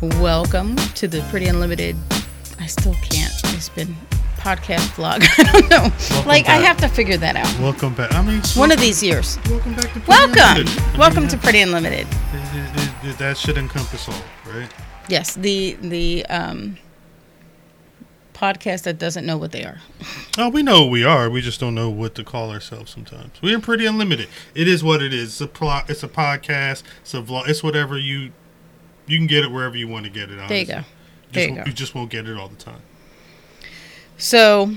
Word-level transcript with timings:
Welcome 0.00 0.76
to 0.76 1.06
the 1.08 1.20
Pretty 1.30 1.46
Unlimited. 1.46 1.96
I 2.58 2.66
still 2.66 2.94
can't. 2.94 3.32
It's 3.56 3.68
been 3.68 3.94
podcast 4.38 4.88
vlog. 4.96 5.22
I 5.38 5.52
don't 5.52 5.68
know. 5.70 5.90
Welcome 6.10 6.26
like 6.28 6.48
I 6.48 6.56
have 6.56 6.78
to 6.78 6.88
figure 6.88 7.18
that 7.18 7.36
out. 7.36 7.60
Welcome 7.60 7.94
back. 7.94 8.12
I 8.14 8.22
mean, 8.22 8.40
One 8.54 8.72
of 8.72 8.80
these 8.80 9.02
years. 9.02 9.38
welcome 9.50 9.74
back 9.74 9.84
to 9.92 10.00
Pretty 10.00 10.08
Welcome. 10.08 10.38
Unlimited. 10.40 10.82
I 10.94 10.98
Welcome 10.98 11.20
mean, 11.24 11.28
to 11.30 11.36
Pretty 11.38 11.60
Unlimited. 11.60 12.06
it- 12.32 12.76
it- 12.76 13.08
it- 13.10 13.18
that 13.18 13.36
should 13.36 13.58
encompass 13.58 14.08
all, 14.08 14.14
right? 14.54 14.70
Yes, 15.08 15.34
the 15.34 15.76
the 15.82 16.24
um 16.26 16.78
podcast 18.32 18.84
that 18.84 18.98
doesn't 18.98 19.26
know 19.26 19.36
what 19.36 19.52
they 19.52 19.64
are. 19.64 19.78
Oh, 20.38 20.48
we 20.48 20.62
know 20.62 20.82
what 20.84 20.90
we 20.92 21.04
are. 21.04 21.28
We 21.28 21.42
just 21.42 21.60
don't 21.60 21.74
know 21.74 21.90
what 21.90 22.14
to 22.14 22.24
call 22.24 22.50
ourselves 22.50 22.90
sometimes. 22.90 23.32
We 23.42 23.52
are 23.54 23.60
pretty 23.60 23.84
unlimited. 23.84 24.28
It 24.54 24.66
is 24.66 24.82
what 24.82 25.02
it 25.02 25.12
is. 25.12 25.28
It's 25.32 25.40
a 25.42 25.46
plot. 25.46 25.90
It's 25.90 26.02
a 26.02 26.08
podcast. 26.08 26.82
It's 27.02 27.12
a 27.12 27.20
vlog. 27.20 27.48
It's 27.48 27.62
whatever 27.62 27.98
you. 27.98 28.30
You 29.06 29.18
can 29.18 29.26
get 29.26 29.44
it 29.44 29.50
wherever 29.50 29.76
you 29.76 29.88
want 29.88 30.04
to 30.04 30.10
get 30.10 30.30
it. 30.30 30.36
There 30.36 30.36
you 30.36 30.42
honestly. 30.44 30.64
go. 30.66 30.74
Just 30.80 31.32
There 31.32 31.42
you 31.44 31.48
won't- 31.54 31.64
go. 31.64 31.68
You 31.68 31.74
just 31.74 31.94
won't 31.94 32.10
get 32.10 32.28
it 32.28 32.36
all 32.36 32.48
the 32.48 32.56
time. 32.56 32.80
So 34.18 34.74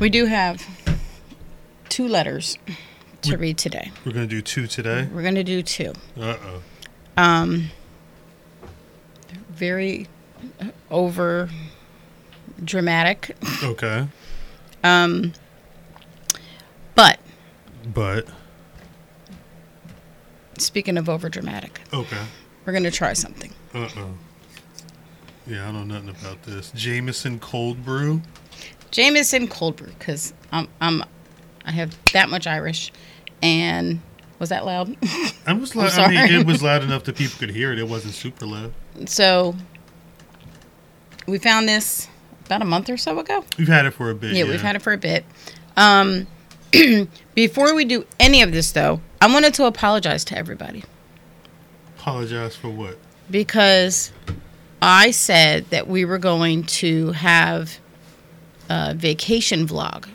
we 0.00 0.08
do 0.08 0.26
have 0.26 0.66
two 1.88 2.08
letters 2.08 2.58
to 3.22 3.30
We- 3.32 3.36
read 3.36 3.58
today. 3.58 3.92
We're 4.04 4.12
gonna 4.12 4.26
do 4.26 4.42
two 4.42 4.66
today. 4.66 5.08
We're 5.12 5.22
going 5.22 5.34
to 5.36 5.44
do 5.44 5.62
two. 5.62 5.92
Uh 6.18 6.36
oh. 6.42 6.62
Um 7.16 7.70
very 9.50 10.08
over 10.90 11.48
dramatic. 12.64 13.36
Okay. 13.62 14.08
Um 14.82 15.32
but 16.94 17.18
But 17.92 18.26
speaking 20.58 20.96
of 20.98 21.08
over 21.08 21.28
dramatic, 21.28 21.80
okay. 21.92 22.22
We're 22.64 22.72
going 22.72 22.84
to 22.84 22.90
try 22.90 23.12
something. 23.12 23.52
Uh 23.74 23.88
oh. 23.96 24.10
Yeah, 25.46 25.68
I 25.68 25.72
know 25.72 25.84
nothing 25.84 26.08
about 26.08 26.42
this. 26.44 26.70
Jameson 26.72 27.38
cold 27.38 27.84
brew. 27.84 28.22
Jameson 28.90 29.48
cold 29.48 29.76
brew 29.76 29.92
cuz 29.98 30.32
I'm 30.52 30.68
I'm 30.80 31.02
I 31.64 31.72
have 31.72 31.96
that 32.12 32.28
much 32.30 32.46
Irish 32.46 32.92
and 33.42 34.00
was 34.38 34.48
that 34.48 34.64
loud? 34.64 34.96
I 35.46 35.52
was 35.52 35.74
loud. 35.76 35.92
I 35.98 36.08
mean, 36.08 36.40
it 36.40 36.46
was 36.46 36.62
loud 36.62 36.82
enough 36.84 37.04
that 37.04 37.16
people 37.16 37.38
could 37.38 37.50
hear 37.50 37.72
it. 37.72 37.78
It 37.78 37.88
wasn't 37.88 38.14
super 38.14 38.46
loud. 38.46 38.72
so 39.06 39.54
we 41.26 41.38
found 41.38 41.68
this 41.68 42.08
about 42.46 42.62
a 42.62 42.64
month 42.64 42.90
or 42.90 42.96
so 42.96 43.18
ago. 43.18 43.44
We've 43.58 43.68
had 43.68 43.86
it 43.86 43.92
for 43.92 44.10
a 44.10 44.14
bit. 44.14 44.34
Yeah, 44.34 44.44
we've 44.44 44.60
had 44.60 44.76
it 44.76 44.82
for 44.82 44.92
a 44.92 44.98
bit. 44.98 45.24
Um, 45.76 46.26
before 47.34 47.74
we 47.74 47.84
do 47.84 48.06
any 48.20 48.42
of 48.42 48.52
this, 48.52 48.72
though, 48.72 49.00
I 49.20 49.32
wanted 49.32 49.54
to 49.54 49.64
apologize 49.64 50.24
to 50.26 50.36
everybody 50.36 50.84
Apologize 52.04 52.54
for 52.54 52.68
what? 52.68 52.98
because 53.30 54.12
I 54.82 55.10
said 55.10 55.70
that 55.70 55.86
we 55.88 56.04
were 56.04 56.18
going 56.18 56.64
to 56.64 57.12
have 57.12 57.78
a 58.68 58.92
vacation 58.94 59.66
vlog 59.66 60.06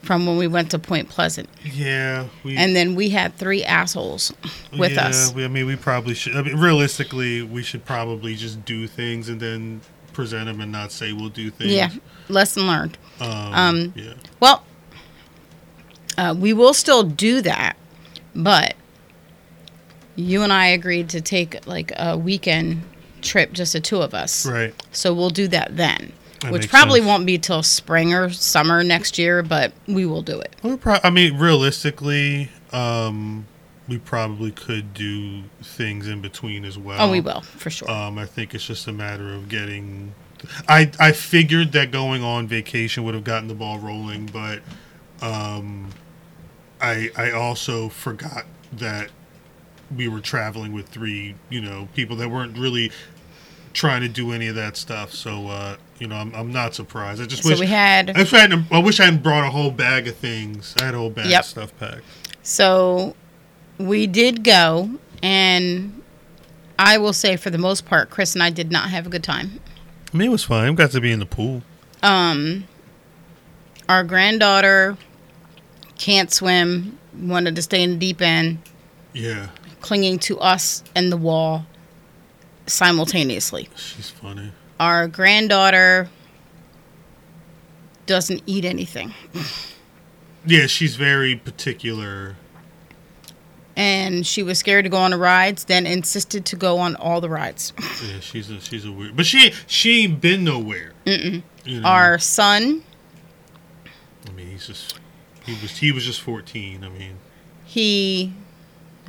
from 0.00 0.24
when 0.24 0.38
we 0.38 0.46
went 0.46 0.70
to 0.70 0.78
Point 0.78 1.10
Pleasant, 1.10 1.50
Yeah, 1.62 2.28
we 2.42 2.56
and 2.56 2.74
then 2.74 2.94
we 2.94 3.10
had 3.10 3.34
three 3.36 3.62
assholes 3.62 4.32
with 4.78 4.92
yeah, 4.92 5.08
us. 5.08 5.34
We, 5.34 5.44
I 5.44 5.48
mean, 5.48 5.66
we 5.66 5.76
probably 5.76 6.14
should. 6.14 6.34
I 6.34 6.40
mean, 6.40 6.56
realistically, 6.56 7.42
we 7.42 7.62
should 7.62 7.84
probably 7.84 8.34
just 8.34 8.64
do 8.64 8.86
things 8.86 9.28
and 9.28 9.38
then 9.38 9.82
present 10.14 10.46
them 10.46 10.62
and 10.62 10.72
not 10.72 10.90
say 10.90 11.12
we'll 11.12 11.28
do 11.28 11.50
things. 11.50 11.70
Yeah, 11.70 11.90
lesson 12.30 12.66
learned. 12.66 12.96
Um, 13.20 13.30
Um, 13.30 13.92
yeah. 13.94 14.14
Well, 14.40 14.64
uh, 16.16 16.34
we 16.38 16.54
will 16.54 16.72
still 16.72 17.02
do 17.02 17.42
that, 17.42 17.76
but 18.34 18.74
you 20.18 20.42
and 20.42 20.52
I 20.52 20.66
agreed 20.66 21.08
to 21.10 21.20
take 21.20 21.66
like 21.66 21.92
a 21.96 22.16
weekend 22.18 22.82
trip, 23.22 23.52
just 23.52 23.72
the 23.72 23.80
two 23.80 24.02
of 24.02 24.14
us. 24.14 24.44
Right. 24.44 24.74
So 24.92 25.14
we'll 25.14 25.30
do 25.30 25.48
that 25.48 25.76
then, 25.76 26.12
That 26.40 26.52
which 26.52 26.68
probably 26.68 27.00
sense. 27.00 27.08
won't 27.08 27.26
be 27.26 27.38
till 27.38 27.62
spring 27.62 28.12
or 28.12 28.28
summer 28.30 28.82
next 28.82 29.16
year, 29.18 29.42
but 29.42 29.72
we 29.86 30.06
will 30.06 30.22
do 30.22 30.40
it. 30.40 30.54
Well, 30.62 30.76
pro- 30.76 30.98
I 31.04 31.10
mean, 31.10 31.38
realistically, 31.38 32.50
um, 32.72 33.46
we 33.88 33.98
probably 33.98 34.50
could 34.50 34.92
do 34.92 35.44
things 35.62 36.08
in 36.08 36.20
between 36.20 36.64
as 36.64 36.76
well. 36.76 37.00
oh, 37.00 37.10
we 37.10 37.20
will 37.20 37.40
for 37.40 37.70
sure. 37.70 37.90
Um, 37.90 38.18
I 38.18 38.26
think 38.26 38.54
it's 38.54 38.66
just 38.66 38.86
a 38.88 38.92
matter 38.92 39.32
of 39.34 39.48
getting. 39.48 40.14
I 40.68 40.90
I 41.00 41.12
figured 41.12 41.72
that 41.72 41.90
going 41.90 42.22
on 42.22 42.46
vacation 42.48 43.04
would 43.04 43.14
have 43.14 43.24
gotten 43.24 43.48
the 43.48 43.54
ball 43.54 43.78
rolling, 43.78 44.26
but 44.26 44.60
um, 45.22 45.90
I 46.80 47.10
I 47.16 47.30
also 47.30 47.88
forgot 47.88 48.44
that 48.72 49.10
we 49.94 50.08
were 50.08 50.20
traveling 50.20 50.72
with 50.72 50.88
three 50.88 51.34
you 51.50 51.60
know 51.60 51.88
people 51.94 52.16
that 52.16 52.30
weren't 52.30 52.56
really 52.58 52.90
trying 53.74 54.00
to 54.02 54.08
do 54.08 54.32
any 54.32 54.48
of 54.48 54.54
that 54.56 54.76
stuff. 54.76 55.12
So 55.12 55.48
uh, 55.48 55.76
you 55.98 56.06
know, 56.08 56.16
I'm 56.16 56.34
I'm 56.34 56.52
not 56.52 56.74
surprised. 56.74 57.22
I 57.22 57.26
just 57.26 57.42
so 57.42 57.50
wish 57.50 57.60
we 57.60 57.66
had 57.66 58.10
I, 58.10 58.20
wish 58.20 58.32
I, 58.34 58.38
hadn't- 58.38 58.72
I 58.72 58.78
wish 58.78 59.00
I 59.00 59.04
hadn't 59.06 59.22
brought 59.22 59.44
a 59.46 59.50
whole 59.50 59.70
bag 59.70 60.08
of 60.08 60.16
things. 60.16 60.74
I 60.80 60.84
had 60.84 60.94
a 60.94 60.98
whole 60.98 61.10
bag 61.10 61.26
Yep. 61.30 61.40
of 61.40 61.46
stuff 61.46 61.78
packed. 61.78 62.02
so 62.42 63.14
we 63.78 64.06
did 64.08 64.42
go, 64.42 64.90
and 65.22 66.02
I 66.78 66.98
will 66.98 67.12
say 67.12 67.36
for 67.36 67.50
the 67.50 67.58
most 67.58 67.84
part, 67.86 68.10
Chris 68.10 68.34
and 68.34 68.42
I 68.42 68.50
did 68.50 68.72
not 68.72 68.90
have 68.90 69.06
a 69.06 69.10
good 69.10 69.22
time. 69.22 69.60
I 70.12 70.16
mean, 70.16 70.28
it 70.28 70.32
was 70.32 70.42
fine. 70.44 70.70
We 70.70 70.76
got 70.76 70.90
to 70.92 71.00
be 71.00 71.12
in 71.12 71.18
the 71.20 71.26
pool. 71.26 71.62
um 72.02 72.64
our 73.88 74.04
granddaughter 74.04 74.96
can't 75.96 76.30
swim 76.32 76.98
wanted 77.18 77.56
to 77.56 77.62
stay 77.62 77.82
in 77.82 77.92
the 77.92 77.96
deep 77.96 78.20
end 78.20 78.58
Yeah, 79.12 79.48
clinging 79.80 80.18
to 80.18 80.38
us 80.40 80.82
and 80.94 81.10
the 81.12 81.16
wall 81.16 81.66
simultaneously 82.66 83.68
she's 83.76 84.10
funny. 84.10 84.52
our 84.78 85.06
granddaughter 85.08 86.08
doesn't 88.06 88.42
eat 88.46 88.64
anything 88.64 89.12
Yeah, 90.46 90.66
she's 90.66 90.96
very 90.96 91.36
particular. 91.36 92.36
and 93.76 94.26
she 94.26 94.42
was 94.42 94.58
scared 94.58 94.84
to 94.84 94.88
go 94.90 94.96
on 94.98 95.10
the 95.12 95.18
rides 95.18 95.64
then 95.64 95.86
insisted 95.86 96.44
to 96.46 96.56
go 96.56 96.78
on 96.78 96.96
all 96.96 97.20
the 97.20 97.28
rides 97.28 97.72
Yeah, 98.06 98.20
she's 98.20 98.50
a 98.50 98.60
she's 98.60 98.84
a 98.84 98.92
weird, 98.92 99.16
but 99.16 99.26
she 99.26 99.52
she 99.66 100.04
ain't 100.04 100.20
been 100.20 100.44
nowhere. 100.44 100.92
You 101.04 101.42
know? 101.66 101.88
our 101.88 102.18
son 102.18 102.82
I 104.26 104.32
mean, 104.32 104.48
he's 104.48 104.66
just 104.66 104.98
he 105.44 105.52
was 105.62 105.78
he 105.78 105.90
was 105.92 106.04
just 106.04 106.20
fourteen. 106.20 106.84
I 106.84 106.90
mean, 106.90 107.16
he 107.64 108.34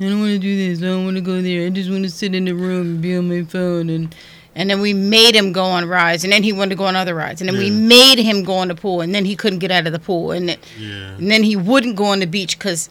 I 0.00 0.04
don't 0.04 0.20
want 0.20 0.32
to 0.32 0.38
do 0.38 0.56
this. 0.56 0.78
I 0.82 0.86
don't 0.86 1.04
want 1.04 1.16
to 1.16 1.20
go 1.20 1.42
there. 1.42 1.66
I 1.66 1.70
just 1.70 1.90
want 1.90 2.04
to 2.04 2.10
sit 2.10 2.34
in 2.34 2.46
the 2.46 2.52
room 2.54 2.80
and 2.86 3.02
be 3.02 3.14
on 3.16 3.28
my 3.28 3.42
phone 3.42 3.90
and 3.90 4.14
and 4.54 4.68
then 4.68 4.80
we 4.80 4.92
made 4.94 5.34
him 5.36 5.52
go 5.52 5.64
on 5.64 5.86
rides 5.88 6.24
and 6.24 6.32
then 6.32 6.42
he 6.42 6.52
wanted 6.52 6.70
to 6.70 6.76
go 6.76 6.84
on 6.84 6.96
other 6.96 7.14
rides 7.14 7.40
and 7.40 7.48
then 7.48 7.56
we 7.56 7.70
made 7.70 8.18
him 8.18 8.42
go 8.42 8.54
on 8.54 8.68
the 8.68 8.74
pool 8.74 9.00
and 9.00 9.14
then 9.14 9.24
he 9.24 9.36
couldn't 9.36 9.60
get 9.60 9.70
out 9.70 9.86
of 9.86 9.92
the 9.92 9.98
pool 10.00 10.32
and, 10.32 10.50
it, 10.50 10.58
yeah, 10.76 11.14
and 11.16 11.30
then 11.30 11.44
he 11.44 11.54
wouldn't 11.54 11.94
go 11.94 12.06
on 12.06 12.18
the 12.18 12.26
beach 12.26 12.58
because 12.58 12.90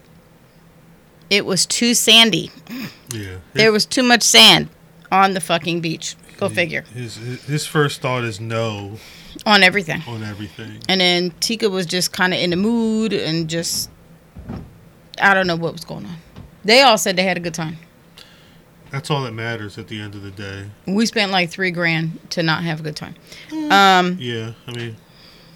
it 1.30 1.46
was 1.46 1.66
too 1.66 1.94
sandy. 1.94 2.50
yeah. 3.12 3.38
There 3.54 3.72
was 3.74 3.86
too 3.86 4.04
much 4.04 4.24
sand 4.24 4.70
on 5.12 5.34
the 5.34 5.42
fucking 5.42 5.82
beach. 5.82 6.16
Go 6.38 6.48
figure. 6.48 6.84
His 6.94 7.18
his 7.18 7.44
his 7.44 7.66
first 7.66 8.00
thought 8.02 8.24
is 8.24 8.40
no 8.40 8.98
On 9.46 9.62
everything. 9.62 10.02
on 10.08 10.24
everything. 10.24 10.80
And 10.88 11.02
then 11.02 11.32
Tika 11.42 11.70
was 11.70 11.86
just 11.86 12.14
kind 12.14 12.34
of 12.34 12.40
in 12.40 12.52
the 12.52 12.56
mood 12.56 13.12
and 13.12 13.50
just 13.50 13.90
I 15.22 15.34
don't 15.34 15.48
know 15.48 15.58
what 15.58 15.74
was 15.74 15.84
going 15.84 16.06
on. 16.06 16.16
They 16.70 16.84
all 16.84 17.00
said 17.00 17.16
they 17.16 17.24
had 17.24 17.36
a 17.36 17.40
good 17.40 17.56
time. 17.56 17.78
That's 18.92 19.10
all 19.10 19.24
that 19.24 19.32
matters 19.34 19.80
at 19.80 19.88
the 19.88 20.00
end 20.00 20.14
of 20.14 20.22
the 20.22 20.30
day. 20.30 20.66
We 20.86 21.08
spent 21.08 21.32
like 21.32 21.50
three 21.50 21.72
grand 21.72 22.20
to 22.30 22.44
not 22.44 22.62
have 22.64 22.80
a 22.80 22.84
good 22.84 22.96
time. 22.96 23.16
Um, 23.72 24.18
Yeah, 24.20 24.52
I 24.68 24.72
mean, 24.74 24.96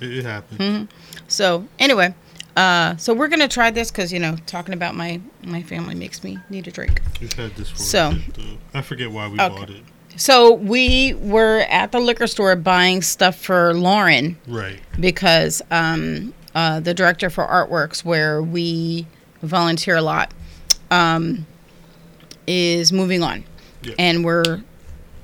it, 0.01 0.11
it 0.11 0.25
happens. 0.25 0.59
mhm. 0.59 0.87
So 1.27 1.67
anyway, 1.77 2.15
uh, 2.57 2.95
so 2.97 3.13
we're 3.13 3.27
gonna 3.27 3.47
try 3.47 3.69
this 3.69 3.91
because 3.91 4.11
you 4.11 4.17
know 4.17 4.37
talking 4.47 4.73
about 4.73 4.95
my 4.95 5.21
my 5.43 5.61
family 5.61 5.93
makes 5.93 6.23
me 6.23 6.39
need 6.49 6.67
a 6.67 6.71
drink. 6.71 6.99
We've 7.21 7.31
had 7.33 7.55
this 7.57 7.69
for 7.69 7.77
So- 7.77 8.09
a 8.09 8.13
bit. 8.15 8.45
I 8.73 8.81
forget 8.81 9.11
why 9.11 9.27
we 9.27 9.39
Okay. 9.39 9.49
bought 9.55 9.69
it. 9.69 9.83
So 10.15 10.51
we 10.51 11.13
were 11.19 11.59
at 11.69 11.91
the 11.91 11.99
liquor 11.99 12.25
store 12.25 12.55
buying 12.55 13.03
stuff 13.03 13.35
for 13.35 13.75
Lauren 13.75 14.35
Right. 14.47 14.79
because 14.99 15.61
um, 15.69 16.33
uh, 16.55 16.79
the 16.79 16.95
director 16.95 17.29
for 17.29 17.45
Artworks, 17.45 18.03
where 18.03 18.41
we 18.41 19.05
volunteer 19.43 19.95
a 19.97 20.01
lot, 20.01 20.31
um, 20.93 21.45
is 22.47 22.91
moving 22.91 23.23
on, 23.23 23.43
Yeah. 23.83 23.93
and 23.97 24.23
we're 24.25 24.61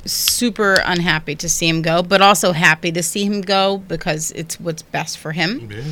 super 0.05 0.75
unhappy 0.85 1.35
to 1.35 1.49
see 1.49 1.67
him 1.67 1.81
go, 1.81 2.01
but 2.01 2.21
also 2.21 2.51
happy 2.53 2.91
to 2.93 3.03
see 3.03 3.25
him 3.25 3.41
go 3.41 3.77
because 3.77 4.31
it's 4.31 4.59
what's 4.59 4.81
best 4.81 5.17
for 5.17 5.31
him. 5.33 5.69
Yeah. 5.71 5.83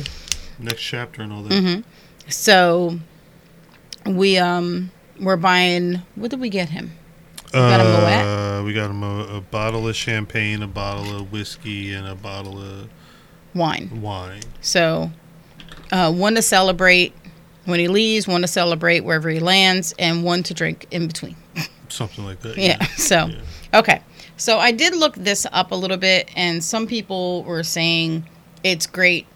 Next 0.58 0.82
chapter 0.82 1.22
and 1.22 1.32
all 1.32 1.42
that. 1.42 1.52
hmm 1.62 1.80
So 2.28 2.98
we 4.06 4.38
um 4.38 4.90
we're 5.20 5.36
buying. 5.36 6.02
What 6.14 6.30
did 6.30 6.40
we 6.40 6.48
get 6.48 6.68
him? 6.70 6.92
got 7.52 7.80
a 7.80 7.84
Uh, 7.84 8.62
we 8.64 8.72
got 8.74 8.90
him 8.90 9.02
a, 9.02 9.36
a 9.36 9.40
bottle 9.40 9.88
of 9.88 9.96
champagne, 9.96 10.62
a 10.62 10.66
bottle 10.66 11.16
of 11.16 11.32
whiskey, 11.32 11.92
and 11.94 12.06
a 12.06 12.14
bottle 12.14 12.60
of 12.60 12.88
Wine. 13.54 14.00
wine. 14.02 14.42
So 14.60 15.10
uh, 15.90 16.12
one 16.12 16.34
to 16.34 16.42
celebrate 16.42 17.14
when 17.68 17.78
he 17.78 17.86
leaves, 17.86 18.26
one 18.26 18.40
to 18.40 18.48
celebrate 18.48 19.00
wherever 19.00 19.28
he 19.28 19.40
lands, 19.40 19.94
and 19.98 20.24
one 20.24 20.42
to 20.42 20.54
drink 20.54 20.86
in 20.90 21.06
between. 21.06 21.36
Something 21.90 22.24
like 22.24 22.40
that. 22.40 22.56
Yeah. 22.56 22.82
So 22.96 23.26
Yeah. 23.26 23.40
Okay. 23.74 24.02
So 24.38 24.58
I 24.58 24.72
did 24.72 24.96
look 24.96 25.16
this 25.16 25.46
up 25.52 25.70
a 25.70 25.74
little 25.74 25.98
bit, 25.98 26.30
and 26.34 26.64
some 26.64 26.86
people 26.86 27.42
were 27.44 27.62
saying 27.62 28.26
it's 28.64 28.86
great 28.86 29.26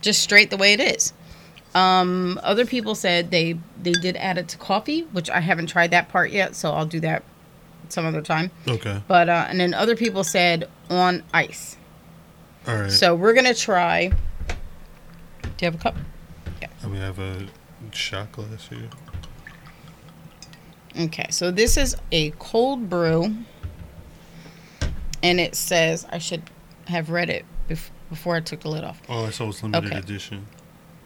just 0.00 0.22
straight 0.22 0.48
the 0.48 0.56
way 0.56 0.72
it 0.72 0.80
is. 0.80 1.12
Um, 1.74 2.40
other 2.42 2.64
people 2.64 2.94
said 2.94 3.30
they 3.30 3.58
they 3.82 3.92
did 3.92 4.16
add 4.16 4.38
it 4.38 4.48
to 4.48 4.56
coffee, 4.56 5.02
which 5.12 5.28
I 5.28 5.40
haven't 5.40 5.66
tried 5.66 5.90
that 5.90 6.08
part 6.08 6.30
yet, 6.30 6.56
so 6.56 6.72
I'll 6.72 6.86
do 6.86 7.00
that 7.00 7.22
some 7.90 8.06
other 8.06 8.22
time. 8.22 8.50
Okay. 8.66 9.02
But 9.06 9.28
uh, 9.28 9.46
and 9.48 9.60
then 9.60 9.74
other 9.74 9.94
people 9.94 10.24
said 10.24 10.70
on 10.88 11.22
ice. 11.34 11.76
All 12.66 12.76
right. 12.76 12.90
So 12.90 13.14
we're 13.14 13.34
gonna 13.34 13.54
try. 13.54 14.08
Do 14.08 15.66
you 15.66 15.66
have 15.66 15.74
a 15.74 15.78
cup? 15.78 15.96
I 16.82 16.86
mean, 16.86 17.02
I 17.02 17.06
have 17.06 17.18
a 17.18 17.46
shot 17.94 18.32
glass 18.32 18.68
here. 18.68 18.88
Okay, 20.98 21.26
so 21.30 21.50
this 21.50 21.76
is 21.76 21.96
a 22.12 22.30
cold 22.38 22.88
brew, 22.90 23.34
and 25.22 25.38
it 25.40 25.54
says 25.54 26.06
I 26.10 26.18
should 26.18 26.42
have 26.86 27.10
read 27.10 27.30
it 27.30 27.44
bef- 27.68 27.90
before 28.08 28.34
I 28.36 28.40
took 28.40 28.60
the 28.60 28.68
lid 28.68 28.84
off. 28.84 29.00
Oh, 29.08 29.28
saw 29.30 29.48
it's 29.48 29.62
limited 29.62 29.88
Okay. 29.90 29.98
edition. 29.98 30.46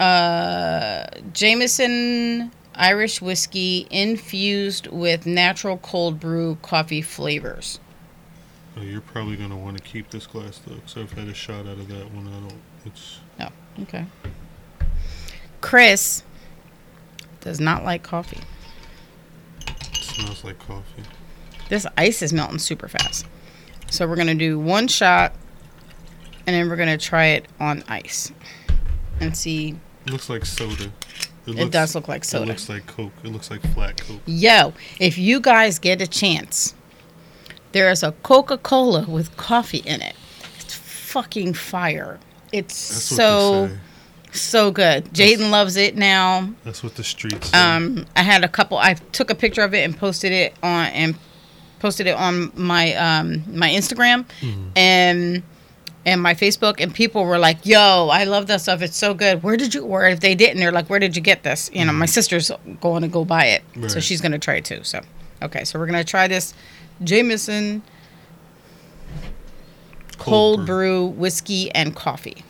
Uh, 0.00 1.04
Jameson 1.32 2.50
Irish 2.74 3.20
whiskey 3.20 3.86
infused 3.90 4.86
with 4.86 5.26
natural 5.26 5.76
cold 5.78 6.18
brew 6.18 6.56
coffee 6.62 7.02
flavors. 7.02 7.78
Oh, 8.78 8.80
you're 8.82 9.02
probably 9.02 9.36
gonna 9.36 9.58
want 9.58 9.76
to 9.76 9.82
keep 9.82 10.10
this 10.10 10.26
glass 10.26 10.58
though, 10.66 10.76
because 10.76 10.96
I've 10.96 11.12
had 11.12 11.28
a 11.28 11.34
shot 11.34 11.66
out 11.66 11.78
of 11.78 11.88
that 11.88 12.10
one. 12.12 12.26
I 12.28 12.30
don't. 12.48 12.60
It's 12.86 13.18
Oh, 13.40 13.48
okay. 13.82 14.06
Chris 15.60 16.22
does 17.42 17.60
not 17.60 17.84
like 17.84 18.02
coffee. 18.02 18.40
it 19.68 20.02
smells 20.02 20.44
like 20.44 20.58
coffee. 20.58 21.02
This 21.68 21.86
ice 21.96 22.22
is 22.22 22.32
melting 22.32 22.58
super 22.58 22.88
fast. 22.88 23.26
So 23.90 24.08
we're 24.08 24.16
gonna 24.16 24.34
do 24.34 24.58
one 24.58 24.88
shot, 24.88 25.34
and 26.46 26.54
then 26.54 26.68
we're 26.68 26.76
gonna 26.76 26.98
try 26.98 27.26
it 27.26 27.46
on 27.60 27.84
ice, 27.88 28.32
and 29.20 29.36
see. 29.36 29.76
It 30.06 30.12
looks 30.12 30.28
like 30.28 30.44
soda. 30.46 30.90
It 31.46 31.72
does 31.72 31.94
look 31.94 32.08
like 32.08 32.24
soda. 32.24 32.44
It 32.44 32.48
looks 32.48 32.68
like 32.68 32.86
Coke. 32.86 33.12
It 33.24 33.28
looks 33.28 33.50
like 33.50 33.60
flat 33.74 34.00
Coke. 34.00 34.20
Yo, 34.26 34.72
if 35.00 35.18
you 35.18 35.40
guys 35.40 35.78
get 35.78 36.00
a 36.00 36.06
chance, 36.06 36.74
there 37.72 37.90
is 37.90 38.02
a 38.02 38.12
Coca 38.22 38.58
Cola 38.58 39.04
with 39.08 39.36
coffee 39.36 39.78
in 39.78 40.00
it. 40.00 40.14
It's 40.60 40.74
fucking 40.74 41.54
fire. 41.54 42.18
It's 42.52 42.88
That's 42.88 43.02
so 43.16 43.50
what 43.62 43.68
they 43.68 43.74
say. 43.74 43.80
So 44.32 44.70
good. 44.70 45.04
Jaden 45.12 45.50
loves 45.50 45.76
it 45.76 45.96
now. 45.96 46.52
That's 46.64 46.82
what 46.82 46.94
the 46.96 47.04
streets. 47.04 47.52
Um, 47.54 48.06
I 48.16 48.22
had 48.22 48.44
a 48.44 48.48
couple. 48.48 48.78
I 48.78 48.94
took 48.94 49.30
a 49.30 49.34
picture 49.34 49.62
of 49.62 49.74
it 49.74 49.84
and 49.84 49.96
posted 49.96 50.32
it 50.32 50.54
on 50.62 50.86
and 50.86 51.14
posted 51.80 52.06
it 52.06 52.16
on 52.16 52.52
my 52.54 52.94
um 52.94 53.42
my 53.48 53.68
Instagram 53.70 54.24
Mm-hmm. 54.40 54.68
and 54.76 55.42
and 56.04 56.20
my 56.20 56.34
Facebook. 56.34 56.80
And 56.80 56.92
people 56.94 57.24
were 57.24 57.38
like, 57.38 57.64
"Yo, 57.66 58.08
I 58.10 58.24
love 58.24 58.46
that 58.48 58.60
stuff. 58.60 58.82
It's 58.82 58.96
so 58.96 59.14
good. 59.14 59.42
Where 59.42 59.56
did 59.56 59.74
you? 59.74 59.84
Or 59.84 60.06
if 60.06 60.20
they 60.20 60.34
didn't, 60.34 60.58
they're 60.60 60.72
like, 60.72 60.88
"Where 60.90 60.98
did 60.98 61.14
you 61.16 61.22
get 61.22 61.42
this?" 61.42 61.70
You 61.72 61.84
know, 61.84 61.92
my 61.92 62.06
sister's 62.06 62.50
going 62.80 63.02
to 63.02 63.08
go 63.08 63.24
buy 63.24 63.46
it, 63.46 63.62
so 63.74 63.80
Mm-hmm. 63.80 63.98
She's 64.00 64.20
gonna 64.20 64.38
try 64.38 64.54
it 64.56 64.64
too. 64.64 64.80
So, 64.84 65.00
okay, 65.42 65.64
so 65.64 65.78
we're 65.78 65.86
gonna 65.86 66.04
try 66.04 66.26
this 66.28 66.54
Jameson 67.04 67.82
cold, 70.18 70.66
brew 70.66 71.06
whiskey 71.06 71.70
and 71.72 71.94
coffee. 71.94 72.44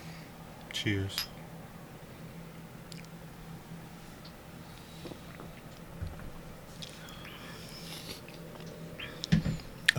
Cheers. 0.73 1.17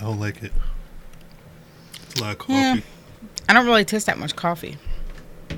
I 0.03 0.07
don't 0.07 0.19
like 0.19 0.43
it. 0.43 0.51
It's 1.93 2.19
a 2.19 2.23
lot 2.23 2.33
of 2.33 2.37
coffee. 2.39 2.53
Yeah. 2.53 2.75
I 3.47 3.53
don't 3.53 3.65
really 3.65 3.85
taste 3.85 4.07
that 4.07 4.17
much 4.17 4.35
coffee. 4.35 4.77
I 5.49 5.55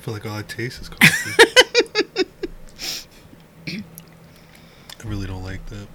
feel 0.00 0.14
like 0.14 0.24
all 0.24 0.38
I 0.38 0.42
taste 0.42 0.80
is 0.80 0.88
coffee. 0.88 1.44
I 3.68 3.82
really 5.04 5.26
don't 5.26 5.44
like 5.44 5.60
that. 5.66 5.86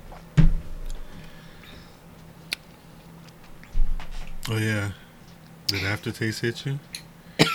Oh 4.47 4.57
yeah, 4.57 4.91
did 5.65 5.83
aftertaste 5.83 6.41
hit 6.41 6.67
you? 6.67 6.79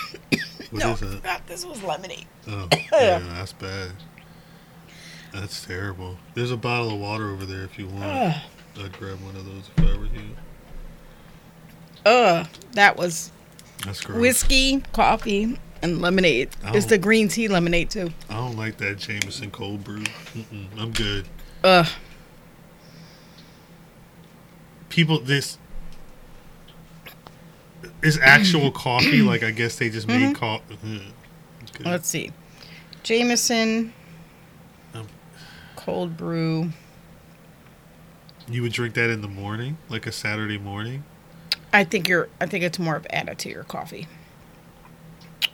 What 0.71 0.83
is 0.83 1.01
no, 1.01 1.07
I 1.07 1.15
that? 1.21 1.47
this 1.47 1.65
was 1.65 1.81
lemonade. 1.81 2.25
Oh, 2.49 2.67
yeah, 2.91 3.19
that's 3.19 3.53
bad. 3.53 3.91
That's 5.39 5.63
terrible. 5.63 6.17
There's 6.33 6.49
a 6.49 6.57
bottle 6.57 6.91
of 6.91 6.99
water 6.99 7.29
over 7.29 7.45
there 7.45 7.63
if 7.63 7.77
you 7.77 7.87
want. 7.87 8.03
Ugh. 8.05 8.35
I'd 8.79 8.91
grab 8.93 9.21
one 9.21 9.35
of 9.35 9.45
those 9.45 9.69
if 9.75 9.83
I 9.83 9.97
were 9.97 10.05
you. 10.05 10.35
Ugh, 12.05 12.47
that 12.71 12.97
was 12.97 13.31
That's 13.85 14.01
gross. 14.01 14.19
whiskey, 14.19 14.83
coffee, 14.93 15.59
and 15.83 16.01
lemonade. 16.01 16.49
It's 16.65 16.87
the 16.87 16.97
green 16.97 17.27
tea 17.27 17.47
lemonade 17.47 17.91
too. 17.91 18.09
I 18.29 18.33
don't 18.33 18.57
like 18.57 18.77
that 18.77 18.97
Jameson 18.97 19.51
cold 19.51 19.83
brew. 19.83 20.03
Mm-mm, 20.33 20.67
I'm 20.75 20.91
good. 20.91 21.27
Ugh. 21.63 21.87
People, 24.89 25.19
this 25.19 25.59
is 28.01 28.17
actual 28.23 28.71
coffee. 28.71 29.21
Like 29.21 29.43
I 29.43 29.51
guess 29.51 29.75
they 29.75 29.91
just 29.91 30.07
made 30.07 30.21
mm-hmm. 30.21 30.33
coffee. 30.33 30.77
Mm, 30.83 31.11
Let's 31.85 32.07
see. 32.07 32.31
Jameson. 33.03 33.93
Cold 35.87 36.17
brew. 36.17 36.69
You 38.49 38.61
would 38.61 38.73
drink 38.73 38.93
that 38.95 39.09
in 39.09 39.21
the 39.21 39.27
morning, 39.29 39.77
like 39.87 40.05
a 40.05 40.11
Saturday 40.11 40.57
morning. 40.57 41.05
I 41.71 41.85
think 41.85 42.09
you're. 42.09 42.27
I 42.41 42.45
think 42.45 42.65
it's 42.65 42.77
more 42.77 42.97
of 42.97 43.07
added 43.09 43.39
to 43.39 43.49
your 43.49 43.63
coffee. 43.63 44.05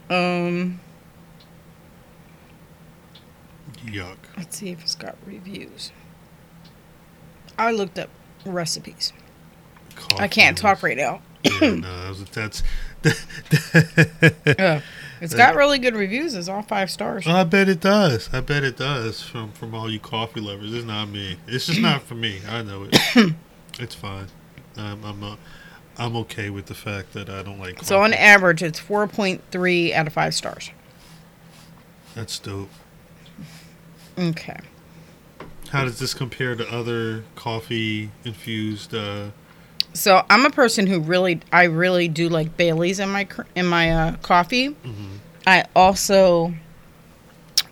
Um, 0.09 0.79
Yuck. 3.85 4.17
let's 4.35 4.57
see 4.57 4.71
if 4.71 4.81
it's 4.81 4.95
got 4.95 5.15
reviews. 5.23 5.91
I 7.59 7.71
looked 7.71 7.99
up 7.99 8.09
recipes. 8.43 9.13
Coffee 9.95 10.19
I 10.23 10.27
can't 10.27 10.55
was- 10.55 10.61
talk 10.61 10.81
right 10.81 10.97
now. 10.97 11.21
Yeah, 11.43 11.75
no, 11.75 12.13
that's. 12.13 12.63
Ugh. 14.57 14.81
It's 15.21 15.33
got 15.33 15.55
really 15.55 15.79
good 15.79 15.95
reviews. 15.95 16.35
It's 16.35 16.49
all 16.49 16.61
five 16.61 16.89
stars. 16.91 17.25
I 17.27 17.43
bet 17.43 17.69
it 17.69 17.79
does. 17.79 18.29
I 18.33 18.41
bet 18.41 18.63
it 18.63 18.77
does. 18.77 19.21
From 19.21 19.51
from 19.51 19.73
all 19.73 19.89
you 19.89 19.99
coffee 19.99 20.41
lovers, 20.41 20.73
it's 20.73 20.85
not 20.85 21.09
me. 21.09 21.37
It's 21.47 21.67
just 21.67 21.79
not 21.79 22.01
for 22.03 22.15
me. 22.15 22.41
I 22.47 22.61
know 22.61 22.87
it. 22.91 23.33
it's 23.79 23.95
fine. 23.95 24.27
I'm 24.77 25.03
I'm, 25.03 25.23
uh, 25.23 25.35
I'm 25.97 26.15
okay 26.17 26.49
with 26.49 26.65
the 26.65 26.73
fact 26.73 27.13
that 27.13 27.29
I 27.29 27.43
don't 27.43 27.59
like. 27.59 27.75
Coffee. 27.75 27.85
So 27.85 28.01
on 28.01 28.13
average, 28.13 28.63
it's 28.63 28.79
four 28.79 29.07
point 29.07 29.41
three 29.51 29.93
out 29.93 30.07
of 30.07 30.13
five 30.13 30.33
stars. 30.33 30.71
that's 32.15 32.37
dope. 32.39 32.69
Okay. 34.17 34.59
How 35.69 35.85
does 35.85 35.97
this 35.97 36.13
compare 36.13 36.55
to 36.55 36.71
other 36.71 37.23
coffee 37.35 38.11
infused? 38.23 38.93
Uh, 38.93 39.29
So 39.93 40.25
I'm 40.29 40.45
a 40.45 40.49
person 40.49 40.87
who 40.87 40.99
really, 40.99 41.39
I 41.51 41.65
really 41.65 42.07
do 42.07 42.27
like 42.29 42.57
Bailey's 42.57 42.99
in 42.99 43.09
my 43.09 43.27
in 43.55 43.65
my 43.67 43.91
uh, 43.91 44.15
coffee. 44.17 44.69
mhm. 44.69 45.17
I 45.45 45.65
also 45.75 46.53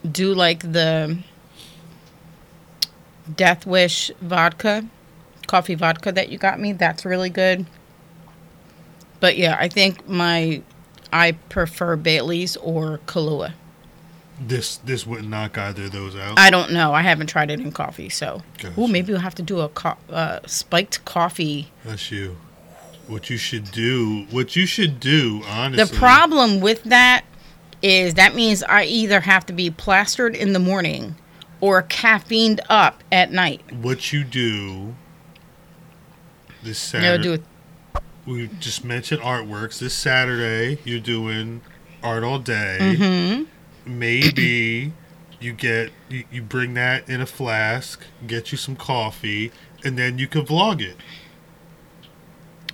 do 0.10 0.34
like 0.34 0.72
the 0.72 1.18
Death 3.36 3.66
Wish 3.66 4.12
vodka, 4.22 4.86
coffee 5.48 5.76
vodka 5.76 6.12
that 6.12 6.30
you 6.30 6.38
got 6.38 6.60
me. 6.60 6.74
That's 6.74 7.06
really 7.06 7.30
good. 7.30 7.66
But 9.20 9.38
yeah, 9.38 9.56
I 9.60 9.68
think 9.68 10.08
my 10.08 10.62
I 11.14 11.34
prefer 11.50 11.96
Bailey's 11.96 12.58
or 12.58 13.00
Kahlua. 13.06 13.54
This 14.48 14.78
this 14.78 15.06
wouldn't 15.06 15.30
knock 15.30 15.58
either 15.58 15.84
of 15.84 15.92
those 15.92 16.16
out. 16.16 16.40
I 16.40 16.50
don't 16.50 16.72
know. 16.72 16.94
I 16.94 17.02
haven't 17.04 17.28
tried 17.28 17.52
it 17.52 17.60
in 17.60 17.72
coffee, 17.72 18.10
so. 18.10 18.42
Gotcha. 18.58 18.80
Ooh, 18.80 18.88
maybe 18.88 19.14
we'll 19.14 19.22
have 19.22 19.36
to 19.36 19.44
do 19.44 19.60
a 19.60 19.70
co- 19.70 19.98
uh, 20.10 20.40
spiked 20.48 21.06
coffee. 21.06 21.72
That's 21.86 22.12
you. 22.12 22.38
What 23.08 23.30
you 23.30 23.38
should 23.38 23.72
do. 23.72 24.26
What 24.32 24.56
you 24.56 24.66
should 24.66 25.00
do. 25.00 25.42
Honestly. 25.48 25.86
The 25.86 26.00
problem 26.00 26.60
with 26.60 26.84
that 26.86 27.26
is 27.82 28.16
that 28.16 28.36
means 28.36 28.64
I 28.64 28.86
either 28.86 29.20
have 29.22 29.46
to 29.48 29.54
be 29.54 29.70
plastered 29.70 30.36
in 30.36 30.54
the 30.54 30.60
morning 30.60 31.16
or 31.60 31.84
caffeined 31.84 32.60
up 32.70 33.04
at 33.12 33.32
night. 33.32 33.62
What 33.82 34.12
you 34.12 34.24
do. 34.24 34.96
This 36.64 36.80
Saturday. 36.80 37.24
do 37.24 37.34
it. 37.34 37.44
we 38.26 38.48
just 38.60 38.84
mentioned 38.84 39.22
artworks. 39.22 39.80
This 39.80 39.94
Saturday, 39.94 40.80
you're 40.84 41.00
doing 41.00 41.62
art 42.04 42.24
all 42.24 42.40
day. 42.40 42.78
Mm-hmm. 42.80 43.44
Maybe 43.86 44.94
you 45.40 45.54
get 45.54 45.92
you, 46.10 46.24
you 46.32 46.42
bring 46.42 46.74
that 46.76 47.10
in 47.10 47.22
a 47.22 47.26
flask, 47.26 48.04
get 48.28 48.52
you 48.52 48.58
some 48.58 48.76
coffee, 48.76 49.52
and 49.84 49.98
then 49.98 50.18
you 50.18 50.28
can 50.28 50.46
vlog 50.46 50.82
it. 50.82 50.96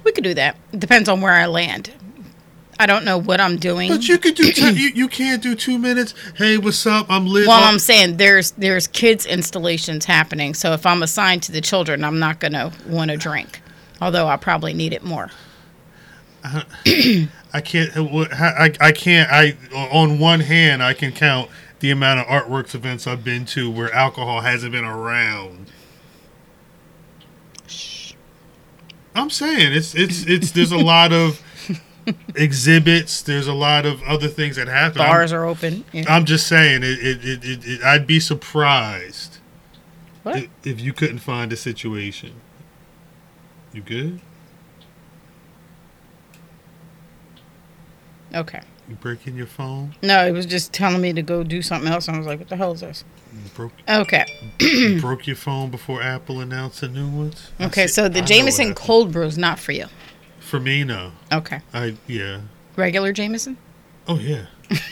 We 0.04 0.12
could 0.12 0.24
do 0.24 0.34
that. 0.34 0.58
It 0.72 0.80
depends 0.80 1.10
on 1.10 1.22
where 1.22 1.34
I 1.34 1.46
land. 1.46 1.94
I 2.80 2.86
don't 2.86 3.06
know 3.06 3.18
what 3.18 3.42
I'm 3.42 3.58
doing. 3.58 3.90
But 3.90 4.08
you 4.08 4.18
could 4.18 4.36
do. 4.36 4.44
T- 4.52 4.70
you, 4.72 4.90
you 4.90 5.08
can't 5.08 5.42
do 5.42 5.56
two 5.56 5.80
minutes. 5.80 6.14
Hey, 6.36 6.58
what's 6.58 6.86
up? 6.86 7.08
I'm 7.10 7.26
lit. 7.26 7.48
well, 7.48 7.64
up. 7.64 7.72
I'm 7.72 7.80
saying 7.80 8.18
there's 8.18 8.52
there's 8.52 8.88
kids 8.88 9.26
installations 9.26 10.06
happening. 10.06 10.54
So 10.54 10.74
if 10.74 10.86
I'm 10.86 11.02
assigned 11.04 11.44
to 11.44 11.52
the 11.52 11.62
children, 11.62 12.04
I'm 12.04 12.20
not 12.20 12.40
gonna 12.40 12.72
want 12.86 13.12
to 13.12 13.18
drink. 13.18 13.62
Although 14.02 14.28
I 14.28 14.38
probably 14.38 14.74
need 14.74 14.94
it 14.94 15.04
more. 15.04 15.30
I 17.54 17.62
can't. 17.64 17.96
uh, 17.98 18.26
I, 18.32 18.74
I 18.80 18.92
can't. 18.92 19.30
I 19.32 19.58
on 19.74 20.20
one 20.20 20.42
hand, 20.42 20.82
I 20.84 20.94
can 20.94 21.12
count 21.12 21.50
the 21.80 21.92
amount 21.92 22.20
of 22.22 22.26
artworks 22.28 22.74
events 22.76 23.06
I've 23.08 23.24
been 23.24 23.46
to 23.48 23.70
where 23.70 23.94
alcohol 23.94 24.42
hasn't 24.42 24.72
been 24.72 24.86
around. 24.86 25.72
I'm 29.16 29.30
saying 29.30 29.74
it's 29.74 29.96
it's 29.96 30.26
it's. 30.26 30.52
There's 30.52 30.72
a 30.72 30.78
lot 30.78 31.12
of 31.12 31.42
exhibits. 32.36 33.22
There's 33.22 33.48
a 33.48 33.54
lot 33.54 33.86
of 33.86 34.02
other 34.04 34.28
things 34.28 34.56
that 34.58 34.68
happen. 34.68 35.02
I'm- 35.02 35.10
Bars 35.10 35.34
are 35.34 35.46
open. 35.46 35.84
Yeah. 35.92 36.06
I'm 36.08 36.26
just 36.26 36.48
saying, 36.48 36.84
it, 36.84 37.00
it, 37.00 37.26
it, 37.26 37.44
it, 37.44 37.60
it, 37.68 37.84
I'd 37.84 38.06
be 38.08 38.20
surprised 38.20 39.38
if 40.64 40.80
you 40.80 40.94
couldn't 40.94 41.20
find 41.20 41.52
a 41.52 41.58
situation. 41.58 42.34
You 43.74 43.82
good? 43.82 44.22
Okay. 48.38 48.62
You 48.90 48.96
breaking 48.96 49.36
your 49.36 49.48
phone? 49.48 49.96
No, 50.02 50.26
it 50.26 50.32
was 50.32 50.46
just 50.46 50.72
telling 50.72 51.02
me 51.02 51.12
to 51.12 51.22
go 51.22 51.44
do 51.44 51.62
something 51.62 51.92
else. 51.92 52.08
And 52.08 52.16
I 52.16 52.20
was 52.20 52.28
like, 52.28 52.40
what 52.40 52.48
the 52.48 52.56
hell 52.56 52.72
is 52.72 52.80
this? 52.82 53.04
You 53.34 53.50
broke, 53.54 53.74
Okay. 53.90 54.26
you 54.62 55.02
broke 55.02 55.28
your 55.28 55.36
phone 55.36 55.70
before 55.70 56.02
Apple 56.02 56.40
announced 56.40 56.80
the 56.82 56.88
new 56.88 57.10
ones? 57.10 57.52
Okay. 57.62 57.88
So 57.88 58.08
the 58.08 58.22
Jameson 58.22 58.74
cold 58.76 59.12
brew 59.12 59.26
is 59.26 59.38
not 59.38 59.60
for 59.60 59.74
you. 59.74 59.88
For 60.40 60.60
me, 60.60 60.84
no. 60.86 61.12
Okay. 61.34 61.60
I 61.74 61.96
yeah. 62.08 62.40
Regular 62.78 63.12
Jameson? 63.12 63.58
Oh 64.08 64.18
yeah. 64.20 64.46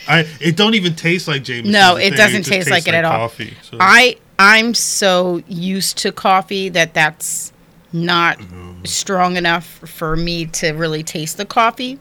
I 0.09 0.25
it 0.41 0.57
don't 0.57 0.73
even 0.73 0.95
taste 0.95 1.27
like 1.29 1.43
Jameson. 1.43 1.71
No, 1.71 1.95
it 1.95 2.11
doesn't 2.17 2.39
just 2.43 2.49
taste 2.49 2.67
tastes 2.67 2.71
like 2.71 2.87
it 2.87 2.93
at 2.93 3.05
all. 3.05 3.11
Coffee. 3.29 3.53
So. 3.61 3.77
I 3.79 4.17
I'm 4.37 4.73
so 4.73 5.41
used 5.47 5.97
to 5.99 6.11
coffee 6.11 6.67
that 6.69 6.93
that's 6.93 7.53
not 7.93 8.39
Mm-hmm. 8.39 8.83
strong 8.83 9.37
enough 9.37 9.65
for 9.65 10.17
me 10.17 10.47
to 10.47 10.71
really 10.73 11.01
taste 11.03 11.37
the 11.37 11.45
coffee 11.45 11.97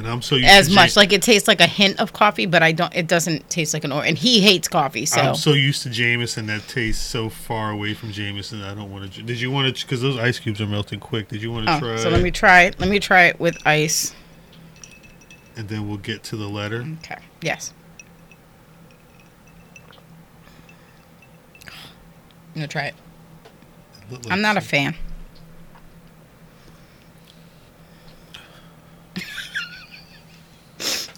and 0.00 0.08
I'm 0.08 0.22
so 0.22 0.34
used 0.36 0.48
as 0.48 0.68
to 0.68 0.74
much. 0.74 0.96
Like 0.96 1.12
it 1.12 1.22
tastes 1.22 1.46
like 1.46 1.60
a 1.60 1.66
hint 1.66 2.00
of 2.00 2.12
coffee, 2.12 2.46
but 2.46 2.62
I 2.62 2.72
don't. 2.72 2.94
It 2.94 3.06
doesn't 3.06 3.48
taste 3.50 3.74
like 3.74 3.84
an 3.84 3.92
or. 3.92 4.02
And 4.04 4.16
he 4.18 4.40
hates 4.40 4.66
coffee, 4.66 5.04
so 5.06 5.20
I'm 5.20 5.34
so 5.34 5.52
used 5.52 5.82
to 5.82 5.90
Jameson 5.90 6.46
that 6.46 6.66
tastes 6.68 7.04
so 7.04 7.28
far 7.28 7.70
away 7.70 7.92
from 7.94 8.10
Jameson. 8.10 8.62
I 8.62 8.74
don't 8.74 8.90
want 8.90 9.12
to. 9.12 9.22
Did 9.22 9.40
you 9.40 9.50
want 9.50 9.76
to? 9.76 9.84
Because 9.86 10.00
those 10.00 10.16
ice 10.18 10.38
cubes 10.38 10.60
are 10.60 10.66
melting 10.66 11.00
quick. 11.00 11.28
Did 11.28 11.42
you 11.42 11.52
want 11.52 11.66
to 11.66 11.74
Oh, 11.76 11.78
try? 11.78 11.96
so 11.96 12.08
let 12.08 12.22
me 12.22 12.30
try 12.30 12.62
it. 12.62 12.80
Let 12.80 12.88
me 12.88 12.98
try 12.98 13.24
it 13.24 13.38
with 13.38 13.56
ice. 13.66 14.14
and 15.56 15.68
then 15.68 15.86
we'll 15.88 15.98
get 15.98 16.22
to 16.24 16.36
the 16.36 16.48
letter. 16.48 16.84
Okay. 17.04 17.18
Yes. 17.42 17.74
I'm 21.66 22.54
gonna 22.54 22.66
try 22.68 22.84
it. 22.86 22.94
It 24.10 24.26
I'm 24.30 24.40
not 24.40 24.56
a 24.56 24.60
fan. 24.60 24.94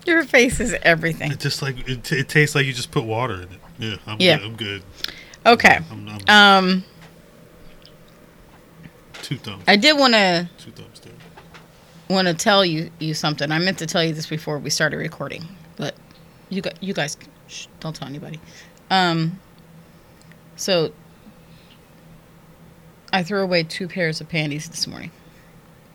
Your 0.07 0.25
face 0.25 0.59
is 0.61 0.75
everything. 0.83 1.31
It 1.33 1.41
just 1.41 1.63
like 1.63 1.89
it, 1.89 2.03
t- 2.05 2.17
it 2.19 2.29
tastes 2.29 2.55
like 2.55 2.67
you 2.67 2.73
just 2.73 2.91
put 2.91 3.05
water 3.05 3.35
in 3.35 3.43
it. 3.43 3.49
Yeah, 3.79 3.97
I'm 4.07 4.17
Yeah. 4.21 4.39
good. 4.39 4.47
I'm 4.47 4.57
good. 4.57 4.83
Okay. 5.47 5.79
I'm, 5.91 6.09
I'm 6.29 6.65
Um, 6.65 6.85
two 9.23 9.37
thumbs. 9.39 9.63
I 9.69 9.77
did 9.77 9.99
want 9.99 10.15
to 10.15 10.49
two 10.59 10.71
thumbs 10.73 10.99
down. 10.99 11.15
want 12.09 12.29
to 12.29 12.35
tell 12.35 12.65
you 12.65 12.91
you 12.99 13.15
something. 13.15 13.51
I 13.53 13.59
meant 13.59 13.79
to 13.79 13.87
tell 13.87 14.03
you 14.05 14.13
this 14.13 14.27
before 14.27 14.59
we 14.59 14.71
started 14.71 14.97
recording, 14.97 15.45
but 15.77 15.95
you 16.49 16.61
got 16.63 16.83
you 16.83 16.93
guys 16.95 17.17
shh, 17.49 17.67
don't 17.81 17.95
tell 17.95 18.09
anybody. 18.09 18.41
Um, 18.91 19.39
so 20.57 20.93
I 23.13 23.23
threw 23.23 23.43
away 23.43 23.63
two 23.63 23.89
pairs 23.89 24.21
of 24.21 24.29
panties 24.29 24.69
this 24.69 24.87
morning. 24.87 25.11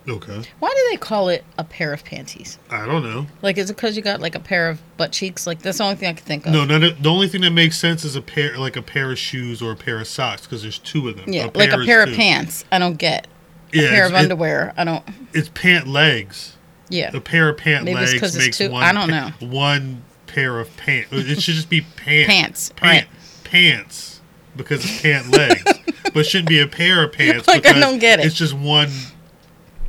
Okay. 0.08 0.42
Why 0.60 0.70
do 0.70 0.88
they 0.92 0.98
call 0.98 1.28
it 1.30 1.44
a 1.58 1.64
pair 1.66 1.92
of 1.92 2.06
panties? 2.06 2.58
I 2.70 2.86
don't 2.86 3.04
know. 3.04 3.28
Like, 3.42 3.58
is 3.58 3.70
it 3.70 3.76
because 3.76 3.98
you 3.98 4.02
got 4.02 4.22
like 4.22 4.36
a 4.36 4.40
pair 4.40 4.70
of 4.70 4.80
butt 4.96 5.12
cheeks? 5.12 5.46
Like, 5.46 5.62
that's 5.62 5.80
the 5.80 5.84
only 5.84 5.96
thing 5.98 6.08
I 6.10 6.14
can 6.14 6.26
think 6.26 6.46
of. 6.46 6.54
No, 6.54 6.64
none 6.64 6.84
of, 6.84 7.04
the 7.04 7.10
only 7.10 7.28
thing 7.28 7.42
that 7.42 7.52
makes 7.52 7.78
sense 7.78 8.06
is 8.06 8.16
a 8.16 8.22
pair, 8.22 8.58
like 8.58 8.78
a 8.78 8.82
pair 8.82 9.12
of 9.12 9.18
shoes 9.20 9.62
or 9.62 9.72
a 9.72 9.76
pair 9.76 10.00
of 10.00 10.08
socks, 10.08 10.44
because 10.44 10.62
there's 10.62 10.80
two 10.80 11.10
of 11.10 11.18
them. 11.18 11.34
Yeah, 11.34 11.50
like 11.54 11.72
a 11.74 11.84
pair 11.84 12.04
of 12.04 12.10
two. 12.10 12.16
pants. 12.16 12.64
I 12.72 12.80
don't 12.80 12.96
get. 12.98 13.28
A 13.74 13.78
Yeah, 13.82 13.90
pair 13.90 14.06
of 14.06 14.14
it- 14.14 14.18
underwear. 14.18 14.74
I 14.78 14.86
don't. 14.86 15.04
it's 15.34 15.50
pant 15.50 15.88
legs. 15.88 16.56
Yeah. 16.90 17.12
A 17.14 17.20
pair 17.20 17.50
of 17.50 17.58
pant 17.58 17.84
Maybe 17.84 17.96
legs 18.00 18.38
makes 18.38 18.58
two- 18.58 18.70
one. 18.72 18.84
I 18.84 18.94
don't 18.94 19.10
know. 19.10 19.32
One 19.46 20.04
pair 20.26 20.58
of 20.62 20.76
pants. 20.78 21.12
Uh, 21.12 21.18
it 21.18 21.42
should 21.42 21.56
just 21.56 21.70
be 21.70 21.82
pants. 21.82 22.28
Pants, 22.32 22.70
Pant, 22.78 22.82
right. 23.08 23.08
Pants, 23.44 24.22
because 24.56 24.86
it's 24.86 25.02
pant 25.02 25.32
legs, 25.32 25.64
but 26.14 26.18
it 26.18 26.24
shouldn't 26.28 26.48
be 26.48 26.60
a 26.62 26.68
pair 26.68 27.04
of 27.04 27.12
pants. 27.12 27.46
Like, 27.48 27.66
I 27.66 27.78
don't 27.78 28.00
get 28.00 28.22
it. 28.22 28.26
It's 28.26 28.36
just 28.36 28.54
one, 28.54 28.90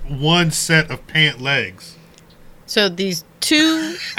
one 0.08 0.50
set 0.50 0.90
of 0.90 1.06
pant 1.06 1.40
legs. 1.40 1.96
So 2.66 2.90
these 2.90 3.24
two, 3.40 3.96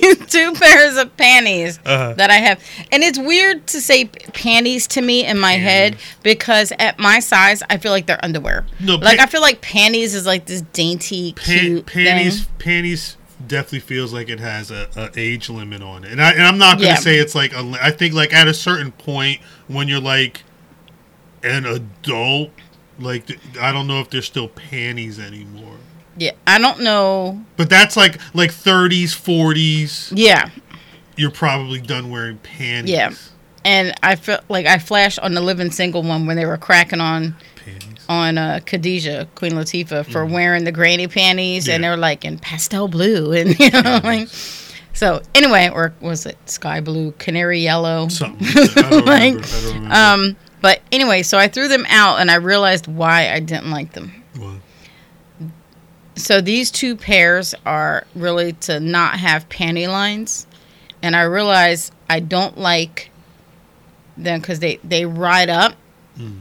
these 0.00 0.26
two 0.26 0.52
pairs 0.54 0.96
of 0.96 1.14
panties 1.18 1.78
Uh-huh. 1.84 2.14
that 2.14 2.30
I 2.30 2.36
have, 2.36 2.62
and 2.90 3.02
it's 3.02 3.18
weird 3.18 3.66
to 3.68 3.80
say 3.82 4.06
panties 4.06 4.86
to 4.88 5.02
me 5.02 5.26
in 5.26 5.38
my 5.38 5.52
head 5.52 5.96
because 6.22 6.72
at 6.78 6.98
my 6.98 7.18
size, 7.20 7.62
I 7.68 7.76
feel 7.76 7.92
like 7.92 8.06
they're 8.06 8.24
underwear. 8.24 8.64
No, 8.80 8.94
like 8.96 9.18
pa- 9.18 9.24
I 9.24 9.26
feel 9.26 9.42
like 9.42 9.60
panties 9.60 10.14
is 10.14 10.24
like 10.24 10.46
this 10.46 10.62
dainty, 10.72 11.34
Pan- 11.34 11.58
cute 11.58 11.86
panties, 11.86 12.44
thing. 12.44 12.54
panties 12.58 13.16
definitely 13.46 13.80
feels 13.80 14.12
like 14.14 14.30
it 14.30 14.40
has 14.40 14.70
a, 14.70 14.88
a 14.96 15.10
age 15.16 15.50
limit 15.50 15.82
on 15.82 16.04
it, 16.04 16.12
and 16.12 16.22
I 16.22 16.30
and 16.32 16.42
I'm 16.44 16.56
not 16.58 16.76
gonna 16.78 16.86
Yeah. 16.90 16.94
say 16.94 17.16
it's 17.18 17.34
like 17.34 17.52
a, 17.52 17.76
I 17.82 17.90
think 17.90 18.14
like 18.14 18.32
at 18.32 18.48
a 18.48 18.54
certain 18.54 18.92
point 18.92 19.40
when 19.68 19.86
you're 19.88 20.00
like 20.00 20.44
an 21.42 21.66
adult, 21.66 22.52
like 23.02 23.38
I 23.60 23.72
don't 23.72 23.86
know 23.86 24.00
if 24.00 24.10
there's 24.10 24.26
still 24.26 24.48
panties 24.48 25.18
anymore. 25.18 25.76
Yeah, 26.16 26.32
I 26.46 26.58
don't 26.58 26.80
know. 26.80 27.42
But 27.56 27.70
that's 27.70 27.96
like 27.96 28.18
like 28.34 28.50
30s, 28.50 29.10
40s. 29.16 30.12
Yeah, 30.14 30.50
You're 31.16 31.30
probably 31.30 31.80
done 31.80 32.10
wearing 32.10 32.38
panties. 32.38 32.92
Yeah. 32.92 33.12
and 33.64 33.94
I 34.02 34.16
felt 34.16 34.44
like 34.48 34.66
I 34.66 34.78
flashed 34.78 35.18
on 35.20 35.34
the 35.34 35.40
living 35.40 35.70
single 35.70 36.02
one 36.02 36.26
when 36.26 36.36
they 36.36 36.46
were 36.46 36.58
cracking 36.58 37.00
on 37.00 37.34
Panties. 37.56 38.04
on 38.08 38.36
uh, 38.38 38.60
Khadijah, 38.66 39.28
Queen 39.36 39.52
Latifah, 39.52 40.04
for 40.10 40.26
wearing 40.26 40.64
the 40.64 40.72
granny 40.72 41.06
panties, 41.08 41.68
and 41.68 41.82
Mm. 41.82 41.86
They're 41.86 41.96
like 41.96 42.24
in 42.24 42.38
pastel 42.38 42.88
blue, 42.88 43.32
and 43.38 43.58
you 43.58 43.70
know, 43.70 44.00
like. 44.04 44.28
So 44.94 45.22
anyway, 45.34 45.70
or 45.72 45.94
was 46.02 46.26
it 46.26 46.36
sky 46.44 46.80
blue, 46.82 47.12
canary 47.12 47.60
yellow? 47.60 48.08
Something. 48.08 48.46
Like 48.54 48.74
that. 48.74 48.84
I 48.84 48.90
don't 48.90 49.06
Like, 49.06 49.34
remember. 49.34 49.46
I 49.46 49.60
don't 49.62 49.74
remember. 49.74 49.94
Um, 49.94 50.36
but 50.62 50.80
anyway, 50.90 51.22
so 51.22 51.36
I 51.38 51.48
threw 51.48 51.68
them 51.68 51.84
out, 51.88 52.20
and 52.20 52.30
I 52.30 52.36
realized 52.36 52.86
why 52.86 53.30
I 53.30 53.40
didn't 53.40 53.70
like 53.70 53.92
them. 53.92 54.22
Well, 54.38 54.60
So 56.14 56.40
these 56.40 56.70
two 56.70 56.96
pairs 56.96 57.54
are 57.66 58.06
really 58.14 58.52
to 58.54 58.78
not 58.80 59.18
have 59.18 59.48
panty 59.48 59.88
lines, 59.88 60.46
and 61.02 61.16
I 61.16 61.22
realized 61.22 61.92
I 62.08 62.20
don't 62.20 62.56
like 62.56 63.10
them 64.16 64.40
because 64.40 64.60
they 64.60 64.78
they 64.84 65.04
ride 65.04 65.50
up. 65.50 65.74
Mm. 66.18 66.36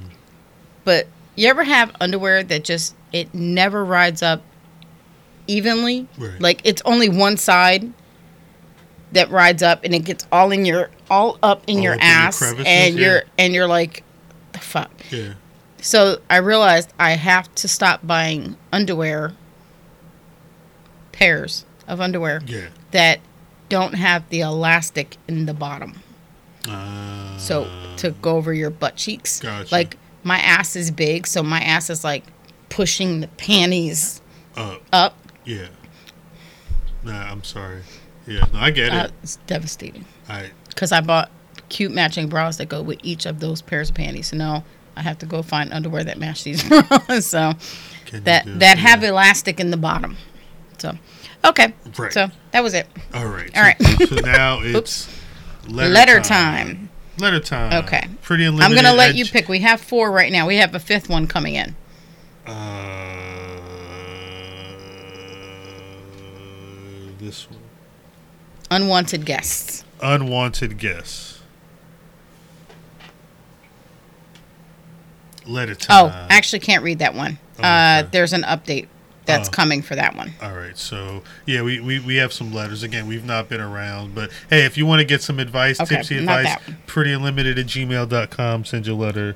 But 0.84 1.08
you 1.36 1.48
ever 1.48 1.64
have 1.64 1.92
underwear 2.00 2.44
that 2.44 2.64
just 2.64 2.96
it 3.12 3.34
never 3.34 3.84
rides 3.84 4.22
up 4.22 4.44
evenly? 5.48 6.08
Right. 6.18 6.40
Like 6.40 6.62
it's 6.64 6.82
only 6.86 7.10
one 7.10 7.38
side 7.38 7.92
that 9.14 9.30
rides 9.32 9.64
up, 9.64 9.84
and 9.84 9.96
it 9.96 10.06
gets 10.06 10.28
all 10.32 10.52
in 10.52 10.66
your 10.66 10.90
all 11.10 11.38
up 11.42 11.64
in 11.68 11.78
All 11.78 11.84
your 11.84 11.94
up 11.94 12.00
in 12.00 12.06
ass, 12.06 12.38
crevices, 12.38 12.66
and 12.68 12.96
yeah. 12.96 13.02
you're 13.06 13.24
and 13.38 13.54
you're 13.54 13.68
like, 13.68 14.04
fuck. 14.64 14.92
yeah. 15.12 15.34
So 15.82 16.22
I 16.30 16.38
realized 16.38 16.94
I 17.00 17.12
have 17.12 17.54
to 17.56 17.68
stop 17.68 18.06
buying 18.06 18.56
underwear 18.72 19.34
pairs 21.12 21.66
of 21.88 22.00
underwear 22.00 22.42
Yeah. 22.46 22.68
that 22.92 23.20
don't 23.70 23.94
have 23.94 24.28
the 24.30 24.42
elastic 24.42 25.18
in 25.28 25.46
the 25.46 25.54
bottom. 25.54 26.02
Uh, 26.70 27.38
So 27.38 27.68
to 27.98 28.12
go 28.12 28.36
over 28.38 28.54
your 28.54 28.70
butt 28.70 28.96
cheeks. 28.96 29.40
Gotcha. 29.40 29.74
Like 29.74 29.98
my 30.24 30.38
ass 30.40 30.76
is 30.76 30.92
big, 30.92 31.26
so 31.26 31.42
my 31.42 31.60
ass 31.62 31.90
is 31.90 32.04
like 32.04 32.26
pushing 32.70 33.22
the 33.22 33.28
panties 33.28 34.22
up. 34.56 34.82
up. 34.94 35.18
yeah. 35.46 35.68
Nah, 37.04 37.32
I'm 37.32 37.44
sorry. 37.44 37.82
Yeah, 38.28 38.46
no, 38.54 38.60
I 38.60 38.70
get 38.70 38.94
Uh, 38.94 39.06
it. 39.06 39.12
it's 39.24 39.38
devastating. 39.48 40.06
I 40.30 40.52
Because 40.70 40.92
I 40.92 41.02
bought 41.02 41.32
cute 41.72 41.92
matching 41.92 42.28
bras 42.28 42.58
that 42.58 42.70
go 42.70 42.82
with 42.84 43.00
each 43.02 43.26
of 43.26 43.40
those 43.40 43.62
pairs 43.62 43.90
of 43.90 43.96
panties. 43.96 44.28
So 44.28 44.38
now 44.38 44.64
I 44.96 45.02
have 45.02 45.18
to 45.20 45.26
go 45.26 45.42
find 45.42 45.74
underwear 45.74 46.04
that 46.04 46.20
match 46.20 46.44
these 46.44 46.64
bras. 46.70 47.26
so 47.26 47.54
can 48.06 48.24
that 48.26 48.46
that 48.46 48.78
yeah. 48.78 48.88
have 48.88 49.04
elastic 49.04 49.60
in 49.60 49.72
the 49.72 49.78
bottom. 49.78 50.18
So 50.78 50.98
okay. 51.46 51.74
Right. 51.98 52.14
So 52.14 52.30
that 52.52 52.62
was 52.62 52.74
it. 52.74 52.88
All 53.14 53.26
right. 53.26 53.50
All 53.58 53.64
right. 53.64 53.82
So, 53.82 54.06
so 54.06 54.16
now 54.18 54.60
it's 54.62 55.10
letter, 55.68 55.90
Letter 55.90 56.20
time. 56.20 56.90
Letter 57.18 57.40
time. 57.40 57.84
Okay. 57.86 58.08
Pretty 58.22 58.46
I'm 58.46 58.76
gonna 58.76 58.94
let 58.94 59.16
you 59.16 59.26
pick. 59.26 59.48
We 59.48 59.60
have 59.60 59.80
four 59.80 60.12
right 60.12 60.32
now. 60.32 60.48
We 60.48 60.58
have 60.58 60.76
a 60.76 60.80
fifth 60.80 61.10
one 61.10 61.28
coming 61.28 61.56
in. 61.56 61.76
Uh, 62.46 62.82
this 67.20 67.50
one. 67.50 67.60
Unwanted 68.72 69.26
guests. 69.26 69.86
Unwanted 70.02 70.78
guests. 70.78 71.31
Let 75.46 75.70
it 75.70 75.86
Oh, 75.90 76.10
time. 76.10 76.28
actually, 76.30 76.60
can't 76.60 76.84
read 76.84 77.00
that 77.00 77.16
one. 77.16 77.40
Oh, 77.60 77.64
Uh, 77.64 78.00
okay. 78.02 78.10
there's 78.12 78.34
an 78.34 78.44
update 78.44 78.88
that's 79.26 79.50
Oh. 79.50 79.52
coming 79.52 79.82
for 79.82 79.96
that 79.96 80.16
one. 80.16 80.34
All 80.42 80.54
right, 80.54 80.78
so 80.78 81.24
yeah, 81.46 81.62
we, 81.62 81.80
we, 81.80 82.00
we 82.00 82.16
have 82.18 82.34
some 82.34 82.52
letters. 82.54 82.84
Again, 82.84 83.08
we've 83.08 83.26
not 83.26 83.50
been 83.50 83.62
around, 83.62 84.14
but 84.16 84.30
hey, 84.50 84.66
if 84.66 84.78
you 84.78 84.86
want 84.86 85.00
to 85.00 85.06
get 85.06 85.22
some 85.22 85.40
advice, 85.40 85.80
Okay, 85.80 85.96
tipsy 85.98 86.18
advice, 86.18 86.46
that 86.46 86.62
one. 86.68 86.78
prettyunlimited 86.88 87.60
at 87.60 87.66
gmail.com, 87.68 88.66
send 88.66 88.88
your 88.88 88.96
letter. 88.98 89.36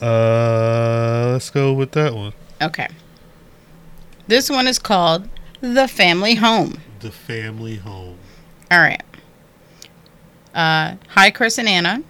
Uh, 0.00 1.30
let's 1.32 1.50
go 1.50 1.72
with 1.72 1.92
that 1.92 2.14
one. 2.14 2.32
Okay. 2.62 2.88
This 4.26 4.48
one 4.50 4.66
is 4.66 4.78
called 4.78 5.28
The 5.60 5.86
Family 5.88 6.36
Home. 6.36 6.80
The 7.00 7.10
family 7.10 7.76
home. 7.76 8.16
All 8.70 8.78
right. 8.80 9.02
Uh, 10.54 10.94
hi, 11.08 11.30
Chris 11.30 11.58
and 11.58 11.68
Anna. 11.68 12.02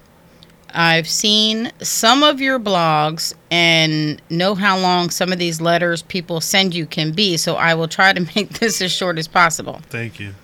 I've 0.74 1.08
seen 1.08 1.72
some 1.82 2.22
of 2.22 2.40
your 2.40 2.58
blogs 2.60 3.34
and 3.50 4.20
know 4.30 4.54
how 4.54 4.78
long 4.78 5.10
some 5.10 5.32
of 5.32 5.38
these 5.38 5.60
letters 5.60 6.02
people 6.02 6.40
send 6.40 6.74
you 6.74 6.86
can 6.86 7.12
be, 7.12 7.36
so 7.36 7.56
I 7.56 7.74
will 7.74 7.88
try 7.88 8.12
to 8.12 8.20
make 8.36 8.58
this 8.60 8.80
as 8.82 8.92
short 8.92 9.18
as 9.18 9.28
possible. 9.28 9.80
Thank 9.88 10.20
you. 10.20 10.34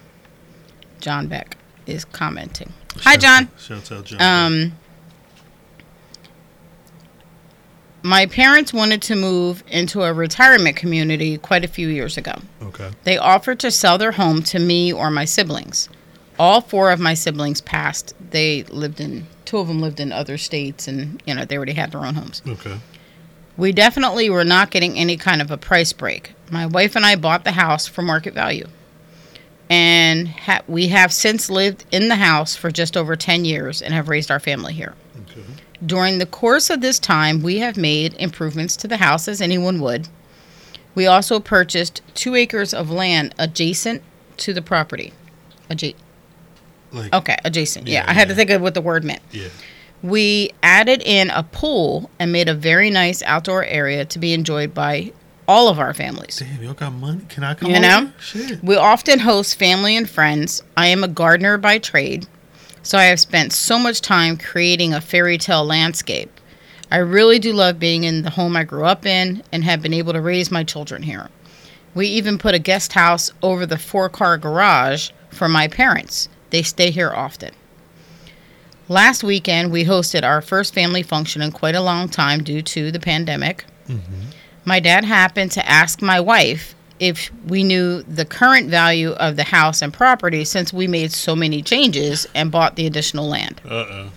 John 1.01 1.29
Beck 1.29 1.57
is 1.87 2.05
commenting. 2.05 2.73
Hi, 2.99 3.17
John. 3.17 3.45
out- 3.45 3.61
Shouts 3.61 3.93
out, 3.93 4.05
John. 4.07 4.21
Um, 4.23 4.73
my 8.03 8.27
parents 8.27 8.73
wanted 8.73 9.03
to 9.03 9.17
move 9.17 9.65
into 9.69 10.03
a 10.03 10.13
retirement 10.13 10.77
community 10.77 11.39
quite 11.39 11.65
a 11.65 11.69
few 11.69 11.89
years 11.89 12.17
ago. 12.17 12.35
okay. 12.63 12.91
They 13.05 13.19
offered 13.19 13.59
to 13.61 13.71
sell 13.71 13.99
their 13.99 14.13
home 14.13 14.43
to 14.45 14.59
me 14.59 14.93
or 14.93 15.11
my 15.11 15.25
siblings. 15.25 15.89
All 16.39 16.61
four 16.61 16.91
of 16.91 17.01
my 17.01 17.15
siblings 17.15 17.61
passed. 17.61 18.15
They 18.31 18.65
lived 18.65 19.01
in 19.01 19.27
two 19.45 19.59
of 19.59 19.69
them 19.69 19.81
lived 19.81 20.01
in 20.01 20.13
other 20.13 20.37
states 20.37 20.89
and 20.89 21.23
you 21.25 21.35
know 21.35 21.45
they 21.45 21.57
already 21.57 21.73
had 21.73 21.93
their 21.93 22.05
own 22.05 22.15
homes. 22.15 22.43
Okay. 22.47 22.79
We 23.57 23.73
definitely 23.73 24.29
were 24.29 24.45
not 24.45 24.71
getting 24.71 24.99
any 24.99 25.17
kind 25.17 25.41
of 25.41 25.51
a 25.51 25.57
price 25.57 25.93
break. 25.93 26.35
My 26.51 26.67
wife 26.67 26.95
and 26.95 27.07
I 27.07 27.17
bought 27.17 27.45
the 27.45 27.53
house 27.53 27.87
for 27.87 28.03
market 28.03 28.35
value. 28.35 28.67
And 29.71 30.29
ha- 30.29 30.61
we 30.69 30.89
have 30.89 31.13
since 31.13 31.49
lived 31.51 31.85
in 31.91 32.09
the 32.09 32.17
house 32.17 32.55
for 32.55 32.71
just 32.71 32.97
over 32.97 33.17
10 33.17 33.45
years 33.45 33.83
and 33.83 33.93
have 33.95 34.09
raised 34.09 34.31
our 34.31 34.39
family 34.39 34.73
here. 34.75 34.95
Okay. 35.23 35.43
During 35.85 36.19
the 36.19 36.27
course 36.27 36.71
of 36.71 36.81
this 36.81 36.99
time, 36.99 37.43
we 37.43 37.59
have 37.59 37.77
made 37.77 38.15
improvements 38.15 38.77
to 38.77 38.89
the 38.89 38.99
house 38.99 39.27
as 39.27 39.41
anyone 39.41 39.81
would. 39.81 40.09
We 40.95 41.07
also 41.07 41.41
purchased 41.41 42.01
two 42.15 42.35
acres 42.35 42.73
of 42.73 42.91
land 42.91 43.35
adjacent 43.39 44.03
to 44.39 44.53
the 44.53 44.63
property. 44.63 45.13
Adja- 45.71 45.95
Like, 46.93 47.13
okay, 47.15 47.37
adjacent. 47.45 47.89
Yeah, 47.89 48.05
Yeah, 48.05 48.11
I 48.11 48.13
had 48.15 48.29
to 48.29 48.35
think 48.35 48.51
of 48.51 48.63
what 48.63 48.75
the 48.75 48.81
word 48.81 49.05
meant. 49.05 49.23
yeah. 49.33 49.49
We 50.03 50.51
added 50.63 51.03
in 51.03 51.31
a 51.31 51.43
pool 51.43 52.11
and 52.19 52.31
made 52.31 52.49
a 52.49 52.55
very 52.55 52.91
nice 52.91 53.23
outdoor 53.23 53.65
area 53.65 54.05
to 54.05 54.19
be 54.19 54.33
enjoyed 54.35 54.75
by 54.75 55.13
all 55.49 55.69
of 55.69 55.79
our 55.79 55.95
families. 55.95 56.37
Damn, 56.39 56.63
y'all 56.63 56.75
got 56.75 56.93
money? 56.93 57.23
Can 57.29 57.43
I 57.45 57.55
come 57.55 57.71
You 57.71 57.77
over? 57.77 57.83
know? 57.87 58.13
We 58.63 58.77
often 58.77 59.19
host 59.19 59.59
family 59.59 59.97
and 59.97 60.09
friends. 60.09 60.63
I 60.77 60.89
am 60.89 61.03
a 61.03 61.09
gardener 61.09 61.57
by 61.57 61.79
trade, 61.79 62.27
so 62.83 62.99
I 62.99 63.05
have 63.05 63.19
spent 63.21 63.53
so 63.53 63.79
much 63.79 64.01
time 64.01 64.37
creating 64.37 64.93
a 64.93 65.01
fairy 65.01 65.39
tale 65.39 65.65
landscape. 65.65 66.31
I 66.91 66.99
really 66.99 67.39
do 67.39 67.53
love 67.53 67.79
being 67.81 68.05
in 68.05 68.23
the 68.23 68.31
home 68.31 68.55
I 68.57 68.65
grew 68.65 68.85
up 68.85 69.07
in 69.07 69.43
and 69.51 69.65
have 69.65 69.83
been 69.83 69.95
able 69.95 70.13
to 70.13 70.21
raise 70.21 70.51
my 70.51 70.63
children 70.63 71.03
here. 71.03 71.31
We 71.95 72.07
even 72.09 72.37
put 72.39 72.55
a 72.55 72.59
guest 72.61 72.93
house 72.93 73.31
over 73.43 73.65
the 73.67 73.79
four 73.79 74.09
car 74.09 74.37
garage 74.37 75.11
for 75.31 75.49
my 75.49 75.67
parents. 75.69 76.29
They 76.51 76.63
stay 76.63 76.91
here 76.91 77.11
often. 77.11 77.53
Last 78.89 79.25
weekend, 79.25 79.73
we 79.73 79.85
hosted 79.85 80.23
our 80.23 80.41
first 80.41 80.73
family 80.73 81.03
function 81.03 81.43
in 81.43 81.51
quite 81.51 81.75
a 81.75 81.81
long 81.81 82.09
time 82.09 82.45
due 82.45 82.63
to 82.63 82.93
the 82.93 83.01
pandemic. 83.01 83.65
My 84.65 84.81
dad 84.81 85.05
happened 85.05 85.53
to 85.53 85.69
ask 85.69 86.03
my 86.03 86.21
wife 86.21 86.75
if 86.99 87.31
we 87.47 87.63
knew 87.63 88.03
the 88.03 88.25
current 88.25 88.71
value 88.71 89.11
of 89.13 89.37
the 89.37 89.45
house 89.45 89.83
and 89.83 89.93
property 89.93 90.45
since 90.45 90.73
we 90.73 90.87
made 90.87 91.13
so 91.13 91.37
many 91.37 91.63
changes 91.63 92.27
and 92.35 92.51
bought 92.51 92.77
the 92.77 92.87
additional 92.87 93.29
land. 93.29 93.61
Uh 93.65 93.75
oh. 93.75 94.13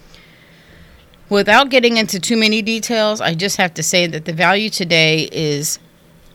Without 1.30 1.70
getting 1.70 1.98
into 1.98 2.20
too 2.20 2.38
many 2.38 2.62
details, 2.62 3.22
I 3.22 3.36
just 3.36 3.58
have 3.58 3.74
to 3.76 3.84
say 3.84 4.08
that 4.08 4.26
the 4.26 4.34
value 4.34 4.70
today 4.70 5.30
is 5.32 5.78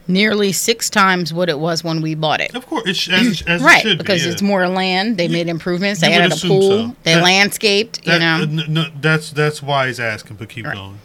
nearly 0.07 0.53
six 0.53 0.91
times 0.91 1.33
what 1.33 1.49
it 1.49 1.59
was 1.59 1.83
when 1.83 2.03
we 2.03 2.15
bought 2.15 2.41
it. 2.41 2.55
Of 2.55 2.67
course, 2.67 2.87
it 2.87 2.95
sh- 2.97 3.09
as, 3.11 3.41
it- 3.41 3.49
as 3.49 3.63
it 3.63 3.65
Right, 3.65 3.83
should 3.83 3.99
because 3.99 4.23
be, 4.23 4.27
yeah. 4.27 4.33
it's 4.33 4.43
more 4.43 4.69
land. 4.69 5.17
They 5.17 5.29
made 5.29 5.49
improvements. 5.49 6.01
They 6.01 6.13
added 6.13 6.33
a 6.33 6.47
pool. 6.47 6.89
so. 6.91 6.97
They 7.05 7.15
That- 7.15 7.23
landscaped. 7.23 8.05
That- 8.05 8.15
you 8.15 8.57
know. 8.57 8.63
uh, 8.63 8.67
no, 8.69 8.87
that's 9.01 9.31
that's 9.31 9.63
why 9.63 9.87
he's 9.89 10.01
asking, 10.01 10.37
but 10.37 10.49
keep 10.49 10.67
Right. 10.67 10.75
going. 10.75 10.99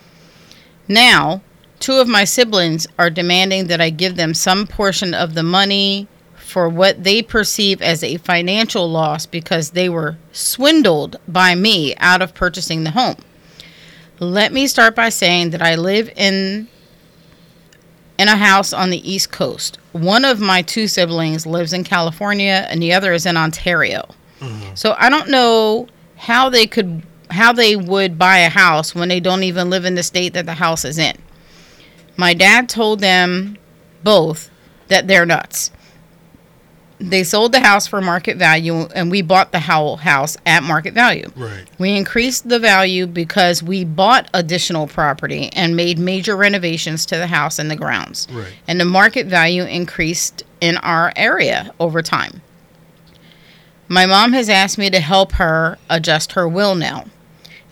Now, 0.87 1.41
two 1.79 1.93
of 1.99 2.07
my 2.07 2.23
siblings 2.25 2.87
are 2.97 3.09
demanding 3.09 3.67
that 3.67 3.79
I 3.79 3.89
give 3.89 4.15
them 4.15 4.33
some 4.33 4.67
portion 4.67 5.13
of 5.13 5.33
the 5.33 5.43
money 5.43 6.07
for 6.35 6.67
what 6.67 7.03
they 7.03 7.21
perceive 7.21 7.79
as 7.81 8.03
a 8.03 8.17
financial 8.17 8.89
loss 8.89 9.25
because 9.27 9.69
they 9.71 9.87
were 9.87 10.17
swindled 10.31 11.17
by 11.27 11.53
me 11.53 11.95
out 11.97 12.21
of 12.23 12.33
purchasing 12.33 12.83
the 12.83 12.91
home. 12.91 13.15
Let 14.19 14.51
me 14.51 14.65
start 14.67 14.95
by 14.95 15.09
saying 15.09 15.51
that 15.51 15.61
I 15.61 15.75
live 15.75 16.09
in 16.17 16.67
in 18.19 18.27
a 18.27 18.35
house 18.35 18.73
on 18.73 18.89
the 18.89 19.09
East 19.09 19.31
Coast. 19.31 19.79
One 19.93 20.25
of 20.25 20.41
my 20.41 20.61
two 20.61 20.89
siblings 20.89 21.45
lives 21.45 21.71
in 21.71 21.85
California 21.85 22.67
and 22.69 22.83
the 22.83 22.91
other 22.91 23.13
is 23.13 23.25
in 23.25 23.37
Ontario. 23.37 24.07
Mm-hmm. 24.41 24.75
So 24.75 24.93
I 24.99 25.09
don't 25.09 25.29
know 25.29 25.87
how 26.17 26.49
they 26.49 26.67
could 26.67 27.01
how 27.31 27.53
they 27.53 27.75
would 27.75 28.17
buy 28.17 28.39
a 28.39 28.49
house 28.49 28.93
when 28.93 29.07
they 29.07 29.19
don't 29.19 29.43
even 29.43 29.69
live 29.69 29.85
in 29.85 29.95
the 29.95 30.03
state 30.03 30.33
that 30.33 30.45
the 30.45 30.55
house 30.55 30.83
is 30.83 30.97
in. 30.97 31.15
My 32.17 32.33
dad 32.33 32.67
told 32.67 32.99
them 32.99 33.57
both 34.03 34.49
that 34.87 35.07
they're 35.07 35.25
nuts. 35.25 35.71
They 36.99 37.23
sold 37.23 37.53
the 37.53 37.61
house 37.61 37.87
for 37.87 38.01
market 38.01 38.37
value 38.37 38.81
and 38.93 39.09
we 39.09 39.21
bought 39.21 39.53
the 39.53 39.59
Howell 39.59 39.97
house 39.97 40.35
at 40.45 40.63
market 40.63 40.93
value. 40.93 41.31
Right. 41.35 41.65
We 41.77 41.95
increased 41.95 42.49
the 42.49 42.59
value 42.59 43.07
because 43.07 43.63
we 43.63 43.85
bought 43.85 44.29
additional 44.33 44.85
property 44.85 45.49
and 45.53 45.77
made 45.77 45.97
major 45.97 46.35
renovations 46.35 47.05
to 47.07 47.15
the 47.15 47.27
house 47.27 47.57
and 47.57 47.71
the 47.71 47.77
grounds. 47.77 48.27
Right. 48.29 48.53
And 48.67 48.81
the 48.81 48.85
market 48.85 49.27
value 49.27 49.63
increased 49.63 50.43
in 50.59 50.75
our 50.77 51.13
area 51.15 51.73
over 51.79 52.01
time. 52.01 52.41
My 53.87 54.05
mom 54.05 54.33
has 54.33 54.49
asked 54.49 54.77
me 54.77 54.89
to 54.89 54.99
help 54.99 55.33
her 55.33 55.77
adjust 55.89 56.33
her 56.33 56.47
will 56.47 56.75
now. 56.75 57.05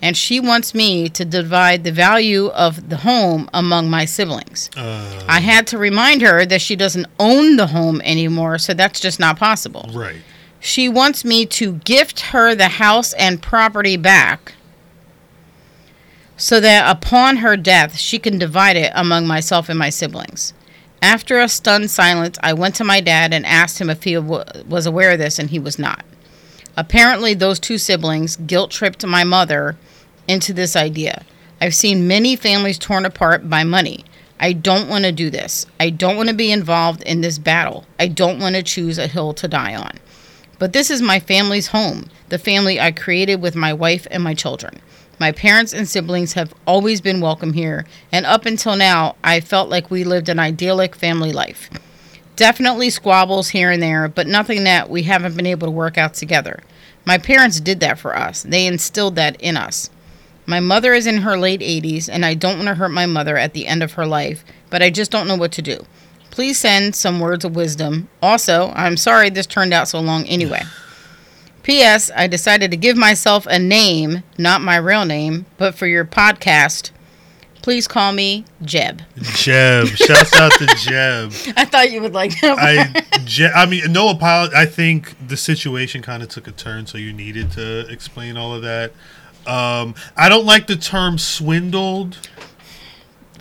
And 0.00 0.16
she 0.16 0.38
wants 0.38 0.74
me 0.74 1.08
to 1.08 1.24
divide 1.24 1.82
the 1.82 1.90
value 1.90 2.46
of 2.48 2.88
the 2.88 2.98
home 2.98 3.50
among 3.52 3.90
my 3.90 4.04
siblings. 4.04 4.70
Uh, 4.76 5.24
I 5.28 5.40
had 5.40 5.66
to 5.68 5.78
remind 5.78 6.22
her 6.22 6.46
that 6.46 6.60
she 6.60 6.76
doesn't 6.76 7.06
own 7.18 7.56
the 7.56 7.66
home 7.66 8.00
anymore, 8.02 8.58
so 8.58 8.74
that's 8.74 9.00
just 9.00 9.18
not 9.18 9.38
possible. 9.38 9.90
right. 9.92 10.16
She 10.60 10.88
wants 10.88 11.24
me 11.24 11.46
to 11.46 11.74
gift 11.84 12.18
her 12.20 12.54
the 12.54 12.68
house 12.68 13.12
and 13.12 13.40
property 13.40 13.96
back 13.96 14.54
so 16.36 16.60
that 16.60 16.88
upon 16.90 17.38
her 17.38 17.56
death 17.56 17.96
she 17.96 18.18
can 18.18 18.38
divide 18.38 18.76
it 18.76 18.92
among 18.94 19.26
myself 19.26 19.68
and 19.68 19.78
my 19.78 19.90
siblings. 19.90 20.52
After 21.00 21.40
a 21.40 21.48
stunned 21.48 21.90
silence, 21.92 22.38
I 22.42 22.52
went 22.54 22.74
to 22.76 22.84
my 22.84 23.00
dad 23.00 23.32
and 23.32 23.46
asked 23.46 23.80
him 23.80 23.88
if 23.88 24.02
he 24.02 24.14
w- 24.14 24.42
was 24.68 24.84
aware 24.86 25.12
of 25.12 25.18
this, 25.20 25.38
and 25.38 25.48
he 25.50 25.60
was 25.60 25.78
not. 25.78 26.04
Apparently, 26.78 27.34
those 27.34 27.58
two 27.58 27.76
siblings 27.76 28.36
guilt 28.36 28.70
tripped 28.70 29.04
my 29.04 29.24
mother 29.24 29.76
into 30.28 30.52
this 30.52 30.76
idea. 30.76 31.24
I've 31.60 31.74
seen 31.74 32.06
many 32.06 32.36
families 32.36 32.78
torn 32.78 33.04
apart 33.04 33.50
by 33.50 33.64
money. 33.64 34.04
I 34.38 34.52
don't 34.52 34.88
want 34.88 35.04
to 35.04 35.10
do 35.10 35.28
this. 35.28 35.66
I 35.80 35.90
don't 35.90 36.16
want 36.16 36.28
to 36.28 36.36
be 36.36 36.52
involved 36.52 37.02
in 37.02 37.20
this 37.20 37.36
battle. 37.36 37.84
I 37.98 38.06
don't 38.06 38.38
want 38.38 38.54
to 38.54 38.62
choose 38.62 38.96
a 38.96 39.08
hill 39.08 39.34
to 39.34 39.48
die 39.48 39.74
on. 39.74 39.98
But 40.60 40.72
this 40.72 40.88
is 40.88 41.02
my 41.02 41.18
family's 41.18 41.66
home, 41.66 42.10
the 42.28 42.38
family 42.38 42.78
I 42.78 42.92
created 42.92 43.42
with 43.42 43.56
my 43.56 43.72
wife 43.72 44.06
and 44.12 44.22
my 44.22 44.34
children. 44.34 44.80
My 45.18 45.32
parents 45.32 45.72
and 45.72 45.88
siblings 45.88 46.34
have 46.34 46.54
always 46.64 47.00
been 47.00 47.20
welcome 47.20 47.54
here, 47.54 47.86
and 48.12 48.24
up 48.24 48.46
until 48.46 48.76
now, 48.76 49.16
I 49.24 49.40
felt 49.40 49.68
like 49.68 49.90
we 49.90 50.04
lived 50.04 50.28
an 50.28 50.38
idyllic 50.38 50.94
family 50.94 51.32
life. 51.32 51.70
Definitely 52.38 52.90
squabbles 52.90 53.48
here 53.48 53.72
and 53.72 53.82
there, 53.82 54.06
but 54.06 54.28
nothing 54.28 54.62
that 54.62 54.88
we 54.88 55.02
haven't 55.02 55.36
been 55.36 55.44
able 55.44 55.66
to 55.66 55.72
work 55.72 55.98
out 55.98 56.14
together. 56.14 56.60
My 57.04 57.18
parents 57.18 57.58
did 57.58 57.80
that 57.80 57.98
for 57.98 58.16
us, 58.16 58.44
they 58.44 58.64
instilled 58.64 59.16
that 59.16 59.40
in 59.40 59.56
us. 59.56 59.90
My 60.46 60.60
mother 60.60 60.94
is 60.94 61.08
in 61.08 61.22
her 61.22 61.36
late 61.36 61.60
80s, 61.60 62.08
and 62.08 62.24
I 62.24 62.34
don't 62.34 62.58
want 62.58 62.68
to 62.68 62.76
hurt 62.76 62.92
my 62.92 63.06
mother 63.06 63.36
at 63.36 63.54
the 63.54 63.66
end 63.66 63.82
of 63.82 63.94
her 63.94 64.06
life, 64.06 64.44
but 64.70 64.84
I 64.84 64.88
just 64.88 65.10
don't 65.10 65.26
know 65.26 65.34
what 65.34 65.50
to 65.50 65.62
do. 65.62 65.84
Please 66.30 66.60
send 66.60 66.94
some 66.94 67.18
words 67.18 67.44
of 67.44 67.56
wisdom. 67.56 68.08
Also, 68.22 68.70
I'm 68.76 68.96
sorry 68.96 69.30
this 69.30 69.44
turned 69.44 69.74
out 69.74 69.88
so 69.88 69.98
long 69.98 70.24
anyway. 70.26 70.62
P.S. 71.64 72.08
I 72.14 72.28
decided 72.28 72.70
to 72.70 72.76
give 72.76 72.96
myself 72.96 73.46
a 73.46 73.58
name, 73.58 74.22
not 74.38 74.60
my 74.60 74.76
real 74.76 75.04
name, 75.04 75.46
but 75.56 75.74
for 75.74 75.88
your 75.88 76.04
podcast, 76.04 76.92
Please 77.68 77.86
call 77.86 78.12
me 78.12 78.46
Jeb. 78.62 79.02
Jeb. 79.18 79.88
Shouts 79.88 80.34
out 80.36 80.52
to 80.52 80.64
Jeb. 80.78 81.34
I 81.54 81.66
thought 81.66 81.90
you 81.90 82.00
would 82.00 82.14
like 82.14 82.40
that. 82.40 82.56
I, 82.58 83.18
Je- 83.26 83.52
I 83.54 83.66
mean, 83.66 83.92
no 83.92 84.08
apology. 84.08 84.54
I 84.56 84.64
think 84.64 85.14
the 85.28 85.36
situation 85.36 86.00
kind 86.00 86.22
of 86.22 86.30
took 86.30 86.48
a 86.48 86.50
turn, 86.50 86.86
so 86.86 86.96
you 86.96 87.12
needed 87.12 87.50
to 87.52 87.86
explain 87.90 88.38
all 88.38 88.54
of 88.54 88.62
that. 88.62 88.92
Um, 89.46 89.94
I 90.16 90.30
don't 90.30 90.46
like 90.46 90.66
the 90.66 90.76
term 90.76 91.18
swindled. 91.18 92.16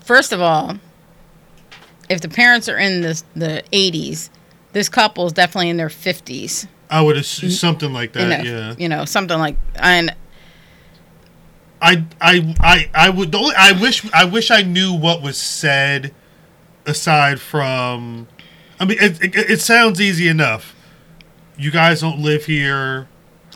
First 0.04 0.34
of 0.34 0.42
all, 0.42 0.78
if 2.10 2.20
the 2.20 2.28
parents 2.28 2.68
are 2.68 2.78
in 2.78 3.00
the 3.00 3.24
the 3.34 3.63
80s, 3.72 4.30
this 4.74 4.90
couple 4.90 5.28
is 5.28 5.32
definitely 5.32 5.70
in 5.70 5.78
their 5.78 5.88
50s. 5.88 6.68
I 6.90 7.02
would 7.02 7.16
assume 7.16 7.52
something 7.52 7.94
like 7.94 8.12
that. 8.12 8.44
know, 8.44 8.44
yeah. 8.44 8.76
you 8.78 8.90
know, 8.90 9.06
something 9.06 9.40
like 9.40 9.56
and 9.78 10.13
I, 11.82 12.04
I, 12.20 12.56
I, 12.60 12.90
I 12.94 13.10
would. 13.10 13.32
The 13.32 13.38
only, 13.38 13.56
I 13.56 13.72
wish. 13.74 14.12
I 14.13 14.26
wish 14.26 14.50
I 14.52 14.62
knew 14.63 14.94
what 14.94 15.22
was 15.22 15.38
said, 15.38 16.13
aside 16.86 17.40
from. 17.40 18.28
I 18.80 18.86
mean, 18.86 18.98
it, 19.00 19.22
it, 19.24 19.36
it 19.36 19.62
sounds 19.62 20.00
easy 20.02 20.28
enough. 20.28 20.76
You 21.58 21.72
guys 21.72 22.02
don't 22.02 22.20
live 22.20 22.46
here. 22.46 23.08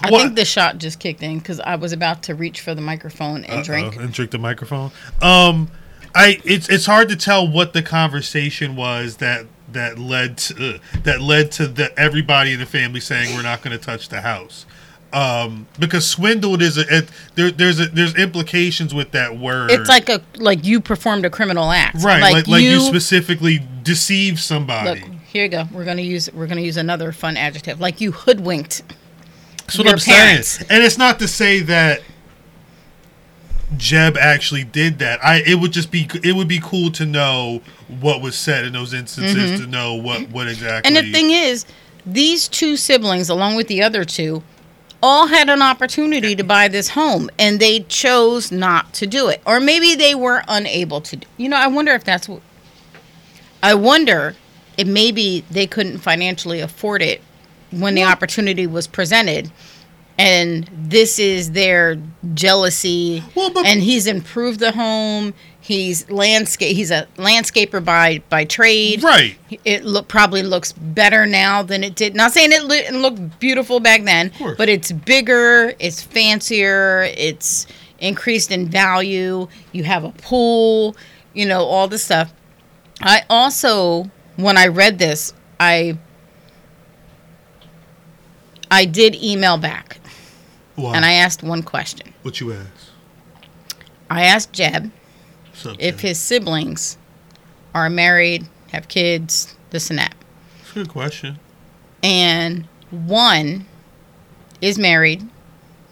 I 0.04 0.10
What- 0.10 0.22
think 0.24 0.36
the 0.36 0.46
shot 0.46 0.80
just 0.80 1.00
kicked 1.00 1.22
in 1.22 1.38
because 1.40 1.60
I 1.60 1.76
was 1.76 1.94
about 1.94 2.24
to 2.24 2.36
reach 2.36 2.62
for 2.62 2.74
the 2.74 2.82
microphone 2.82 3.44
and 3.46 3.60
Uh-oh, 3.60 3.64
drink. 3.64 3.96
and 3.98 4.12
drink 4.12 4.32
the 4.32 4.40
microphone. 4.40 4.92
Um, 5.22 5.70
I 6.16 6.40
it's 6.44 6.68
it's 6.70 6.86
hard 6.88 7.10
to 7.10 7.16
tell 7.16 7.48
what 7.48 7.74
the 7.74 7.84
conversation 7.84 8.76
was 8.76 9.18
that 9.18 9.46
that 9.72 9.98
led 10.00 10.38
to 10.40 10.76
uh, 10.76 10.78
that 11.04 11.22
led 11.22 11.52
to 11.54 11.68
the 11.68 11.98
everybody 12.00 12.52
in 12.54 12.60
the 12.60 12.66
family 12.66 13.00
saying 13.00 13.36
we're 13.36 13.44
not 13.44 13.62
going 13.62 13.78
to 13.78 13.84
touch 13.84 14.10
the 14.10 14.22
house. 14.22 14.66
Um, 15.13 15.67
because 15.78 16.10
swindled 16.10 16.62
is 16.62 16.78
a 16.78 16.86
it, 16.89 17.10
there, 17.36 17.52
there's 17.52 17.82
a, 17.82 17.88
there's 17.88 18.15
implications 18.15 18.93
with 18.93 19.12
that 19.12 19.38
word. 19.38 19.71
It's 19.71 19.89
like 19.89 20.08
a 20.08 20.21
like 20.36 20.63
you 20.63 20.80
performed 20.80 21.26
a 21.26 21.30
criminal 21.30 21.69
act, 21.69 22.02
right, 22.02 22.21
like, 22.21 22.47
like, 22.47 22.63
you, 22.63 22.80
specifically 22.80 23.62
deceived 23.84 24.39
somebody. 24.39 25.02
look. 25.02 25.10
Here 25.28 25.43
you 25.43 25.50
go. 25.50 25.65
We're 25.71 25.86
gonna 25.86 26.02
use 26.02 26.32
we're 26.34 26.47
gonna 26.47 26.62
use 26.62 26.78
another 26.78 27.12
fun 27.12 27.38
adjective, 27.38 27.80
like 27.80 28.02
you 28.02 28.12
hoodwinked. 28.12 28.84
That's 29.58 29.78
what 29.78 29.88
I'm 29.88 29.97
parents. 29.97 30.50
saying. 30.50 30.67
And 30.69 30.84
it's 30.84 30.97
not 30.97 31.19
to 31.19 31.28
say 31.28 31.62
that 31.62 32.02
Jeb 33.78 34.17
actually 34.17 34.65
did 34.65 35.00
that. 35.00 35.24
I 35.24 35.41
it 35.45 35.60
would 35.60 35.71
just 35.71 35.91
be 35.91 36.10
it 36.24 36.36
would 36.36 36.47
be 36.47 36.60
cool 36.62 36.91
to 36.91 37.06
know 37.06 37.62
what 38.00 38.21
was 38.21 38.36
said 38.36 38.65
in 38.65 38.74
those 38.74 38.93
instances 38.93 39.60
to 39.62 39.67
know 39.67 39.95
what 39.95 40.30
what 40.30 40.47
exactly. 40.47 40.89
Mm-hmm. 40.89 40.97
And 40.97 41.08
the 41.08 41.12
thing 41.12 41.32
is, 41.32 41.65
these 42.06 42.47
two 42.47 42.76
siblings, 42.76 43.30
along 43.30 43.56
with 43.56 43.67
the 43.67 43.82
other 43.82 44.04
two, 44.04 44.43
all 45.02 45.28
had 45.28 45.50
an 45.50 45.62
opportunity 45.62 46.36
to 46.36 46.44
buy 46.44 46.68
this 46.68 46.90
home 46.90 47.30
and 47.40 47.60
they 47.60 47.80
chose 47.82 48.52
not 48.52 48.94
to 48.96 49.08
do 49.08 49.28
it. 49.30 49.42
Or 49.46 49.60
maybe 49.60 49.96
they 49.96 50.16
were 50.16 50.44
unable 50.48 51.02
to. 51.02 51.16
Do, 51.18 51.28
you 51.38 51.50
know, 51.50 51.58
I 51.58 51.68
wonder 51.68 51.94
if 51.94 52.04
that's 52.04 52.30
what. 52.30 52.42
I 53.64 53.74
wonder 53.76 54.36
if 54.78 54.88
maybe 54.88 55.44
they 55.52 55.68
couldn't 55.68 56.00
financially 56.00 56.60
afford 56.60 57.02
it 57.02 57.22
when 57.72 57.96
the 57.96 58.04
opportunity 58.04 58.68
was 58.68 58.88
presented. 58.88 59.52
And 60.18 60.70
this 60.74 61.18
is 61.20 61.52
their 61.52 61.98
jealousy. 62.34 63.24
Well, 63.36 63.50
but- 63.50 63.66
and 63.66 63.82
he's 63.82 64.08
improved 64.08 64.60
the 64.60 64.72
home. 64.72 65.34
He's 65.63 66.10
landscape. 66.10 66.76
He's 66.76 66.89
a 66.89 67.08
landscaper 67.17 67.86
by 67.86 68.24
by 68.30 68.45
trade 68.45 69.04
right. 69.04 69.38
it 69.63 69.86
look 69.86 70.08
probably 70.08 70.41
looks 70.41 70.71
better 70.71 71.28
now 71.28 71.62
than 71.62 71.84
it 71.84 71.93
did. 71.95 72.15
Not 72.15 72.32
saying 72.32 72.52
it 72.52 72.63
it 72.71 72.93
looked 72.95 73.39
beautiful 73.39 73.80
back 73.80 74.04
then, 74.04 74.32
but 74.58 74.69
it's 74.69 74.91
bigger, 74.91 75.74
it's 75.80 76.02
fancier, 76.02 77.04
it's 77.15 77.67
increased 78.00 78.52
in 78.52 78.67
value. 78.69 79.47
You 79.71 79.84
have 79.84 80.04
a 80.04 80.10
pool, 80.12 80.95
you 81.34 81.45
know, 81.45 81.63
all 81.63 81.88
this 81.88 82.04
stuff. 82.04 82.34
I 83.02 83.24
also, 83.30 84.10
when 84.38 84.58
I 84.58 84.65
read 84.67 84.97
this, 84.97 85.32
I 85.60 85.97
I 88.69 88.86
did 88.86 89.15
email 89.15 89.58
back 89.58 90.00
Wow. 90.76 90.93
and 90.93 91.06
I 91.06 91.13
asked 91.13 91.43
one 91.43 91.62
question. 91.62 92.13
what 92.24 92.39
you 92.39 92.52
asked? 92.54 92.89
I 94.10 94.24
asked 94.26 94.54
Jeb 94.54 94.91
Up, 95.66 95.76
if 95.80 96.00
his 96.02 96.20
siblings 96.20 96.98
are 97.76 97.90
married, 97.90 98.48
have 98.72 98.88
kids, 98.88 99.56
this 99.70 99.90
and 99.90 100.00
that. 100.00 100.16
It's 100.62 100.72
a 100.72 100.74
good 100.76 100.90
question. 100.90 101.40
and 102.04 102.68
one 102.90 103.66
is 104.62 104.78
married, 104.78 105.28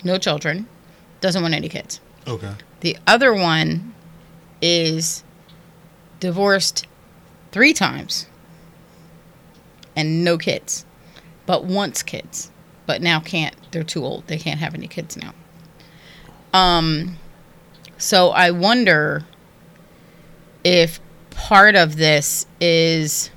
no 0.04 0.18
children, 0.18 0.68
doesn't 1.22 1.42
want 1.42 1.54
any 1.54 1.70
kids. 1.70 2.00
Okay. 2.28 2.52
The 2.82 2.98
other 3.08 3.34
one 3.34 3.94
is 4.62 5.24
divorced 6.20 6.86
three 7.52 7.74
times 7.74 8.28
and 9.96 10.24
no 10.24 10.38
kids, 10.38 10.86
but 11.46 11.64
wants 11.66 12.04
kids, 12.04 12.52
but 12.86 13.02
now 13.02 13.20
can't. 13.20 13.56
They're 13.72 13.84
too 13.84 14.04
old. 14.04 14.28
They 14.28 14.38
can't 14.38 14.60
have 14.60 14.74
any 14.76 14.88
kids 14.88 15.18
now. 15.18 15.34
Um, 16.54 17.18
so 17.98 18.30
I 18.30 18.52
wonder 18.52 19.26
if 20.70 21.00
part 21.32 21.76
of 21.76 21.98
this 21.98 22.46
is 22.62 23.32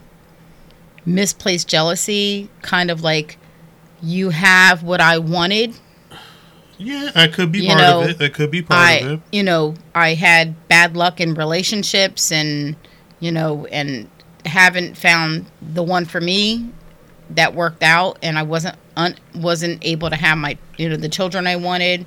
misplaced 1.07 1.67
jealousy, 1.67 2.51
kind 2.61 2.91
of 2.91 3.03
like 3.03 3.39
you 4.03 4.29
have 4.31 4.83
what 4.83 5.01
I 5.01 5.17
wanted. 5.17 5.75
Yeah, 6.77 7.11
that 7.15 7.33
could 7.33 7.51
be 7.51 7.61
You 7.61 7.69
part 7.69 7.79
know, 7.81 8.03
of 8.03 8.11
it. 8.11 8.19
That 8.19 8.35
could 8.35 8.51
be 8.51 8.61
part 8.61 9.03
of 9.03 9.11
it. 9.13 9.21
you 9.33 9.43
know, 9.43 9.75
I 9.95 10.13
had 10.15 10.69
bad 10.69 10.95
luck 10.95 11.21
in 11.21 11.35
relationships 11.35 12.31
and, 12.31 12.77
you 13.19 13.33
know, 13.33 13.67
and 13.67 14.11
haven't 14.45 14.99
found 14.99 15.47
the 15.63 15.83
one 15.83 16.05
for 16.05 16.21
me 16.21 16.71
that 17.31 17.55
worked 17.55 17.83
out 17.83 18.19
and 18.23 18.39
I 18.39 18.43
wasn't 18.43 18.77
un, 18.97 19.17
wasn't 19.35 19.83
able 19.83 20.11
to 20.11 20.17
have 20.17 20.37
my, 20.37 20.59
you 20.77 20.89
know, 20.89 20.97
the 20.97 21.09
children 21.09 21.47
I 21.47 21.57
wanted. 21.57 22.05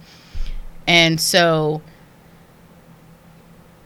And 0.85 1.19
so 1.19 1.81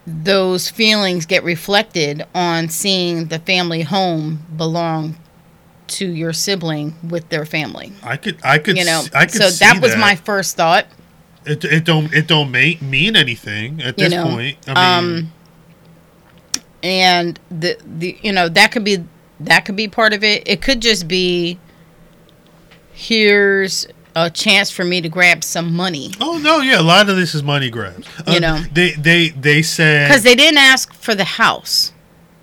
those 0.10 0.70
feelings 0.70 1.26
get 1.26 1.44
reflected 1.44 2.26
on 2.34 2.70
seeing 2.70 3.28
the 3.28 3.40
family 3.40 3.84
home 3.84 4.46
belong 4.58 5.18
to 5.88 6.08
your 6.08 6.34
sibling 6.34 6.96
with 7.08 7.30
their 7.30 7.46
family. 7.46 7.92
I 8.04 8.18
could. 8.18 8.40
I 8.44 8.60
could. 8.60 8.78
You 8.78 8.86
know, 8.86 9.04
I 9.14 9.26
could 9.26 9.42
so 9.42 9.50
see 9.50 9.66
that 9.66 9.82
was 9.82 9.96
my 9.96 10.16
first 10.16 10.56
thought. 10.56 10.88
It, 11.46 11.64
it 11.64 11.84
don't. 11.86 12.14
It 12.14 12.28
don't 12.28 12.52
make 12.52 12.82
mean 12.82 13.16
anything 13.16 13.82
at 13.82 13.98
You 14.00 14.06
this 14.06 14.14
know, 14.14 14.24
point. 14.24 14.58
I 14.68 15.02
mean, 15.02 15.24
um, 15.26 15.34
and 16.84 17.40
the 17.50 17.78
the 17.86 18.18
you 18.22 18.32
know 18.32 18.50
that 18.50 18.72
could 18.72 18.84
be 18.84 19.04
that 19.40 19.66
could 19.66 19.76
be 19.76 19.88
part 19.88 20.14
of 20.14 20.24
it. 20.24 20.48
It 20.48 20.62
could 20.62 20.82
just 20.82 21.08
be 21.08 21.60
here's 22.92 23.88
a 24.26 24.30
chance 24.30 24.70
for 24.72 24.84
me 24.84 25.02
to 25.02 25.10
grab 25.10 25.44
some 25.44 25.74
money 25.76 26.12
oh 26.20 26.38
no, 26.38 26.60
yeah. 26.62 26.80
A 26.80 26.82
lot 26.82 27.10
of 27.10 27.16
this 27.16 27.34
is 27.36 27.44
money 27.44 27.70
grabs. 27.70 28.08
You 28.28 28.36
Uh, 28.36 28.40
know. 28.40 28.64
they 28.74 28.92
they 28.92 29.30
they 29.30 29.62
said 29.62 30.08
because 30.08 30.24
they 30.24 30.36
didn't 30.36 30.58
ask 30.60 30.94
for 30.94 31.16
the 31.16 31.24
house. 31.26 31.94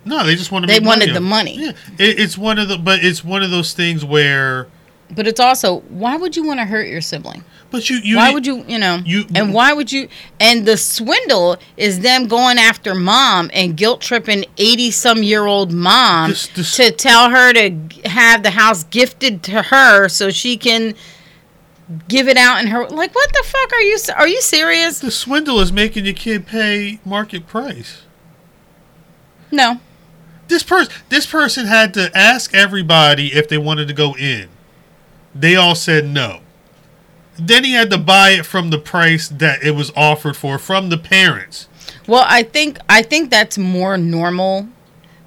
no. 0.05 0.25
They 0.27 0.37
just 0.37 0.53
wanted. 0.53 0.69
They 0.71 0.81
wanted 0.81 1.09
money 1.09 1.13
the 1.13 1.21
money. 1.21 1.57
Yeah, 1.59 1.71
it, 1.99 2.21
it's 2.21 2.37
one 2.39 2.59
of 2.59 2.69
the. 2.69 2.79
But 2.79 3.03
it's 3.05 3.25
one 3.25 3.43
of 3.43 3.51
those 3.51 3.73
things 3.73 4.05
where. 4.05 4.69
But 5.15 5.29
it's 5.29 5.39
also 5.39 5.81
why 5.89 6.17
would 6.17 6.35
you 6.37 6.45
want 6.45 6.59
to 6.59 6.65
hurt 6.67 6.89
your 6.89 7.01
sibling? 7.01 7.45
But 7.71 7.89
you 7.91 7.97
you 7.99 8.17
why 8.17 8.33
would 8.33 8.45
you 8.47 8.65
you 8.67 8.79
know 8.79 9.01
you- 9.05 9.27
and 9.37 9.55
why 9.55 9.73
would 9.73 9.93
you 9.93 10.09
and 10.41 10.67
the 10.67 10.77
swindle 10.77 11.59
is 11.77 12.01
them 12.01 12.27
going 12.27 12.59
after 12.59 12.93
mom 12.95 13.49
and 13.53 13.77
guilt 13.77 14.01
tripping 14.01 14.45
80 14.59 14.91
some 14.91 15.23
year 15.23 15.47
old 15.47 15.73
mom 15.73 16.31
This- 16.31 16.49
this- 16.49 16.77
to 16.77 16.91
tell 16.91 17.31
her 17.31 17.53
to 17.53 17.71
have 18.09 18.43
the 18.43 18.51
house 18.51 18.83
gifted 18.85 19.43
to 19.45 19.63
her 19.63 20.09
so 20.09 20.31
she 20.31 20.57
can 20.57 20.95
give 22.09 22.27
it 22.27 22.37
out 22.37 22.61
in 22.61 22.69
her 22.69 22.87
like 22.89 23.15
what 23.15 23.33
the 23.33 23.45
fuck 23.45 23.73
are 23.73 23.83
you 23.83 23.99
are 24.17 24.29
you 24.29 24.41
serious 24.41 24.99
the 24.99 25.11
swindle 25.11 25.61
is 25.61 25.73
making 25.73 26.05
your 26.05 26.15
kid 26.15 26.47
pay 26.47 26.99
market 27.05 27.47
price. 27.47 28.03
no 29.53 29.81
This 30.49 30.63
person 30.63 30.93
this 31.09 31.27
person 31.27 31.67
had 31.67 31.95
to 31.95 32.11
ask 32.17 32.55
everybody 32.55 33.29
if 33.29 33.49
they 33.49 33.59
wanted 33.59 33.89
to 33.89 33.95
go 33.95 34.17
in. 34.17 34.49
They 35.35 35.55
all 35.55 35.75
said 35.75 36.07
no. 36.07 36.41
Then 37.39 37.65
he 37.65 37.73
had 37.73 37.91
to 37.91 37.99
buy 37.99 38.31
it 38.31 38.47
from 38.47 38.71
the 38.71 38.79
price 38.79 39.29
that 39.29 39.63
it 39.63 39.73
was 39.73 39.93
offered 39.95 40.37
for 40.37 40.59
from 40.59 40.89
the 40.89 40.97
parents. 40.97 41.69
Well, 42.09 42.25
I 42.27 42.43
think 42.43 42.79
I 42.89 43.03
think 43.03 43.31
that's 43.31 43.59
more 43.59 43.99
normal 43.99 44.69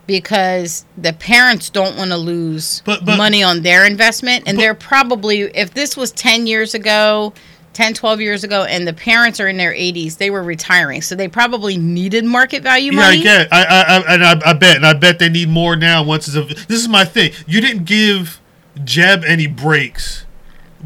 because 0.10 0.86
the 0.98 1.13
parents 1.13 1.69
don't 1.69 1.95
want 1.95 2.10
to 2.10 2.17
lose 2.17 2.82
But- 2.84 3.06
but- 3.06 3.15
money 3.17 3.43
on 3.43 3.62
their 3.62 3.86
investment 3.86 4.43
and 4.48 4.58
But- 4.58 4.62
they're 4.63 4.74
probably 4.74 5.41
if 5.41 5.76
this 5.76 5.95
was 5.95 6.12
10 6.12 6.48
years 6.48 6.74
ago 6.74 7.32
10 7.74 7.93
12 7.93 8.19
years 8.19 8.43
ago 8.43 8.63
and 8.63 8.88
the 8.88 8.93
parents 8.93 9.39
are 9.39 9.48
in 9.48 9.58
their 9.58 9.72
80s 9.72 10.17
they 10.17 10.32
were 10.32 10.41
retiring 10.41 11.04
so 11.04 11.13
they 11.15 11.28
probably 11.28 11.78
needed 11.78 12.26
market 12.26 12.63
value 12.63 12.91
money. 12.91 13.17
Yeah, 13.19 13.38
money 13.38 13.39
I 13.39 13.43
get. 13.43 13.54
I, 13.54 13.63
I, 13.63 13.82
I 13.98 14.13
and 14.15 14.24
I, 14.43 14.50
I 14.50 14.54
bet, 14.54 14.76
and 14.78 14.86
I 14.88 14.93
bet 14.93 15.19
they 15.19 15.30
need 15.30 15.48
more 15.50 15.76
now. 15.76 16.02
Once 16.04 16.28
it's 16.28 16.36
a, 16.36 16.41
this 16.65 16.82
is 16.82 16.89
my 16.89 17.06
thing. 17.06 17.32
You 17.45 17.62
didn't 17.62 17.86
give 17.86 18.41
Jeb 18.84 19.24
any 19.24 19.45
breaks 19.45 20.26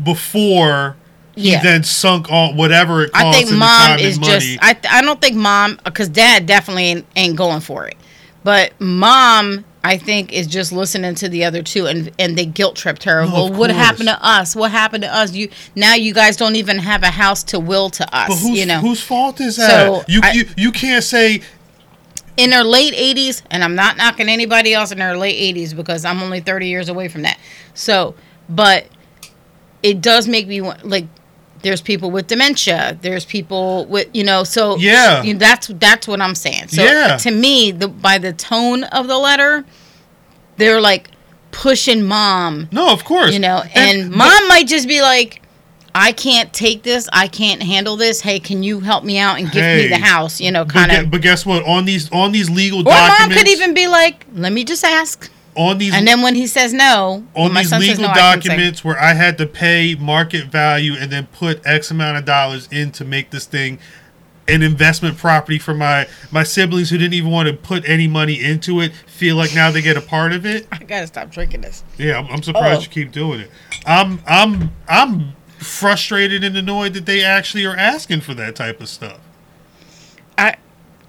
before 0.03 0.97
he 1.35 1.51
Yeah. 1.53 1.63
then 1.63 1.83
sunk 1.83 2.29
on 2.31 2.55
whatever 2.57 3.03
it 3.05 3.11
costs 3.13 3.25
I 3.25 3.31
think 3.39 3.51
in 3.51 3.57
mom 3.57 3.99
is 3.99 4.17
just. 4.19 4.57
I 4.61 4.75
I 4.89 5.01
don't 5.01 5.19
think 5.21 5.35
mom 5.35 5.79
because 5.85 6.09
dad 6.09 6.45
definitely 6.45 6.83
ain't, 6.83 7.05
ain't 7.15 7.35
going 7.35 7.61
for 7.61 7.87
it, 7.87 7.95
but 8.43 8.79
mom 8.79 9.65
I 9.85 9.97
think 9.97 10.31
is 10.31 10.47
just 10.47 10.71
listening 10.71 11.13
to 11.15 11.27
the 11.27 11.43
other 11.43 11.61
two 11.61 11.87
and 11.87 12.09
and 12.17 12.37
they 12.37 12.45
guilt 12.45 12.75
tripped 12.77 13.03
her. 13.03 13.25
No, 13.25 13.33
well, 13.33 13.49
what 13.49 13.69
course. 13.69 13.71
happened 13.73 14.07
to 14.09 14.25
us? 14.25 14.55
What 14.55 14.71
happened 14.71 15.03
to 15.03 15.13
us? 15.13 15.33
You 15.33 15.49
now 15.75 15.95
you 15.95 16.13
guys 16.13 16.37
don't 16.37 16.55
even 16.55 16.77
have 16.79 17.03
a 17.03 17.07
house 17.11 17.43
to 17.45 17.59
will 17.59 17.89
to 17.91 18.03
us. 18.15 18.29
but 18.29 18.35
whose, 18.37 18.59
you 18.59 18.65
know, 18.65 18.79
whose 18.79 19.01
fault 19.03 19.41
is 19.41 19.57
that? 19.57 19.69
So, 19.69 20.03
you, 20.07 20.21
I- 20.23 20.31
you 20.31 20.45
you 20.55 20.71
can't 20.71 21.03
say 21.03 21.41
in 22.37 22.51
her 22.51 22.63
late 22.63 22.95
80s 22.95 23.43
and 23.51 23.63
i'm 23.63 23.75
not 23.75 23.95
knocking 23.95 24.27
anybody 24.27 24.73
else 24.73 24.91
in 24.91 24.97
her 24.97 25.15
late 25.15 25.55
80s 25.55 25.75
because 25.75 26.03
i'm 26.03 26.19
only 26.19 26.39
30 26.39 26.67
years 26.67 26.89
away 26.89 27.07
from 27.07 27.21
that 27.21 27.37
so 27.75 28.15
but 28.49 28.87
it 29.83 30.01
does 30.01 30.27
make 30.27 30.47
me 30.47 30.59
want 30.59 30.83
like 30.83 31.05
there's 31.63 31.81
people 31.81 32.11
with 32.11 32.27
dementia 32.27 32.97
there's 33.01 33.25
people 33.25 33.85
with 33.87 34.07
you 34.13 34.23
know 34.23 34.43
so 34.43 34.77
Yeah. 34.77 35.23
you- 35.23 35.35
that's 35.37 35.67
that's 35.67 36.07
what 36.07 36.21
i'm 36.21 36.35
saying 36.35 36.67
so 36.67 36.83
Yeah. 36.83 37.17
to 37.17 37.31
me 37.31 37.71
the 37.71 37.87
by 37.87 38.17
the 38.19 38.31
tone 38.33 38.83
of 38.85 39.07
the 39.07 39.17
letter 39.17 39.65
they're 40.57 40.81
like 40.81 41.09
pushing 41.51 42.03
mom 42.03 42.67
no, 42.71 42.91
of 42.93 43.03
course. 43.05 43.33
you 43.33 43.39
know 43.39 43.63
and, 43.73 44.09
but- 44.11 44.17
mom 44.17 44.47
might 44.47 44.67
just 44.67 44.87
be 44.87 45.01
like 45.01 45.41
i 45.95 46.11
can't 46.11 46.51
take 46.53 46.81
this 46.83 47.07
i 47.13 47.27
can't 47.27 47.61
handle 47.63 47.95
this 47.95 48.19
hey 48.21 48.39
can 48.39 48.63
you 48.63 48.79
help 48.79 49.03
me 49.03 49.17
out 49.17 49.37
and 49.39 49.51
give 49.51 49.63
me 49.63 49.87
the 49.87 49.97
house 49.97 50.41
you 50.41 50.51
know 50.51 50.65
But, 50.65 50.73
kind 50.73 50.91
of 50.91 51.11
but 51.11 51.21
guess 51.21 51.45
what? 51.45 51.63
On 51.65 51.85
these 51.85 52.11
on 52.11 52.31
these 52.31 52.49
legal 52.49 52.79
or 52.79 52.83
documents, 52.83 53.19
mom 53.19 53.37
could 53.37 53.47
even 53.47 53.73
be 53.75 53.87
like, 53.87 54.25
"Let 54.33 54.51
me 54.51 54.63
just 54.63 54.83
ask," 54.83 55.29
on 55.55 55.77
these 55.77 55.93
and 55.93 56.07
then 56.07 56.21
when 56.21 56.35
he 56.35 56.47
says 56.47 56.73
no, 56.73 57.23
on 57.35 57.53
these 57.53 57.71
legal 57.71 58.03
no, 58.03 58.09
I 58.09 58.13
documents 58.35 58.83
where 58.83 58.99
I 58.99 59.13
had 59.13 59.37
to 59.37 59.45
pay 59.45 59.95
market 59.95 60.45
value 60.45 60.93
and 60.99 61.11
then 61.11 61.27
put 61.27 61.65
X 61.65 61.91
amount 61.91 62.17
of 62.17 62.25
dollars 62.25 62.67
in 62.71 62.91
to 62.93 63.05
make 63.05 63.29
this 63.29 63.45
thing 63.45 63.79
an 64.47 64.61
investment 64.61 65.17
property 65.17 65.57
for 65.57 65.73
my 65.73 66.07
my 66.31 66.43
siblings 66.43 66.89
who 66.89 66.97
didn't 66.97 67.13
even 67.13 67.31
want 67.31 67.47
to 67.47 67.53
put 67.55 67.87
any 67.87 68.07
money 68.07 68.43
into 68.43 68.81
it 68.81 68.91
feel 69.07 69.35
like 69.37 69.53
now 69.55 69.71
they 69.71 69.81
get 69.81 69.95
a 69.95 70.01
part 70.01 70.33
of 70.33 70.45
it. 70.45 70.67
"I 70.71 70.79
gotta 70.79 71.07
stop 71.07 71.29
drinking 71.31 71.61
this." 71.61 71.83
Yeah, 71.97 72.17
I'm, 72.19 72.27
I'm 72.27 72.43
surprised 72.43 72.79
Oh. 72.79 72.81
you 72.83 72.87
keep 72.89 73.11
doing 73.11 73.39
it. 73.39 73.49
I'm 73.85 74.21
I'm 74.27 74.71
I'm 74.87 75.33
frustrated 75.59 76.43
and 76.43 76.57
annoyed 76.57 76.93
that 76.93 77.05
they 77.05 77.23
actually 77.23 77.65
are 77.65 77.75
asking 77.77 78.19
for 78.21 78.33
that 78.33 78.53
type 78.55 78.81
of 78.81 78.89
stuff. 78.89 79.19
I, 80.37 80.55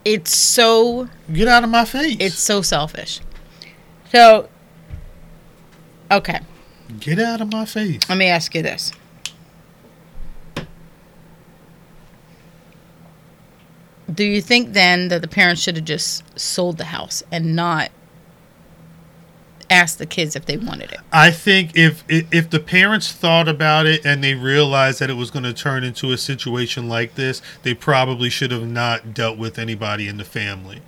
it's 0.05 0.37
so 0.37 1.09
Get 1.33 1.49
out 1.49 1.65
of 1.65 1.71
my 1.71 1.85
face. 1.87 2.17
it's 2.21 2.39
so 2.39 2.63
selfish. 2.63 3.21
So, 4.15 4.49
okay, 6.09 6.39
get 7.01 7.19
out 7.19 7.41
of 7.41 7.51
my 7.51 7.65
face. 7.65 8.09
let 8.09 8.17
me 8.17 8.27
ask 8.27 8.55
you 8.55 8.63
this: 8.63 8.93
Do 14.15 14.23
you 14.23 14.41
think 14.41 14.73
then 14.73 15.09
that 15.09 15.21
the 15.21 15.27
parents 15.27 15.63
should 15.63 15.75
have 15.75 15.85
just 15.85 16.39
sold 16.39 16.79
the 16.79 16.85
house 16.85 17.25
and 17.33 17.57
not 17.57 17.91
asked 19.69 19.99
the 19.99 20.07
kids 20.07 20.37
if 20.37 20.47
they 20.47 20.59
wanted 20.59 20.93
it? 20.93 21.01
I 21.13 21.33
think 21.33 21.77
if 21.77 22.05
if 22.09 22.49
the 22.49 22.61
parents 22.61 23.11
thought 23.11 23.49
about 23.49 23.87
it 23.87 24.07
and 24.07 24.23
they 24.23 24.35
realized 24.35 25.01
that 25.01 25.11
it 25.11 25.15
was 25.15 25.33
going 25.33 25.43
to 25.43 25.53
turn 25.53 25.83
into 25.83 26.13
a 26.13 26.19
situation 26.19 26.89
like 26.89 27.17
this, 27.17 27.43
they 27.65 27.75
probably 27.75 28.31
should 28.31 28.53
have 28.53 28.69
not 28.69 29.13
dealt 29.13 29.39
with 29.39 29.59
anybody 29.59 30.07
in 30.07 30.19
the 30.19 30.25
family. 30.25 30.83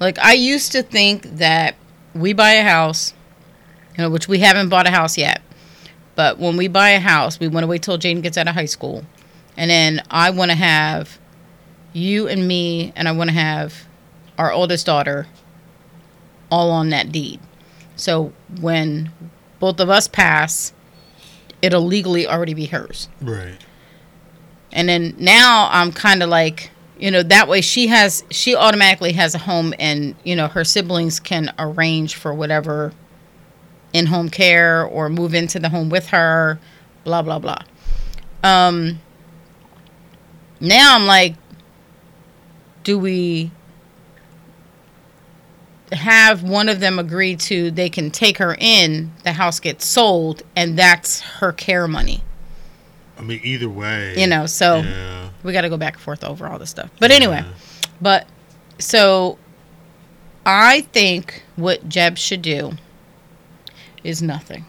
Like 0.00 0.18
I 0.18 0.32
used 0.32 0.72
to 0.72 0.82
think 0.82 1.24
that 1.36 1.74
we 2.16 2.32
buy 2.32 2.52
a 2.52 2.62
house, 2.62 3.14
you 3.96 4.02
know, 4.02 4.10
which 4.10 4.28
we 4.28 4.38
haven't 4.40 4.68
bought 4.68 4.86
a 4.86 4.90
house 4.90 5.16
yet. 5.16 5.42
But 6.14 6.38
when 6.38 6.56
we 6.56 6.68
buy 6.68 6.90
a 6.90 7.00
house, 7.00 7.38
we 7.38 7.48
want 7.48 7.64
to 7.64 7.68
wait 7.68 7.82
till 7.82 7.98
Jane 7.98 8.20
gets 8.20 8.38
out 8.38 8.48
of 8.48 8.54
high 8.54 8.64
school. 8.64 9.04
And 9.56 9.70
then 9.70 10.02
I 10.10 10.30
want 10.30 10.50
to 10.50 10.56
have 10.56 11.18
you 11.92 12.28
and 12.28 12.46
me 12.46 12.92
and 12.96 13.08
I 13.08 13.12
want 13.12 13.30
to 13.30 13.34
have 13.34 13.86
our 14.38 14.52
oldest 14.52 14.86
daughter 14.86 15.26
all 16.50 16.70
on 16.70 16.90
that 16.90 17.12
deed. 17.12 17.40
So 17.96 18.32
when 18.60 19.10
both 19.58 19.80
of 19.80 19.88
us 19.88 20.08
pass, 20.08 20.72
it'll 21.62 21.84
legally 21.84 22.26
already 22.26 22.54
be 22.54 22.66
hers. 22.66 23.08
Right. 23.20 23.58
And 24.72 24.88
then 24.88 25.14
now 25.18 25.68
I'm 25.70 25.92
kind 25.92 26.22
of 26.22 26.28
like, 26.28 26.70
you 26.98 27.10
know, 27.10 27.22
that 27.22 27.48
way 27.48 27.60
she 27.60 27.88
has, 27.88 28.24
she 28.30 28.54
automatically 28.54 29.12
has 29.12 29.34
a 29.34 29.38
home 29.38 29.74
and, 29.78 30.14
you 30.24 30.34
know, 30.34 30.48
her 30.48 30.64
siblings 30.64 31.20
can 31.20 31.52
arrange 31.58 32.14
for 32.14 32.32
whatever 32.32 32.92
in 33.92 34.06
home 34.06 34.28
care 34.28 34.84
or 34.84 35.08
move 35.08 35.34
into 35.34 35.58
the 35.58 35.68
home 35.68 35.88
with 35.88 36.08
her, 36.08 36.58
blah, 37.04 37.22
blah, 37.22 37.38
blah. 37.38 37.62
Um, 38.42 39.00
now 40.60 40.94
I'm 40.94 41.06
like, 41.06 41.34
do 42.84 42.98
we 42.98 43.50
have 45.92 46.42
one 46.42 46.68
of 46.68 46.80
them 46.80 46.98
agree 46.98 47.36
to 47.36 47.70
they 47.70 47.88
can 47.88 48.10
take 48.10 48.38
her 48.38 48.56
in, 48.58 49.12
the 49.24 49.32
house 49.32 49.60
gets 49.60 49.84
sold, 49.84 50.42
and 50.54 50.78
that's 50.78 51.20
her 51.20 51.52
care 51.52 51.86
money? 51.86 52.22
I 53.18 53.22
mean, 53.22 53.40
either 53.42 53.68
way. 53.68 54.14
You 54.18 54.26
know, 54.26 54.46
so 54.46 54.80
Yeah. 54.80 55.28
we 55.42 55.52
got 55.52 55.62
to 55.62 55.68
go 55.70 55.76
back 55.76 55.94
and 55.94 56.02
forth 56.02 56.22
over 56.24 56.46
all 56.46 56.58
this 56.58 56.70
stuff. 56.70 56.90
But 57.00 57.10
anyway, 57.10 57.44
but 58.00 58.26
so 58.78 59.38
I 60.44 60.82
think 60.92 61.42
what 61.56 61.88
Jeb 61.88 62.18
should 62.18 62.42
do 62.42 62.72
is 64.04 64.20
nothing. 64.22 64.64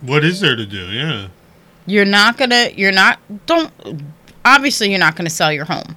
What 0.00 0.24
is 0.24 0.40
there 0.40 0.56
to 0.56 0.66
do? 0.66 0.86
Yeah. 0.90 1.28
You're 1.86 2.04
not 2.04 2.36
gonna. 2.36 2.70
You're 2.74 2.92
not. 2.92 3.18
Don't. 3.46 3.72
Obviously, 4.44 4.90
you're 4.90 4.98
not 4.98 5.16
gonna 5.16 5.30
sell 5.30 5.52
your 5.52 5.64
home. 5.64 5.96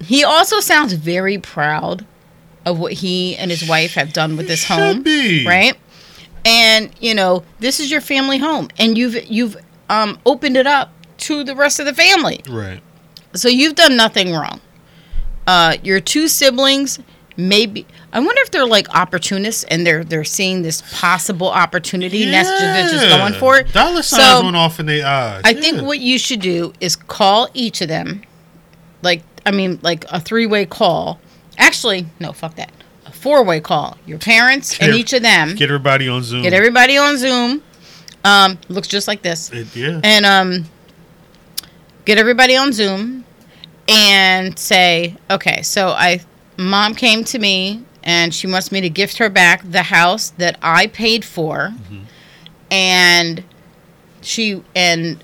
He 0.00 0.24
also 0.24 0.60
sounds 0.60 0.92
very 0.92 1.38
proud 1.38 2.04
of 2.64 2.78
what 2.78 2.92
he 2.92 3.36
and 3.36 3.50
his 3.50 3.68
wife 3.68 3.94
have 3.94 4.12
done 4.12 4.36
with 4.36 4.46
this 4.46 4.60
Should 4.64 4.76
home. 4.78 5.02
be. 5.02 5.46
right? 5.46 5.76
And 6.48 6.90
you 6.98 7.14
know, 7.14 7.44
this 7.58 7.78
is 7.78 7.90
your 7.90 8.00
family 8.00 8.38
home, 8.38 8.68
and 8.78 8.96
you've 8.96 9.30
you've 9.30 9.56
um, 9.90 10.18
opened 10.24 10.56
it 10.56 10.66
up 10.66 10.90
to 11.18 11.44
the 11.44 11.54
rest 11.54 11.78
of 11.78 11.84
the 11.84 11.92
family. 11.92 12.40
Right. 12.48 12.80
So 13.34 13.48
you've 13.48 13.74
done 13.74 13.96
nothing 13.98 14.32
wrong. 14.32 14.62
Uh, 15.46 15.76
your 15.82 16.00
two 16.00 16.26
siblings, 16.26 17.00
maybe. 17.36 17.86
I 18.12 18.20
wonder 18.20 18.40
if 18.42 18.50
they're 18.50 18.66
like 18.66 18.88
opportunists 18.94 19.64
and 19.64 19.86
they're 19.86 20.04
they're 20.04 20.24
seeing 20.24 20.62
this 20.62 20.82
possible 20.98 21.48
opportunity 21.50 22.22
and 22.22 22.32
that's 22.32 22.48
just, 22.48 22.62
they're 22.62 22.88
just 22.90 23.18
going 23.18 23.34
for 23.34 23.58
it. 23.58 23.70
Dollar 23.72 24.02
signs 24.02 24.22
So- 24.22 24.44
went 24.44 24.56
off 24.56 24.80
in 24.80 24.86
their 24.86 25.06
eyes. 25.06 25.42
I 25.44 25.52
think 25.52 25.82
what 25.82 25.98
you 26.00 26.18
should 26.18 26.40
do 26.40 26.72
is 26.80 26.96
call 26.96 27.48
each 27.52 27.82
of 27.82 27.88
them, 27.88 28.22
like 29.02 29.22
I 29.44 29.50
mean, 29.50 29.78
like 29.82 30.06
a 30.10 30.18
three 30.18 30.46
way 30.46 30.64
call. 30.64 31.20
Actually, 31.58 32.06
no, 32.20 32.32
fuck 32.32 32.54
that. 32.54 32.72
Four 33.20 33.42
way 33.44 33.60
call. 33.60 33.96
Your 34.06 34.18
parents 34.18 34.78
and 34.80 34.92
Get- 34.92 35.00
each 35.00 35.12
of 35.12 35.22
them. 35.22 35.54
Get 35.54 35.68
everybody 35.70 36.08
on 36.08 36.22
Zoom. 36.22 36.42
Get 36.42 36.52
everybody 36.52 36.96
on 36.96 37.18
Zoom. 37.18 37.62
Um, 38.24 38.58
looks 38.68 38.88
just 38.88 39.08
like 39.08 39.22
this. 39.22 39.50
It- 39.52 39.74
yeah. 39.74 40.00
And 40.04 40.24
um, 40.26 40.64
get 42.04 42.18
everybody 42.18 42.56
on 42.56 42.72
Zoom 42.72 43.24
and 43.88 44.58
say, 44.58 45.16
okay, 45.30 45.62
so 45.62 45.88
I, 45.88 46.20
mom 46.56 46.94
came 46.94 47.24
to 47.24 47.38
me 47.38 47.82
and 48.04 48.34
she 48.34 48.46
wants 48.46 48.70
me 48.70 48.80
to 48.82 48.88
gift 48.90 49.18
her 49.18 49.28
back 49.28 49.62
the 49.68 49.82
house 49.82 50.30
that 50.38 50.58
I 50.62 50.86
paid 50.86 51.24
for, 51.24 51.74
and 52.70 53.42
she 54.22 54.62
and 54.74 55.22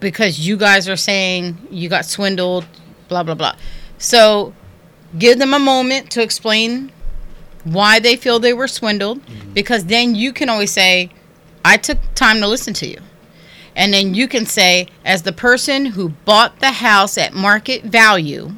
because 0.00 0.40
you 0.40 0.56
guys 0.56 0.88
are 0.88 0.96
saying 0.96 1.58
you 1.70 1.88
got 1.88 2.04
swindled, 2.06 2.66
blah 3.08 3.22
blah 3.22 3.34
blah. 3.34 3.54
So 3.98 4.52
give 5.18 5.38
them 5.38 5.54
a 5.54 5.58
moment 5.58 6.10
to 6.12 6.22
explain 6.22 6.92
why 7.64 7.98
they 7.98 8.16
feel 8.16 8.38
they 8.38 8.52
were 8.52 8.68
swindled 8.68 9.24
mm-hmm. 9.26 9.52
because 9.52 9.86
then 9.86 10.14
you 10.14 10.32
can 10.32 10.48
always 10.48 10.72
say 10.72 11.10
I 11.64 11.76
took 11.76 11.98
time 12.14 12.40
to 12.40 12.46
listen 12.46 12.74
to 12.74 12.86
you. 12.86 12.98
And 13.74 13.92
then 13.92 14.14
you 14.14 14.28
can 14.28 14.46
say 14.46 14.86
as 15.04 15.22
the 15.22 15.32
person 15.32 15.86
who 15.86 16.10
bought 16.10 16.60
the 16.60 16.70
house 16.70 17.18
at 17.18 17.34
market 17.34 17.82
value 17.82 18.52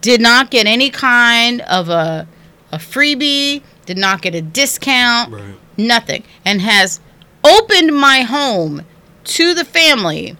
did 0.00 0.20
not 0.20 0.50
get 0.50 0.66
any 0.66 0.90
kind 0.90 1.62
of 1.62 1.88
a 1.88 2.28
a 2.72 2.76
freebie, 2.76 3.62
did 3.86 3.98
not 3.98 4.22
get 4.22 4.34
a 4.34 4.40
discount, 4.42 5.32
right. 5.32 5.54
nothing 5.76 6.22
and 6.44 6.60
has 6.60 7.00
opened 7.42 7.98
my 7.98 8.20
home 8.22 8.82
to 9.24 9.54
the 9.54 9.64
family 9.64 10.36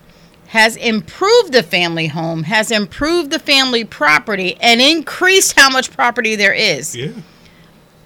has 0.50 0.74
improved 0.76 1.52
the 1.52 1.62
family 1.62 2.06
home 2.08 2.42
has 2.42 2.70
improved 2.72 3.30
the 3.30 3.38
family 3.38 3.84
property 3.84 4.56
and 4.60 4.80
increased 4.80 5.58
how 5.58 5.70
much 5.70 5.90
property 5.92 6.34
there 6.36 6.52
is 6.52 6.94
Yeah. 6.96 7.12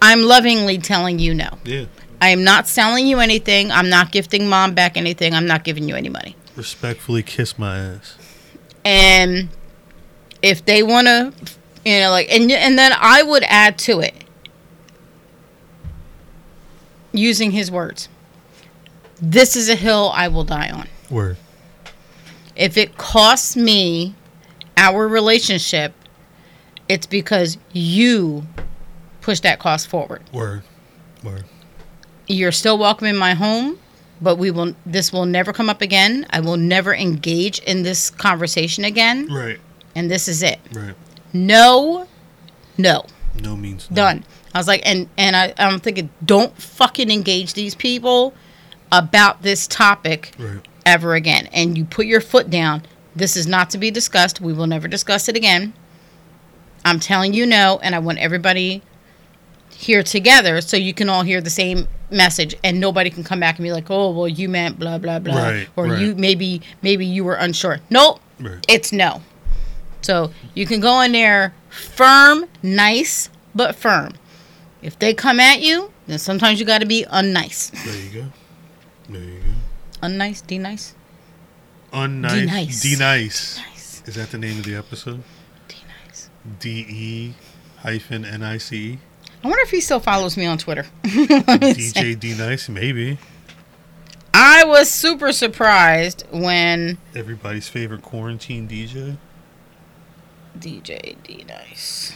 i'm 0.02 0.22
lovingly 0.22 0.76
telling 0.78 1.18
you 1.18 1.32
no 1.34 1.48
Yeah. 1.64 1.86
i 2.20 2.28
am 2.28 2.44
not 2.44 2.66
selling 2.68 3.06
you 3.06 3.18
anything 3.18 3.70
i'm 3.72 3.88
not 3.88 4.12
gifting 4.12 4.46
mom 4.48 4.74
back 4.74 4.96
anything 4.98 5.32
i'm 5.34 5.46
not 5.46 5.64
giving 5.64 5.88
you 5.88 5.94
any 5.96 6.08
money 6.10 6.36
Respectfully 6.56 7.22
kiss 7.22 7.58
my 7.58 7.78
ass. 7.78 8.16
and 8.84 9.48
if 10.42 10.64
they 10.66 10.82
want 10.82 11.06
to 11.06 11.32
you 11.84 11.98
know 12.00 12.10
like 12.10 12.30
and 12.30 12.50
and 12.52 12.78
then 12.78 12.92
i 12.98 13.22
would 13.22 13.44
add 13.44 13.78
to 13.78 14.00
it 14.00 14.14
using 17.12 17.52
his 17.52 17.70
words 17.70 18.08
This 19.22 19.56
is 19.56 19.68
a 19.70 19.76
hill 19.76 20.10
I 20.14 20.28
will 20.28 20.44
die 20.44 20.68
on. 20.70 20.88
Word. 21.08 21.36
If 22.56 22.76
it 22.76 22.96
costs 22.96 23.56
me 23.56 24.14
our 24.76 25.06
relationship, 25.08 25.92
it's 26.88 27.06
because 27.06 27.58
you 27.72 28.46
push 29.20 29.40
that 29.40 29.58
cost 29.58 29.88
forward. 29.88 30.22
Word. 30.32 30.62
Word. 31.22 31.44
You're 32.26 32.52
still 32.52 32.78
welcome 32.78 33.06
in 33.06 33.16
my 33.16 33.34
home, 33.34 33.78
but 34.20 34.36
we 34.36 34.50
will 34.50 34.74
this 34.86 35.12
will 35.12 35.26
never 35.26 35.52
come 35.52 35.68
up 35.68 35.80
again. 35.82 36.26
I 36.30 36.40
will 36.40 36.56
never 36.56 36.94
engage 36.94 37.58
in 37.60 37.82
this 37.82 38.10
conversation 38.10 38.84
again, 38.84 39.28
Right. 39.32 39.58
and 39.94 40.10
this 40.10 40.28
is 40.28 40.42
it. 40.42 40.60
Right. 40.72 40.94
No. 41.32 42.06
No. 42.78 43.04
No 43.42 43.56
means 43.56 43.90
no. 43.90 43.96
Done. 43.96 44.24
I 44.54 44.58
was 44.58 44.68
like, 44.68 44.82
and 44.84 45.08
and 45.18 45.34
I, 45.34 45.52
I'm 45.58 45.80
thinking, 45.80 46.10
don't 46.24 46.56
fucking 46.56 47.10
engage 47.10 47.54
these 47.54 47.74
people 47.74 48.32
about 48.92 49.42
this 49.42 49.66
topic 49.66 50.32
Right. 50.38 50.60
Ever 50.86 51.14
again. 51.14 51.48
And 51.52 51.76
you 51.76 51.84
put 51.84 52.06
your 52.06 52.20
foot 52.20 52.50
down. 52.50 52.82
This 53.16 53.36
is 53.36 53.46
not 53.46 53.70
to 53.70 53.78
be 53.78 53.90
discussed. 53.90 54.40
We 54.40 54.52
will 54.52 54.66
never 54.66 54.88
discuss 54.88 55.28
it 55.28 55.36
again. 55.36 55.72
I'm 56.84 57.00
telling 57.00 57.32
you 57.32 57.46
no, 57.46 57.78
and 57.82 57.94
I 57.94 57.98
want 57.98 58.18
everybody 58.18 58.82
here 59.70 60.02
together 60.02 60.60
so 60.60 60.76
you 60.76 60.94
can 60.94 61.08
all 61.08 61.22
hear 61.22 61.40
the 61.40 61.50
same 61.50 61.88
message 62.10 62.54
and 62.62 62.78
nobody 62.78 63.10
can 63.10 63.24
come 63.24 63.40
back 63.40 63.58
and 63.58 63.64
be 63.64 63.72
like, 63.72 63.90
"Oh, 63.90 64.10
well, 64.10 64.28
you 64.28 64.48
meant 64.48 64.78
blah 64.78 64.98
blah 64.98 65.18
blah," 65.18 65.36
Right, 65.36 65.68
or 65.76 65.86
right. 65.86 65.98
you 66.00 66.14
maybe 66.14 66.60
maybe 66.82 67.06
you 67.06 67.24
were 67.24 67.34
unsure. 67.34 67.80
Nope, 67.90 68.20
Right. 68.38 68.64
it's 68.68 68.92
no. 68.92 69.22
So 70.02 70.30
you 70.54 70.66
can 70.66 70.80
go 70.80 71.00
in 71.00 71.12
there 71.12 71.54
firm, 71.70 72.44
nice, 72.62 73.30
but 73.54 73.74
firm. 73.74 74.12
If 74.82 74.98
they 74.98 75.14
come 75.14 75.40
at 75.40 75.62
you, 75.62 75.90
then 76.06 76.18
sometimes 76.18 76.60
you 76.60 76.66
got 76.66 76.82
to 76.82 76.86
be 76.86 77.06
unnice. 77.10 77.70
There 77.84 77.96
you 77.96 78.10
go. 78.22 78.32
There 79.08 79.22
you 79.22 79.38
go. 79.40 79.52
Unnice, 80.04 80.46
de 80.46 80.58
nice, 80.58 80.94
Unnice. 81.90 82.82
D 82.82 82.96
nice. 82.96 84.02
Is 84.06 84.16
that 84.16 84.30
the 84.30 84.36
name 84.36 84.58
of 84.58 84.64
the 84.64 84.74
episode? 84.74 85.22
de 85.66 85.76
nice. 86.06 86.28
D 86.60 86.84
E 86.88 87.34
hyphen 87.78 88.26
N 88.26 88.42
I 88.42 88.58
C 88.58 88.76
E. 88.76 88.98
I 89.42 89.46
wonder 89.46 89.62
if 89.62 89.70
he 89.70 89.80
still 89.80 90.00
follows 90.00 90.36
me 90.36 90.44
on 90.44 90.58
Twitter. 90.58 90.84
Let 91.04 91.62
me 91.62 91.72
see. 91.72 92.02
DJ 92.02 92.20
D 92.20 92.34
nice. 92.34 92.68
Maybe. 92.68 93.18
I 94.34 94.64
was 94.64 94.90
super 94.90 95.32
surprised 95.32 96.24
when 96.30 96.98
Everybody's 97.14 97.68
favorite 97.68 98.02
quarantine 98.02 98.68
DJ. 98.68 99.16
DJ 100.58 101.16
D 101.22 101.46
Nice. 101.48 102.12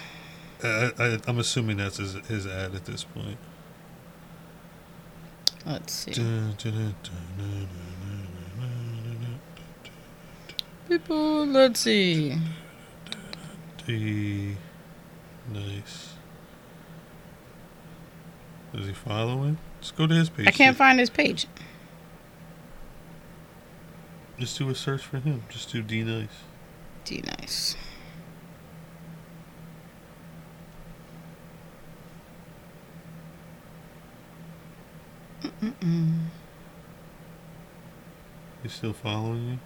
Uh, 0.62 0.90
I, 0.98 1.18
I'm 1.26 1.38
assuming 1.38 1.78
that's 1.78 1.96
his, 1.96 2.14
his 2.26 2.46
ad 2.46 2.74
at 2.74 2.84
this 2.84 3.04
point. 3.04 3.38
Let's 5.68 5.92
see. 5.92 6.14
People, 10.88 11.46
let's 11.46 11.80
see. 11.80 12.38
D 13.86 14.56
nice. 15.52 16.14
Is 18.72 18.86
he 18.86 18.94
following? 18.94 19.58
Let's 19.76 19.90
go 19.90 20.06
to 20.06 20.14
his 20.14 20.30
page. 20.30 20.46
I 20.46 20.52
can't 20.52 20.76
find 20.76 20.98
his 20.98 21.10
page. 21.10 21.46
Just 24.38 24.56
do 24.56 24.70
a 24.70 24.74
search 24.74 25.02
for 25.02 25.18
him. 25.18 25.42
Just 25.50 25.70
do 25.70 25.82
D 25.82 26.02
nice. 26.02 26.28
D 27.04 27.22
Nice. 27.40 27.76
Mm-mm. 35.42 36.26
He's 38.62 38.72
still 38.72 38.92
following 38.92 39.48
you? 39.50 39.58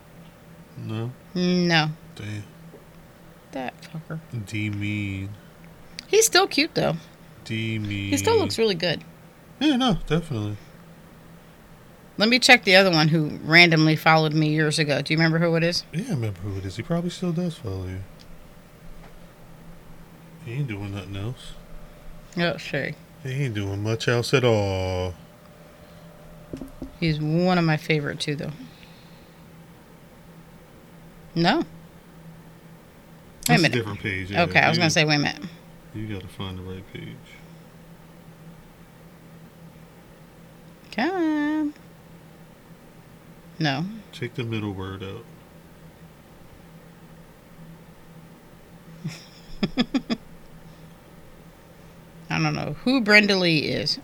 No? 0.76 1.12
No, 1.34 1.88
Damn. 2.14 2.44
that 3.52 3.74
fucker. 3.82 4.20
D 4.46 4.70
mean. 4.70 5.30
He's 6.08 6.26
still 6.26 6.46
cute 6.46 6.74
though. 6.74 6.96
D 7.44 7.78
mean. 7.78 8.10
He 8.10 8.16
still 8.16 8.38
looks 8.38 8.58
really 8.58 8.74
good. 8.74 9.02
Yeah, 9.60 9.76
no, 9.76 9.98
definitely. 10.06 10.56
Let 12.18 12.28
me 12.28 12.38
check 12.38 12.64
the 12.64 12.76
other 12.76 12.90
one 12.90 13.08
who 13.08 13.38
randomly 13.44 13.96
followed 13.96 14.34
me 14.34 14.48
years 14.50 14.78
ago. 14.78 15.00
Do 15.02 15.12
you 15.12 15.18
remember 15.18 15.38
who 15.38 15.54
it 15.56 15.64
is? 15.64 15.84
Yeah, 15.92 16.04
I 16.08 16.10
remember 16.10 16.40
who 16.40 16.58
it 16.58 16.66
is. 16.66 16.76
He 16.76 16.82
probably 16.82 17.10
still 17.10 17.32
does 17.32 17.56
follow 17.56 17.86
you. 17.86 18.00
He 20.44 20.52
ain't 20.52 20.68
doing 20.68 20.94
nothing 20.94 21.16
else. 21.16 21.52
Oh, 22.36 22.56
sure. 22.56 22.90
He 23.22 23.30
ain't 23.30 23.54
doing 23.54 23.82
much 23.82 24.08
else 24.08 24.34
at 24.34 24.44
all. 24.44 25.14
He's 27.02 27.18
one 27.20 27.58
of 27.58 27.64
my 27.64 27.76
favorite 27.76 28.20
too, 28.20 28.36
though. 28.36 28.52
No. 31.34 31.56
Wait 31.58 31.66
a 33.48 33.60
That's 33.60 33.64
a 33.64 33.68
different 33.70 33.98
page. 33.98 34.30
yeah. 34.30 34.42
Okay, 34.42 34.60
I 34.60 34.68
was 34.68 34.78
You- 34.78 34.82
gonna 34.82 34.90
say, 34.90 35.04
wait 35.04 35.16
a 35.16 35.18
minute. 35.18 35.42
You 35.96 36.06
gotta 36.14 36.28
find 36.28 36.56
the 36.58 36.62
right 36.62 36.92
page. 36.92 37.16
Come 40.92 41.10
on. 41.10 41.74
No. 43.58 43.84
Take 44.12 44.34
the 44.34 44.44
middle 44.44 44.72
word 44.72 45.02
out. 45.02 45.24
I 52.30 52.38
don't 52.38 52.54
know 52.54 52.76
who 52.84 53.00
Brenda 53.00 53.36
Lee 53.36 53.58
is. 53.58 53.98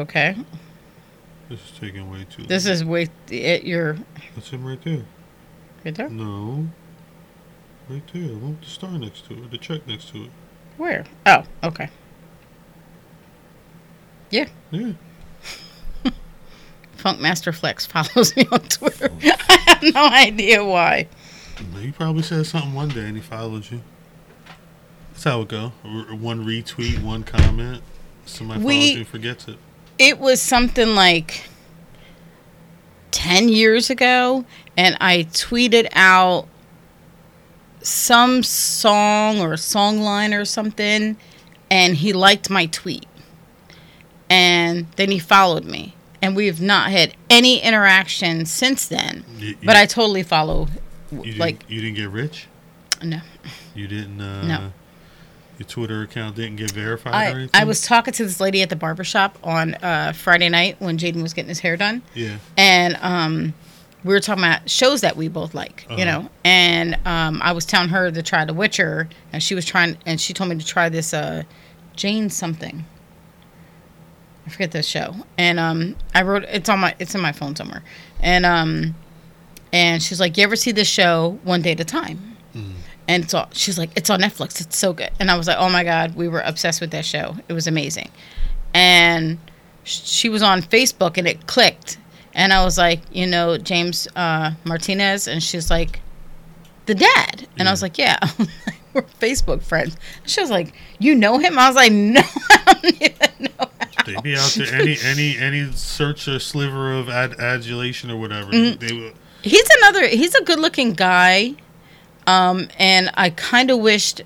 Okay. 0.00 0.34
This 1.48 1.60
is 1.60 1.72
taking 1.80 2.10
way 2.10 2.26
too 2.30 2.42
long. 2.42 2.48
This 2.48 2.66
is 2.66 2.84
way 2.84 3.08
it, 3.30 3.64
you're 3.64 3.98
That's 4.34 4.50
him 4.50 4.64
right 4.64 4.80
there. 4.82 5.02
right 5.84 5.94
there. 5.94 6.08
No. 6.08 6.68
Right 7.88 8.02
there. 8.12 8.22
Look, 8.22 8.60
the 8.60 8.66
star 8.66 8.90
next 8.98 9.26
to 9.26 9.34
it. 9.34 9.50
The 9.50 9.58
check 9.58 9.86
next 9.86 10.10
to 10.10 10.24
it. 10.24 10.30
Where? 10.76 11.04
Oh, 11.26 11.42
okay. 11.64 11.88
Yeah. 14.30 14.46
Funkmaster 16.96 17.54
Flex 17.54 17.86
follows 17.86 18.36
me 18.36 18.46
on 18.52 18.60
Twitter. 18.60 19.10
I 19.22 19.64
have 19.66 19.82
no 19.94 20.06
idea 20.08 20.64
why. 20.64 21.08
He 21.80 21.90
probably 21.92 22.22
said 22.22 22.46
something 22.46 22.74
one 22.74 22.88
day 22.90 23.06
and 23.06 23.16
he 23.16 23.22
followed 23.22 23.70
you. 23.70 23.80
That's 25.12 25.24
how 25.24 25.40
it 25.42 25.48
go. 25.48 25.72
R- 25.84 26.14
One 26.14 26.44
retweet, 26.46 27.02
one 27.02 27.24
comment. 27.24 27.82
Somebody 28.26 28.60
We- 28.62 28.72
follows 28.74 28.90
you 28.92 28.96
and 28.98 29.08
forgets 29.08 29.48
it. 29.48 29.58
It 30.00 30.18
was 30.18 30.40
something 30.40 30.94
like 30.94 31.44
10 33.10 33.50
years 33.50 33.90
ago, 33.90 34.46
and 34.74 34.96
I 34.98 35.24
tweeted 35.24 35.88
out 35.92 36.48
some 37.82 38.42
song 38.42 39.40
or 39.40 39.58
song 39.58 40.00
line 40.00 40.32
or 40.32 40.46
something, 40.46 41.18
and 41.70 41.96
he 41.96 42.14
liked 42.14 42.48
my 42.48 42.64
tweet. 42.64 43.04
And 44.30 44.86
then 44.96 45.10
he 45.10 45.18
followed 45.18 45.66
me. 45.66 45.94
And 46.22 46.34
we've 46.34 46.62
not 46.62 46.90
had 46.90 47.14
any 47.28 47.62
interaction 47.62 48.46
since 48.46 48.86
then. 48.86 49.24
You, 49.36 49.48
you, 49.48 49.56
But 49.64 49.76
I 49.76 49.84
totally 49.84 50.22
follow, 50.22 50.68
you 51.12 51.22
didn't, 51.24 51.38
like, 51.38 51.64
you 51.68 51.82
didn't 51.82 51.96
get 51.96 52.08
rich. 52.08 52.46
no. 53.02 53.20
You 53.74 53.86
didn't. 53.86 54.20
Uh, 54.20 54.42
No. 54.46 54.72
Your 55.60 55.66
Twitter 55.68 56.00
account 56.00 56.36
didn't 56.36 56.56
get 56.56 56.70
verified 56.70 57.12
or 57.12 57.16
I, 57.16 57.30
anything. 57.32 57.50
I 57.60 57.64
was 57.64 57.82
talking 57.82 58.14
to 58.14 58.24
this 58.24 58.40
lady 58.40 58.62
at 58.62 58.70
the 58.70 58.76
barbershop 58.76 59.36
on 59.44 59.74
uh, 59.74 60.14
Friday 60.16 60.48
night 60.48 60.76
when 60.80 60.96
Jaden 60.96 61.20
was 61.20 61.34
getting 61.34 61.50
his 61.50 61.58
hair 61.60 61.76
done. 61.76 62.00
Yeah. 62.14 62.38
and 62.56 62.96
um, 63.02 63.52
we 64.02 64.14
were 64.14 64.20
talking 64.20 64.42
about 64.42 64.70
shows 64.70 65.02
that 65.02 65.18
we 65.18 65.28
both 65.28 65.52
like, 65.54 65.84
you 65.90 65.96
Uh-huh. 65.96 66.04
know. 66.22 66.30
And 66.44 66.94
um, 67.04 67.42
I 67.44 67.52
was 67.52 67.66
telling 67.66 67.90
her 67.90 68.10
to 68.10 68.22
try 68.22 68.46
The 68.46 68.54
Witcher, 68.54 69.10
and 69.34 69.42
she 69.42 69.54
was 69.54 69.66
trying, 69.66 69.98
and 70.06 70.18
she 70.18 70.32
told 70.32 70.48
me 70.48 70.56
to 70.56 70.64
try 70.64 70.88
this 70.88 71.12
uh, 71.12 71.42
Jane 71.94 72.30
something. 72.30 72.86
I 74.46 74.48
forget 74.50 74.70
the 74.72 74.82
show, 74.82 75.14
and 75.36 75.60
um, 75.60 75.94
I 76.14 76.22
wrote 76.22 76.44
it's 76.44 76.70
on 76.70 76.78
my 76.78 76.94
it's 76.98 77.14
in 77.14 77.20
my 77.20 77.32
phone 77.32 77.54
somewhere, 77.54 77.82
and 78.20 78.46
um, 78.46 78.94
and 79.74 80.02
she's 80.02 80.18
like, 80.18 80.38
"You 80.38 80.44
ever 80.44 80.56
see 80.56 80.72
this 80.72 80.88
show 80.88 81.38
One 81.44 81.60
Day 81.60 81.72
at 81.72 81.80
a 81.80 81.84
Time?" 81.84 82.29
Mm. 83.10 83.14
And 83.14 83.24
it's 83.24 83.34
all 83.34 83.48
she's 83.52 83.78
like, 83.78 83.90
"It's 83.96 84.10
on 84.10 84.20
Netflix. 84.20 84.60
It's 84.60 84.78
so 84.78 84.92
good." 84.92 85.10
And 85.18 85.30
I 85.30 85.36
was 85.36 85.46
like, 85.46 85.56
"Oh 85.58 85.68
my 85.68 85.84
god, 85.84 86.14
we 86.14 86.28
were 86.28 86.40
obsessed 86.40 86.80
with 86.80 86.90
that 86.92 87.04
show. 87.04 87.36
It 87.48 87.52
was 87.52 87.66
amazing." 87.66 88.10
And 88.74 89.38
she 89.84 90.28
was 90.28 90.42
on 90.42 90.62
Facebook, 90.62 91.16
and 91.18 91.26
it 91.26 91.46
clicked, 91.46 91.98
and 92.34 92.52
I 92.52 92.64
was 92.64 92.78
like, 92.78 93.00
"You 93.12 93.26
know, 93.26 93.58
James 93.58 94.06
uh, 94.16 94.52
Martinez," 94.64 95.26
and 95.26 95.42
she's 95.42 95.70
like, 95.70 96.00
"The 96.86 96.94
dad," 96.94 97.46
and 97.58 97.68
I 97.68 97.70
was 97.72 97.82
like, 97.82 97.98
"Yeah." 97.98 98.18
We're 98.92 99.02
Facebook 99.20 99.62
friends. 99.62 99.96
She 100.26 100.40
was 100.40 100.50
like, 100.50 100.72
"You 100.98 101.14
know 101.14 101.38
him?" 101.38 101.58
I 101.58 101.68
was 101.68 101.76
like, 101.76 101.92
"No, 101.92 102.20
I 102.50 102.74
don't 102.82 103.02
even 103.02 103.48
know." 103.58 103.68
They 104.06 104.20
be 104.20 104.36
out 104.36 104.50
there 104.56 104.74
any 104.74 104.96
any 105.04 105.36
any 105.38 105.72
search 105.72 106.26
or 106.26 106.38
sliver 106.38 106.92
of 106.92 107.08
ad, 107.08 107.38
adulation 107.38 108.10
or 108.10 108.16
whatever. 108.16 108.50
Mhm. 108.50 108.80
They 108.80 108.92
will. 108.92 109.12
He's 109.42 109.68
another. 109.78 110.06
He's 110.08 110.34
a 110.34 110.42
good-looking 110.42 110.94
guy, 110.94 111.54
um, 112.30 112.68
and 112.78 113.10
I 113.14 113.30
kind 113.30 113.70
of 113.70 113.80
wished 113.80 114.22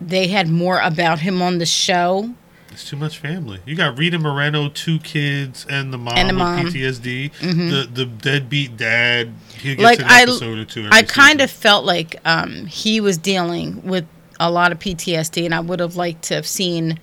they 0.00 0.28
had 0.28 0.48
more 0.48 0.80
about 0.80 1.20
him 1.20 1.40
on 1.40 1.58
the 1.58 1.66
show. 1.66 2.34
It's 2.70 2.88
too 2.88 2.96
much 2.96 3.18
family. 3.18 3.60
You 3.64 3.76
got 3.76 3.96
Rita 3.98 4.18
Moreno, 4.18 4.68
two 4.68 4.98
kids, 4.98 5.64
and 5.70 5.92
the 5.92 5.98
mom, 5.98 6.14
and 6.16 6.28
the 6.28 6.32
mom. 6.32 6.64
with 6.64 6.74
PTSD. 6.74 7.32
Mm-hmm. 7.32 7.70
The 7.70 7.88
the 7.92 8.04
deadbeat 8.04 8.76
dad. 8.76 9.32
He 9.58 9.76
gets 9.76 9.82
like 9.82 10.00
an 10.00 10.06
episode 10.10 10.58
I, 10.58 10.62
or 10.62 10.64
two. 10.64 10.88
I 10.90 11.02
kind 11.02 11.40
of 11.40 11.50
felt 11.50 11.84
like 11.84 12.16
um, 12.24 12.66
he 12.66 13.00
was 13.00 13.16
dealing 13.16 13.82
with 13.82 14.06
a 14.40 14.50
lot 14.50 14.72
of 14.72 14.78
PTSD, 14.78 15.44
and 15.44 15.54
I 15.54 15.60
would 15.60 15.80
have 15.80 15.96
liked 15.96 16.22
to 16.24 16.34
have 16.34 16.46
seen, 16.46 16.98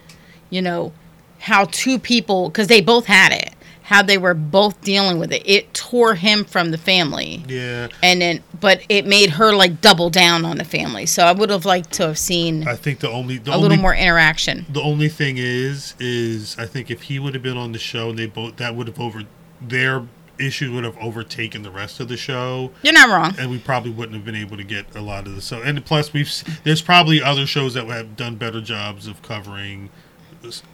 you 0.50 0.62
know, 0.62 0.92
how 1.40 1.66
two 1.66 1.98
people 1.98 2.50
because 2.50 2.68
they 2.68 2.82
both 2.82 3.06
had 3.06 3.32
it 3.32 3.54
how 3.92 4.02
they 4.02 4.18
were 4.18 4.34
both 4.34 4.80
dealing 4.80 5.20
with 5.20 5.34
it. 5.34 5.44
It 5.46 5.74
tore 5.74 6.16
him 6.16 6.46
from 6.46 6.72
the 6.72 6.78
family. 6.78 7.44
Yeah. 7.50 7.90
And 8.02 8.22
then, 8.22 8.42
but 8.58 8.82
it 8.88 9.06
made 9.06 9.32
her 9.32 9.54
like 9.54 9.82
double 9.82 10.10
down 10.10 10.46
on 10.46 10.58
the 10.58 10.64
family. 10.64 11.06
So 11.06 11.24
I 11.24 11.34
would 11.34 11.50
have 11.50 11.66
liked 11.66 11.92
to 11.96 12.08
have 12.08 12.18
seen. 12.18 12.66
I 12.66 12.78
think 12.78 13.02
the 13.02 13.10
only 13.10 13.38
the 13.38 13.52
a 13.52 13.56
only, 13.56 13.68
little 13.68 13.82
more 13.82 13.94
interaction. 13.94 14.66
The 14.70 14.82
only 14.82 15.10
thing 15.10 15.36
is, 15.38 15.94
is 16.00 16.58
I 16.58 16.68
think 16.68 16.90
if 16.90 17.02
he 17.02 17.20
would 17.20 17.34
have 17.34 17.44
been 17.44 17.58
on 17.58 17.74
the 17.74 17.80
show, 17.80 18.12
and 18.12 18.18
they 18.18 18.28
both 18.28 18.56
that 18.56 18.78
would 18.78 18.88
have 18.88 18.98
over 18.98 19.24
their 19.60 20.08
issue 20.40 20.74
would 20.74 20.86
have 20.86 20.98
overtaken 20.98 21.62
the 21.62 21.70
rest 21.70 22.00
of 22.00 22.08
the 22.08 22.16
show. 22.16 22.72
You're 22.84 22.94
not 22.94 23.10
wrong. 23.10 23.36
And 23.38 23.52
we 23.52 23.60
probably 23.60 23.92
wouldn't 23.92 24.16
have 24.16 24.24
been 24.24 24.36
able 24.36 24.56
to 24.56 24.64
get 24.64 24.96
a 24.96 25.02
lot 25.02 25.28
of 25.28 25.36
the 25.36 25.42
so. 25.42 25.62
And 25.62 25.86
plus, 25.86 26.14
we've 26.14 26.32
there's 26.64 26.82
probably 26.82 27.22
other 27.22 27.46
shows 27.46 27.74
that 27.74 27.86
have 27.88 28.16
done 28.16 28.38
better 28.38 28.62
jobs 28.62 29.06
of 29.06 29.22
covering 29.22 29.90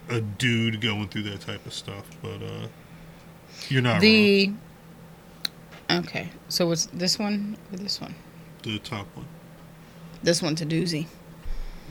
a 0.08 0.22
dude 0.22 0.82
going 0.82 1.08
through 1.08 1.24
that 1.24 1.42
type 1.42 1.66
of 1.66 1.74
stuff, 1.74 2.06
but. 2.22 2.44
uh 2.44 2.68
you're 3.70 3.82
not 3.82 4.02
the. 4.02 4.48
Wrong. 4.48 4.60
Okay, 5.90 6.30
so 6.50 6.72
it's 6.72 6.88
this 6.88 7.18
one 7.18 7.58
or 7.72 7.78
this 7.78 8.02
one? 8.02 8.16
The 8.64 8.80
top 8.80 9.08
one. 9.16 9.28
This 10.22 10.42
one's 10.42 10.62
a 10.62 10.66
doozy. 10.66 11.08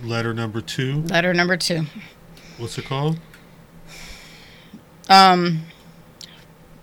Letter 0.03 0.35
number 0.35 0.61
two. 0.61 1.03
Letter 1.03 1.33
number 1.33 1.57
two. 1.57 1.87
What's 2.59 2.77
it 2.77 2.85
called? 2.85 3.19
Um, 5.09 5.63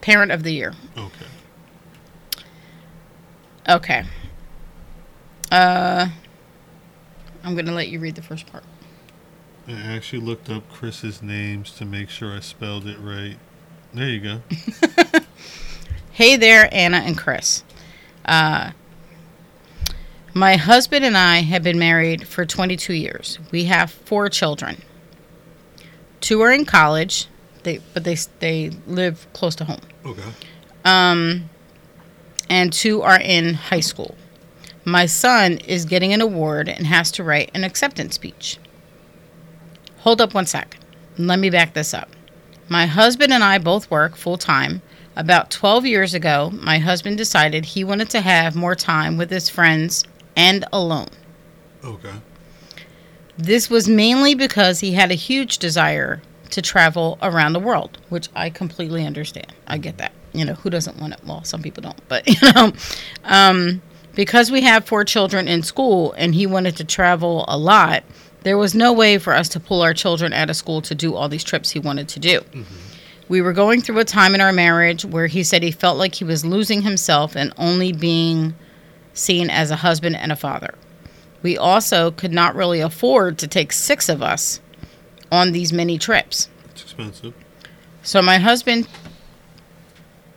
Parent 0.02 0.32
of 0.32 0.44
the 0.44 0.52
Year. 0.52 0.74
Okay. 0.98 1.26
Okay. 3.70 4.04
Uh, 5.52 6.08
I'm 7.44 7.56
gonna 7.56 7.74
let 7.74 7.90
you 7.90 8.00
read 8.00 8.16
the 8.16 8.22
first 8.22 8.48
part. 8.48 8.64
I 9.68 9.74
actually 9.74 10.22
looked 10.22 10.50
up 10.50 10.70
Chris's 10.70 11.22
names 11.22 11.72
to 11.74 11.86
make 11.86 12.10
sure 12.10 12.34
I 12.34 12.40
spelled 12.40 12.88
it 12.88 12.98
right. 13.00 13.38
There 13.94 14.10
you 14.10 14.20
go. 14.20 14.42
hey 16.12 16.36
there, 16.36 16.68
Anna 16.72 16.98
and 16.98 17.18
Chris. 17.18 17.64
Uh, 18.26 18.72
my 20.34 20.56
husband 20.56 21.06
and 21.06 21.16
I 21.16 21.42
have 21.42 21.62
been 21.62 21.78
married 21.78 22.28
for 22.28 22.46
22 22.46 22.94
years. 22.94 23.38
We 23.52 23.66
have 23.66 23.92
four 23.92 24.30
children. 24.30 24.82
Two 26.22 26.42
are 26.42 26.52
in 26.52 26.66
college, 26.66 27.28
they 27.64 27.80
but 27.94 28.04
they 28.04 28.18
they 28.40 28.72
live 28.88 29.28
close 29.34 29.56
to 29.56 29.66
home. 29.66 29.82
Okay. 30.06 30.24
Um, 30.86 31.50
and 32.50 32.74
two 32.74 33.02
are 33.02 33.20
in 33.20 33.54
high 33.54 33.82
school. 33.82 34.16
My 34.86 35.06
son 35.06 35.60
is 35.60 35.86
getting 35.86 36.14
an 36.14 36.22
award 36.22 36.68
and 36.68 36.88
has 36.88 37.12
to 37.12 37.24
write 37.24 37.52
an 37.54 37.64
acceptance 37.64 38.16
speech. 38.16 38.58
Hold 40.00 40.20
up 40.20 40.34
one 40.34 40.46
sec. 40.46 40.78
Let 41.18 41.40
me 41.40 41.50
back 41.50 41.74
this 41.74 41.94
up. 41.94 42.10
My 42.74 42.88
husband 42.88 43.32
and 43.32 43.44
I 43.44 43.60
both 43.60 43.92
work 43.92 44.16
full 44.16 44.36
time. 44.36 44.82
About 45.16 45.52
12 45.52 45.86
years 45.86 46.16
ago, 46.16 46.50
my 46.56 46.80
husband 46.80 47.20
decided 47.20 47.66
he 47.66 47.84
wanted 47.84 48.10
to 48.10 48.22
have 48.22 48.56
more 48.56 48.74
time 48.74 49.16
with 49.16 49.30
his 49.30 49.48
friends 49.48 50.04
and 50.36 50.66
alone. 50.74 51.10
Okay. 51.86 52.14
This 53.38 53.70
was 53.70 53.88
mainly 53.88 54.34
because 54.34 54.80
he 54.80 54.94
had 54.94 55.12
a 55.12 55.14
huge 55.14 55.60
desire 55.60 56.24
to 56.50 56.64
travel 56.64 57.20
around 57.22 57.54
the 57.54 57.60
world, 57.60 58.00
which 58.10 58.28
I 58.36 58.50
completely 58.50 59.06
understand. 59.06 59.54
I 59.68 59.78
get 59.78 60.00
that. 60.00 60.12
You 60.34 60.44
know, 60.44 60.56
who 60.56 60.72
doesn't 60.72 61.00
want 61.00 61.14
it? 61.14 61.20
Well, 61.24 61.44
some 61.44 61.62
people 61.62 61.84
don't, 61.84 62.08
but 62.08 62.28
you 62.42 62.54
know, 62.54 62.74
um, 63.26 63.84
because 64.16 64.50
we 64.50 64.62
have 64.62 64.84
four 64.84 65.06
children 65.06 65.48
in 65.48 65.62
school 65.62 66.14
and 66.14 66.34
he 66.34 66.48
wanted 66.48 66.78
to 66.78 66.86
travel 66.86 67.46
a 67.48 67.56
lot, 67.56 68.04
there 68.44 68.58
was 68.58 68.76
no 68.76 68.94
way 68.94 69.18
for 69.18 69.34
us 69.34 69.50
to 69.50 69.60
pull 69.60 69.82
our 69.82 69.94
children 69.94 70.34
out 70.34 70.50
of 70.50 70.56
school 70.56 70.82
to 70.84 70.96
do 70.96 71.16
all 71.16 71.30
these 71.30 71.44
trips 71.44 71.72
he 71.72 71.80
wanted 71.80 72.08
to 72.10 72.20
do. 72.20 72.42
Mm-hmm. 72.42 72.64
We 73.30 73.42
were 73.42 73.54
going 73.54 73.82
through 73.82 74.00
a 74.00 74.06
time 74.06 74.36
in 74.36 74.42
our 74.42 74.52
marriage 74.52 75.06
where 75.06 75.28
he 75.28 75.44
said 75.44 75.64
he 75.64 75.72
felt 75.72 75.98
like 75.98 76.16
he 76.16 76.26
was 76.26 76.46
losing 76.46 76.82
himself 76.82 77.36
and 77.36 77.54
only 77.58 77.94
being 77.94 78.54
seen 79.14 79.50
as 79.50 79.72
a 79.72 79.78
husband 79.78 80.18
and 80.18 80.32
a 80.32 80.36
father. 80.36 80.76
We 81.42 81.58
also 81.58 82.12
could 82.12 82.32
not 82.32 82.56
really 82.56 82.82
afford 82.82 83.38
to 83.40 83.48
take 83.48 83.72
six 83.72 84.10
of 84.10 84.22
us 84.22 84.60
on 85.32 85.52
these 85.52 85.72
many 85.72 85.98
trips. 85.98 86.50
It's 86.72 86.84
expensive. 86.84 87.34
So 88.02 88.22
my 88.22 88.38
husband 88.38 88.88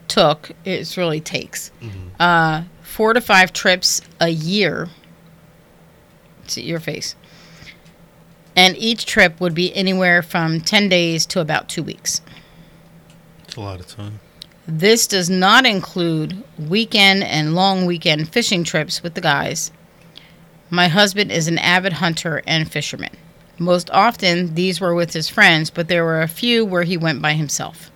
took, 0.07 0.51
it 0.63 0.95
really 0.95 1.19
takes, 1.19 1.71
mm-hmm. 1.81 2.21
uh, 2.21 2.63
four 2.81 3.13
to 3.13 3.21
five 3.21 3.51
trips 3.51 4.01
a 4.21 4.29
year. 4.29 4.87
See 6.47 6.63
your 6.63 6.79
face 6.79 7.15
and 8.57 8.75
each 8.75 9.05
trip 9.05 9.39
would 9.39 9.53
be 9.53 9.73
anywhere 9.75 10.23
from 10.23 10.59
10 10.59 10.89
days 10.89 11.27
to 11.27 11.39
about 11.39 11.69
two 11.69 11.83
weeks. 11.83 12.21
It's 13.43 13.55
a 13.55 13.61
lot 13.61 13.79
of 13.79 13.87
time. 13.87 14.19
This 14.67 15.07
does 15.07 15.29
not 15.29 15.65
include 15.65 16.43
weekend 16.57 17.23
and 17.23 17.55
long 17.55 17.85
weekend 17.85 18.27
fishing 18.33 18.65
trips 18.65 19.01
with 19.01 19.13
the 19.13 19.21
guys. 19.21 19.71
My 20.69 20.87
husband 20.89 21.31
is 21.31 21.47
an 21.47 21.59
avid 21.59 21.93
hunter 21.93 22.41
and 22.45 22.69
fisherman. 22.69 23.15
Most 23.59 23.89
often, 23.91 24.55
these 24.55 24.81
were 24.81 24.93
with 24.93 25.13
his 25.13 25.29
friends, 25.29 25.69
but 25.69 25.87
there 25.87 26.03
were 26.03 26.21
a 26.21 26.27
few 26.27 26.65
where 26.65 26.83
he 26.83 26.97
went 26.97 27.21
by 27.21 27.33
himself. 27.33 27.91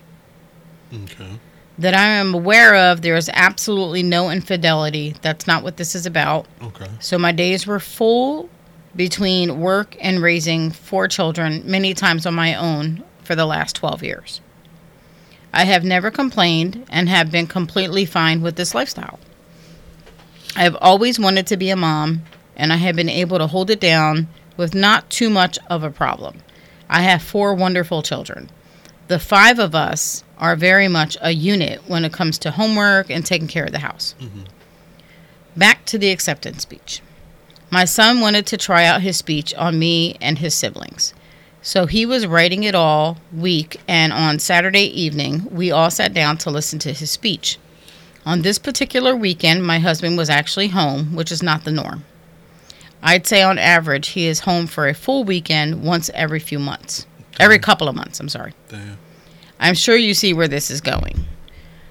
Okay. 0.94 1.40
That 1.78 1.94
I 1.96 2.06
am 2.06 2.34
aware 2.34 2.76
of, 2.76 3.02
there 3.02 3.16
is 3.16 3.30
absolutely 3.34 4.04
no 4.04 4.30
infidelity. 4.30 5.16
That's 5.22 5.48
not 5.48 5.64
what 5.64 5.78
this 5.78 5.96
is 5.96 6.06
about. 6.06 6.46
Okay. 6.62 6.88
So 7.00 7.18
my 7.18 7.32
days 7.32 7.66
were 7.66 7.80
full 7.80 8.50
between 8.96 9.60
work 9.60 9.96
and 10.02 10.22
raising 10.22 10.72
four 10.72 11.08
children, 11.08 11.64
many 11.66 11.94
times 11.94 12.26
on 12.26 12.34
my 12.34 12.56
own, 12.56 13.04
for 13.24 13.36
the 13.36 13.46
last 13.46 13.76
12 13.78 14.04
years. 14.04 14.42
I 15.54 15.66
have 15.66 15.84
never 15.84 16.12
complained 16.12 16.86
and 16.90 17.10
have 17.10 17.32
been 17.32 17.48
completely 17.48 18.06
fine 18.06 18.42
with 18.42 18.56
this 18.56 18.74
lifestyle. 18.74 19.20
I 20.56 20.64
have 20.64 20.78
always 20.82 21.20
wanted 21.20 21.48
to 21.48 21.58
be 21.58 21.70
a 21.70 21.76
mom, 21.76 22.24
and 22.56 22.74
I 22.74 22.78
have 22.78 22.96
been 22.96 23.10
able 23.10 23.38
to 23.38 23.48
hold 23.48 23.70
it 23.70 23.80
down 23.80 24.28
with 24.58 24.76
not 24.76 25.10
too 25.10 25.30
much 25.30 25.58
of 25.70 25.84
a 25.84 25.92
problem. 25.92 26.38
I 26.90 27.02
have 27.02 27.22
four 27.22 27.54
wonderful 27.54 28.02
children. 28.02 28.50
The 29.08 29.20
five 29.20 29.60
of 29.60 29.76
us 29.76 30.24
are 30.38 30.56
very 30.56 30.88
much 30.88 31.18
a 31.22 31.32
unit 31.32 31.82
when 31.88 32.04
it 32.06 32.14
comes 32.14 32.38
to 32.40 32.52
homework 32.52 33.10
and 33.10 33.26
taking 33.26 33.48
care 33.48 33.66
of 33.66 33.72
the 33.72 33.80
house. 33.80 34.16
Mm-hmm. 34.20 34.42
Back 35.56 35.86
to 35.86 35.98
the 35.98 36.12
acceptance 36.12 36.62
speech. 36.62 37.02
My 37.72 37.86
son 37.86 38.20
wanted 38.20 38.46
to 38.48 38.58
try 38.58 38.86
out 38.86 39.02
his 39.02 39.16
speech 39.16 39.54
on 39.56 39.80
me 39.80 40.18
and 40.20 40.38
his 40.38 40.54
siblings. 40.54 41.14
So 41.62 41.86
he 41.86 42.06
was 42.06 42.28
writing 42.28 42.64
it 42.64 42.76
all 42.76 43.18
week, 43.32 43.80
and 43.88 44.12
on 44.12 44.40
Saturday 44.40 44.86
evening, 44.86 45.48
we 45.50 45.72
all 45.72 45.90
sat 45.90 46.14
down 46.14 46.38
to 46.40 46.50
listen 46.50 46.80
to 46.80 46.92
his 46.92 47.10
speech. 47.12 47.58
On 48.26 48.42
this 48.42 48.60
particular 48.60 49.16
weekend, 49.16 49.66
my 49.66 49.80
husband 49.80 50.18
was 50.18 50.30
actually 50.30 50.68
home, 50.68 51.16
which 51.16 51.32
is 51.32 51.42
not 51.42 51.64
the 51.64 51.72
norm. 51.72 52.04
I'd 53.02 53.26
say 53.26 53.42
on 53.42 53.58
average, 53.58 54.10
he 54.10 54.28
is 54.28 54.42
home 54.42 54.68
for 54.68 54.88
a 54.88 54.94
full 54.94 55.24
weekend 55.24 55.84
once 55.84 56.10
every 56.14 56.40
few 56.40 56.60
months. 56.60 57.08
Damn. 57.34 57.46
Every 57.46 57.60
couple 57.60 57.88
of 57.88 57.96
months, 57.96 58.20
I'm 58.20 58.30
sorry. 58.30 58.54
Damn. 58.68 58.98
I'm 59.60 59.76
sure 59.76 59.96
you 59.96 60.14
see 60.14 60.34
where 60.34 60.48
this 60.48 60.70
is 60.70 60.82
going. 60.82 61.26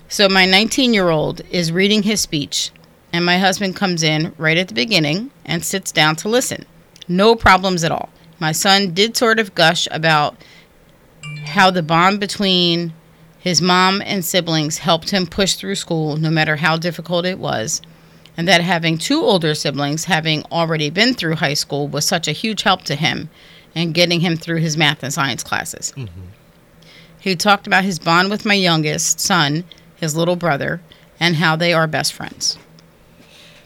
So, 0.09 0.28
my 0.28 0.45
19 0.45 0.93
year 0.93 1.09
old 1.09 1.41
is 1.51 1.72
reading 1.72 2.03
his 2.03 2.20
speech, 2.20 2.70
and 3.12 3.24
my 3.24 3.38
husband 3.38 3.76
comes 3.76 4.02
in 4.02 4.32
right 4.38 4.56
at 4.56 4.68
the 4.68 4.74
beginning 4.74 5.30
and 5.44 5.64
sits 5.64 5.92
down 5.92 6.16
to 6.16 6.28
listen. 6.28 6.64
No 7.08 7.34
problems 7.34 7.84
at 7.84 7.92
all. 7.92 8.08
My 8.38 8.52
son 8.52 8.94
did 8.94 9.16
sort 9.16 9.38
of 9.38 9.54
gush 9.54 9.88
about 9.90 10.36
how 11.44 11.70
the 11.70 11.82
bond 11.82 12.20
between 12.20 12.92
his 13.38 13.61
mom 13.61 14.02
and 14.04 14.24
siblings 14.24 14.78
helped 14.78 15.11
him 15.11 15.26
push 15.26 15.54
through 15.54 15.74
school 15.74 16.16
no 16.16 16.30
matter 16.30 16.56
how 16.56 16.76
difficult 16.76 17.24
it 17.24 17.38
was, 17.38 17.82
and 18.36 18.46
that 18.46 18.61
having 18.61 18.98
two 18.98 19.22
older 19.22 19.54
siblings, 19.54 20.04
having 20.04 20.44
already 20.52 20.90
been 20.90 21.14
through 21.14 21.36
high 21.36 21.54
school, 21.54 21.88
was 21.88 22.06
such 22.06 22.28
a 22.28 22.32
huge 22.32 22.62
help 22.62 22.82
to 22.82 22.94
him 22.94 23.28
and 23.74 23.94
getting 23.94 24.20
him 24.20 24.36
through 24.36 24.58
his 24.58 24.76
math 24.76 25.02
and 25.02 25.12
science 25.12 25.42
classes. 25.42 25.92
Mm-hmm. 25.96 26.20
He 27.18 27.36
talked 27.36 27.66
about 27.66 27.84
his 27.84 27.98
bond 27.98 28.30
with 28.30 28.46
my 28.46 28.54
youngest 28.54 29.20
son, 29.20 29.64
his 29.96 30.16
little 30.16 30.36
brother, 30.36 30.80
and 31.18 31.36
how 31.36 31.56
they 31.56 31.72
are 31.72 31.86
best 31.86 32.12
friends. 32.12 32.58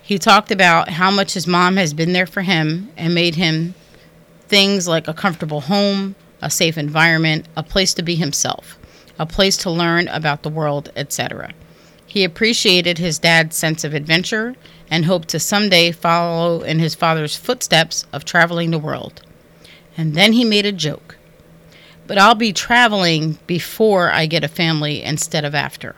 He 0.04 0.18
talked 0.18 0.50
about 0.50 0.90
how 0.90 1.10
much 1.10 1.32
his 1.32 1.46
mom 1.46 1.78
has 1.78 1.94
been 1.94 2.12
there 2.12 2.26
for 2.26 2.42
him 2.42 2.90
and 2.94 3.14
made 3.14 3.36
him 3.36 3.72
things 4.48 4.86
like 4.86 5.08
a 5.08 5.14
comfortable 5.14 5.62
home, 5.62 6.14
a 6.42 6.50
safe 6.50 6.76
environment, 6.76 7.46
a 7.56 7.62
place 7.62 7.94
to 7.94 8.02
be 8.02 8.14
himself, 8.14 8.78
a 9.18 9.24
place 9.24 9.56
to 9.56 9.70
learn 9.70 10.08
about 10.08 10.42
the 10.42 10.50
world, 10.50 10.92
etc. 10.94 11.52
He 12.06 12.22
appreciated 12.22 12.98
his 12.98 13.18
dad's 13.18 13.56
sense 13.56 13.82
of 13.82 13.94
adventure 13.94 14.56
and 14.90 15.06
hoped 15.06 15.28
to 15.28 15.40
someday 15.40 15.90
follow 15.90 16.60
in 16.60 16.80
his 16.80 16.94
father's 16.94 17.34
footsteps 17.34 18.04
of 18.12 18.26
traveling 18.26 18.72
the 18.72 18.78
world. 18.78 19.22
And 19.96 20.14
then 20.14 20.34
he 20.34 20.44
made 20.44 20.66
a 20.66 20.72
joke. 20.72 21.16
But 22.06 22.18
I'll 22.18 22.34
be 22.34 22.52
traveling 22.52 23.38
before 23.46 24.12
I 24.12 24.26
get 24.26 24.44
a 24.44 24.48
family 24.48 25.02
instead 25.02 25.46
of 25.46 25.54
after. 25.54 25.96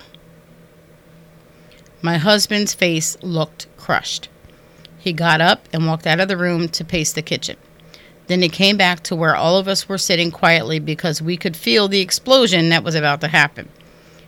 My 2.06 2.18
husband's 2.18 2.72
face 2.72 3.16
looked 3.20 3.66
crushed. 3.76 4.28
He 4.96 5.12
got 5.12 5.40
up 5.40 5.68
and 5.72 5.88
walked 5.88 6.06
out 6.06 6.20
of 6.20 6.28
the 6.28 6.36
room 6.36 6.68
to 6.68 6.84
pace 6.84 7.12
the 7.12 7.20
kitchen. 7.20 7.56
Then 8.28 8.42
he 8.42 8.48
came 8.48 8.76
back 8.76 9.02
to 9.02 9.16
where 9.16 9.34
all 9.34 9.58
of 9.58 9.66
us 9.66 9.88
were 9.88 9.98
sitting 9.98 10.30
quietly 10.30 10.78
because 10.78 11.20
we 11.20 11.36
could 11.36 11.56
feel 11.56 11.88
the 11.88 11.98
explosion 11.98 12.68
that 12.68 12.84
was 12.84 12.94
about 12.94 13.20
to 13.22 13.26
happen. 13.26 13.68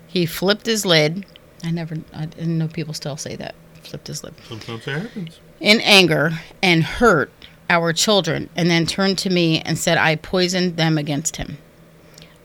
He 0.09 0.27
flipped 0.27 0.67
his 0.67 0.85
lid. 0.85 1.25
I 1.63 1.71
never, 1.71 1.99
I 2.13 2.27
didn't 2.27 2.59
know 2.59 2.67
people 2.67 2.95
still 2.95 3.17
say 3.17 3.37
that. 3.37 3.55
Flipped 3.85 4.09
his 4.09 4.25
lid. 4.25 4.35
Sometimes 4.49 4.89
it 4.89 5.01
happens. 5.01 5.39
In 5.61 5.81
anger 5.83 6.33
and 6.61 6.83
hurt 6.83 7.31
our 7.71 7.93
children, 7.93 8.51
and 8.57 8.69
then 8.69 8.87
turned 8.87 9.19
to 9.19 9.31
me 9.31 9.61
and 9.61 9.79
said 9.79 9.99
I 9.99 10.17
poisoned 10.17 10.77
them 10.77 10.99
against 10.99 11.37
him. 11.37 11.59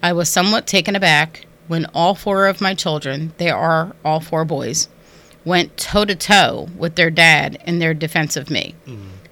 I 0.03 0.13
was 0.13 0.29
somewhat 0.29 0.67
taken 0.67 0.95
aback 0.95 1.47
when 1.67 1.87
all 1.95 2.13
four 2.13 2.45
of 2.45 2.61
my 2.61 2.75
children, 2.75 3.33
they 3.37 3.49
are 3.49 3.95
all 4.05 4.19
four 4.19 4.45
boys, 4.45 4.89
went 5.45 5.77
toe 5.77 6.05
to 6.05 6.15
toe 6.15 6.69
with 6.77 6.95
their 6.95 7.09
dad 7.09 7.61
in 7.65 7.79
their 7.79 7.93
defense 7.93 8.35
of 8.35 8.49
me. 8.49 8.75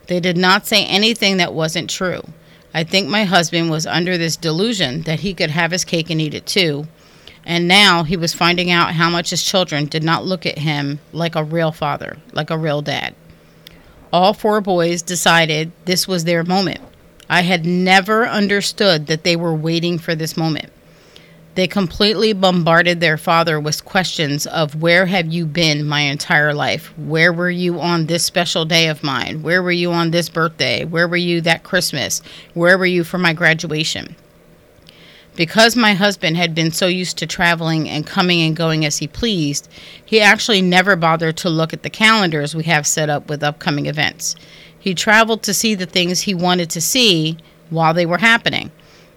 They 0.08 0.20
did 0.20 0.38
not 0.38 0.68
say 0.68 0.86
anything 0.86 1.38
that 1.38 1.54
wasn't 1.54 1.90
true. 1.90 2.22
I 2.74 2.84
think 2.84 3.08
my 3.08 3.24
husband 3.26 3.70
was 3.70 3.86
under 3.86 4.18
this 4.18 4.36
delusion 4.36 5.02
that 5.04 5.22
he 5.22 5.34
could 5.34 5.52
have 5.52 5.72
his 5.72 5.86
cake 5.86 6.10
and 6.10 6.22
eat 6.22 6.34
it 6.34 6.46
too. 6.46 6.88
And 7.46 7.68
now 7.68 8.04
he 8.04 8.18
was 8.18 8.34
finding 8.34 8.70
out 8.72 8.94
how 8.94 9.10
much 9.10 9.32
his 9.32 9.44
children 9.44 9.86
did 9.86 10.04
not 10.04 10.26
look 10.26 10.46
at 10.46 10.60
him 10.60 11.00
like 11.12 11.36
a 11.36 11.44
real 11.44 11.72
father, 11.72 12.18
like 12.34 12.50
a 12.50 12.58
real 12.58 12.82
dad. 12.82 13.16
All 14.14 14.34
four 14.34 14.62
boys 14.62 15.02
decided 15.02 15.72
this 15.86 16.08
was 16.08 16.26
their 16.26 16.44
moment. 16.44 16.82
I 17.30 17.42
had 17.42 17.66
never 17.66 18.28
understood 18.28 19.08
that 19.08 19.24
they 19.24 19.36
were 19.38 19.56
waiting 19.56 19.98
for 19.98 20.14
this 20.16 20.36
moment. 20.36 20.70
They 21.56 21.68
completely 21.68 22.32
bombarded 22.32 23.02
their 23.02 23.18
father 23.18 23.60
with 23.60 23.84
questions 23.84 24.48
of 24.48 24.82
where 24.82 25.06
have 25.08 25.28
you 25.28 25.46
been 25.46 25.86
my 25.86 26.02
entire 26.02 26.54
life? 26.54 26.98
Where 26.98 27.34
were 27.34 27.50
you 27.50 27.82
on 27.82 28.06
this 28.06 28.24
special 28.24 28.64
day 28.64 28.88
of 28.88 29.04
mine? 29.04 29.44
Where 29.44 29.62
were 29.62 29.72
you 29.72 29.92
on 29.92 30.12
this 30.12 30.30
birthday? 30.30 30.86
Where 30.86 31.10
were 31.10 31.18
you 31.18 31.42
that 31.42 31.64
Christmas? 31.64 32.22
Where 32.54 32.78
were 32.78 32.86
you 32.86 33.04
for 33.04 33.18
my 33.18 33.34
graduation? 33.34 34.16
Because 35.36 35.76
my 35.76 35.94
husband 35.94 36.38
had 36.38 36.56
been 36.56 36.72
so 36.72 36.88
used 36.88 37.18
to 37.18 37.28
traveling 37.28 37.90
and 37.90 38.08
coming 38.08 38.42
and 38.42 38.56
going 38.56 38.86
as 38.86 38.98
he 38.98 39.08
pleased, 39.08 39.70
he 40.06 40.22
actually 40.22 40.62
never 40.62 40.96
bothered 40.96 41.38
to 41.38 41.50
look 41.50 41.74
at 41.74 41.84
the 41.84 41.90
calendars 41.90 42.56
we 42.56 42.64
have 42.64 42.88
set 42.88 43.10
up 43.10 43.30
with 43.30 43.44
upcoming 43.44 43.88
events. 43.88 44.36
He 44.78 44.94
traveled 44.94 45.44
to 45.44 45.54
see 45.54 45.76
the 45.76 45.86
things 45.86 46.22
he 46.22 46.34
wanted 46.34 46.70
to 46.72 46.82
see 46.82 47.38
while 47.70 47.94
they 47.94 48.06
were 48.06 48.18
happening. 48.18 48.72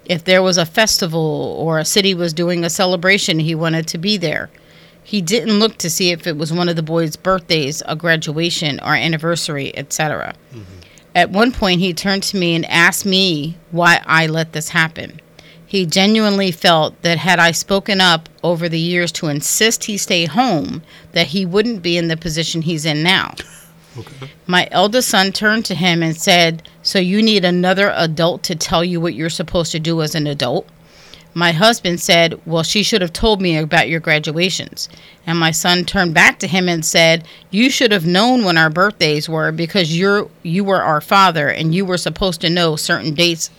If 0.06 0.24
there 0.24 0.42
was 0.42 0.58
a 0.58 0.66
festival 0.66 1.56
or 1.58 1.78
a 1.78 1.84
city 1.84 2.14
was 2.14 2.32
doing 2.32 2.64
a 2.64 2.70
celebration, 2.70 3.38
he 3.38 3.54
wanted 3.54 3.86
to 3.88 3.98
be 3.98 4.16
there. 4.16 4.50
He 5.02 5.20
didn't 5.20 5.58
look 5.58 5.76
to 5.78 5.90
see 5.90 6.10
if 6.10 6.26
it 6.26 6.36
was 6.36 6.52
one 6.52 6.68
of 6.68 6.76
the 6.76 6.82
boys' 6.82 7.16
birthdays, 7.16 7.82
a 7.86 7.94
graduation, 7.94 8.80
or 8.80 8.94
anniversary, 8.94 9.76
etc. 9.76 10.34
Mm-hmm. 10.52 10.62
At 11.14 11.30
one 11.30 11.52
point, 11.52 11.80
he 11.80 11.92
turned 11.94 12.22
to 12.24 12.36
me 12.36 12.54
and 12.54 12.64
asked 12.66 13.06
me 13.06 13.56
why 13.70 14.02
I 14.06 14.26
let 14.26 14.52
this 14.52 14.70
happen. 14.70 15.20
He 15.66 15.86
genuinely 15.86 16.50
felt 16.50 17.00
that 17.02 17.18
had 17.18 17.38
I 17.38 17.50
spoken 17.50 18.00
up 18.00 18.28
over 18.42 18.68
the 18.68 18.78
years 18.78 19.12
to 19.12 19.28
insist 19.28 19.84
he 19.84 19.98
stay 19.98 20.24
home, 20.24 20.82
that 21.12 21.28
he 21.28 21.44
wouldn't 21.44 21.82
be 21.82 21.96
in 21.96 22.08
the 22.08 22.16
position 22.16 22.62
he's 22.62 22.84
in 22.84 23.02
now. 23.02 23.34
Okay. 23.96 24.28
My 24.48 24.66
eldest 24.72 25.08
son 25.08 25.30
turned 25.30 25.64
to 25.66 25.74
him 25.76 26.02
and 26.02 26.16
said, 26.16 26.68
So 26.84 26.98
you 26.98 27.22
need 27.22 27.46
another 27.46 27.92
adult 27.96 28.42
to 28.44 28.54
tell 28.54 28.84
you 28.84 29.00
what 29.00 29.14
you're 29.14 29.30
supposed 29.30 29.72
to 29.72 29.80
do 29.80 30.02
as 30.02 30.14
an 30.14 30.26
adult? 30.26 30.68
My 31.32 31.50
husband 31.50 31.98
said, 31.98 32.38
Well, 32.46 32.62
she 32.62 32.82
should 32.82 33.00
have 33.00 33.12
told 33.12 33.40
me 33.40 33.56
about 33.56 33.88
your 33.88 34.00
graduations. 34.00 34.90
And 35.26 35.38
my 35.38 35.50
son 35.50 35.86
turned 35.86 36.12
back 36.12 36.38
to 36.40 36.46
him 36.46 36.68
and 36.68 36.84
said, 36.84 37.26
You 37.50 37.70
should 37.70 37.90
have 37.90 38.06
known 38.06 38.44
when 38.44 38.58
our 38.58 38.68
birthdays 38.68 39.28
were 39.30 39.50
because 39.50 39.98
you're 39.98 40.28
you 40.42 40.62
were 40.62 40.82
our 40.82 41.00
father 41.00 41.48
and 41.48 41.74
you 41.74 41.86
were 41.86 41.96
supposed 41.96 42.42
to 42.42 42.50
know 42.50 42.76
certain 42.76 43.14
dates 43.14 43.50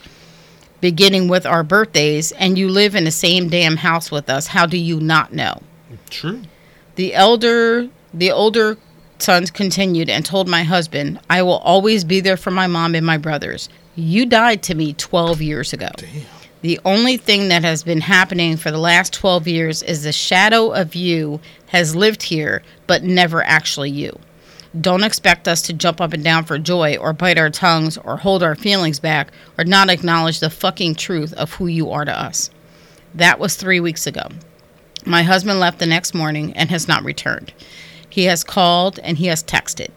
beginning 0.80 1.26
with 1.26 1.44
our 1.44 1.64
birthdays 1.64 2.30
and 2.32 2.56
you 2.56 2.68
live 2.68 2.94
in 2.94 3.04
the 3.04 3.10
same 3.10 3.48
damn 3.48 3.76
house 3.76 4.10
with 4.10 4.30
us. 4.30 4.46
How 4.46 4.66
do 4.66 4.78
you 4.78 5.00
not 5.00 5.32
know? 5.32 5.60
True. 6.10 6.42
The 6.94 7.12
elder, 7.12 7.88
the 8.14 8.30
older 8.30 8.78
sons 9.18 9.50
continued 9.50 10.08
and 10.08 10.24
told 10.24 10.48
my 10.48 10.62
husband, 10.62 11.20
I 11.30 11.42
will 11.42 11.58
always 11.58 12.04
be 12.04 12.20
there 12.20 12.36
for 12.36 12.50
my 12.50 12.66
mom 12.66 12.94
and 12.94 13.06
my 13.06 13.18
brothers. 13.18 13.68
You 13.94 14.26
died 14.26 14.62
to 14.64 14.74
me 14.74 14.92
12 14.92 15.40
years 15.40 15.72
ago. 15.72 15.88
Damn. 15.96 16.26
The 16.62 16.80
only 16.84 17.16
thing 17.16 17.48
that 17.48 17.62
has 17.62 17.82
been 17.82 18.00
happening 18.00 18.56
for 18.56 18.70
the 18.70 18.78
last 18.78 19.12
12 19.12 19.46
years 19.46 19.82
is 19.82 20.02
the 20.02 20.12
shadow 20.12 20.72
of 20.72 20.94
you 20.94 21.40
has 21.66 21.94
lived 21.94 22.22
here, 22.24 22.62
but 22.86 23.04
never 23.04 23.42
actually 23.42 23.90
you. 23.90 24.18
Don't 24.80 25.04
expect 25.04 25.48
us 25.48 25.62
to 25.62 25.72
jump 25.72 26.00
up 26.00 26.12
and 26.12 26.24
down 26.24 26.44
for 26.44 26.58
joy 26.58 26.96
or 26.96 27.12
bite 27.12 27.38
our 27.38 27.50
tongues 27.50 27.96
or 27.98 28.16
hold 28.16 28.42
our 28.42 28.54
feelings 28.54 28.98
back 28.98 29.32
or 29.56 29.64
not 29.64 29.90
acknowledge 29.90 30.40
the 30.40 30.50
fucking 30.50 30.96
truth 30.96 31.32
of 31.34 31.52
who 31.52 31.66
you 31.66 31.90
are 31.90 32.04
to 32.04 32.20
us. 32.20 32.50
That 33.14 33.38
was 33.38 33.54
three 33.54 33.80
weeks 33.80 34.06
ago. 34.06 34.28
My 35.04 35.22
husband 35.22 35.60
left 35.60 35.78
the 35.78 35.86
next 35.86 36.14
morning 36.14 36.52
and 36.54 36.68
has 36.70 36.88
not 36.88 37.04
returned. 37.04 37.52
He 38.16 38.24
has 38.24 38.44
called 38.44 38.98
and 39.00 39.18
he 39.18 39.26
has 39.26 39.44
texted. 39.44 39.90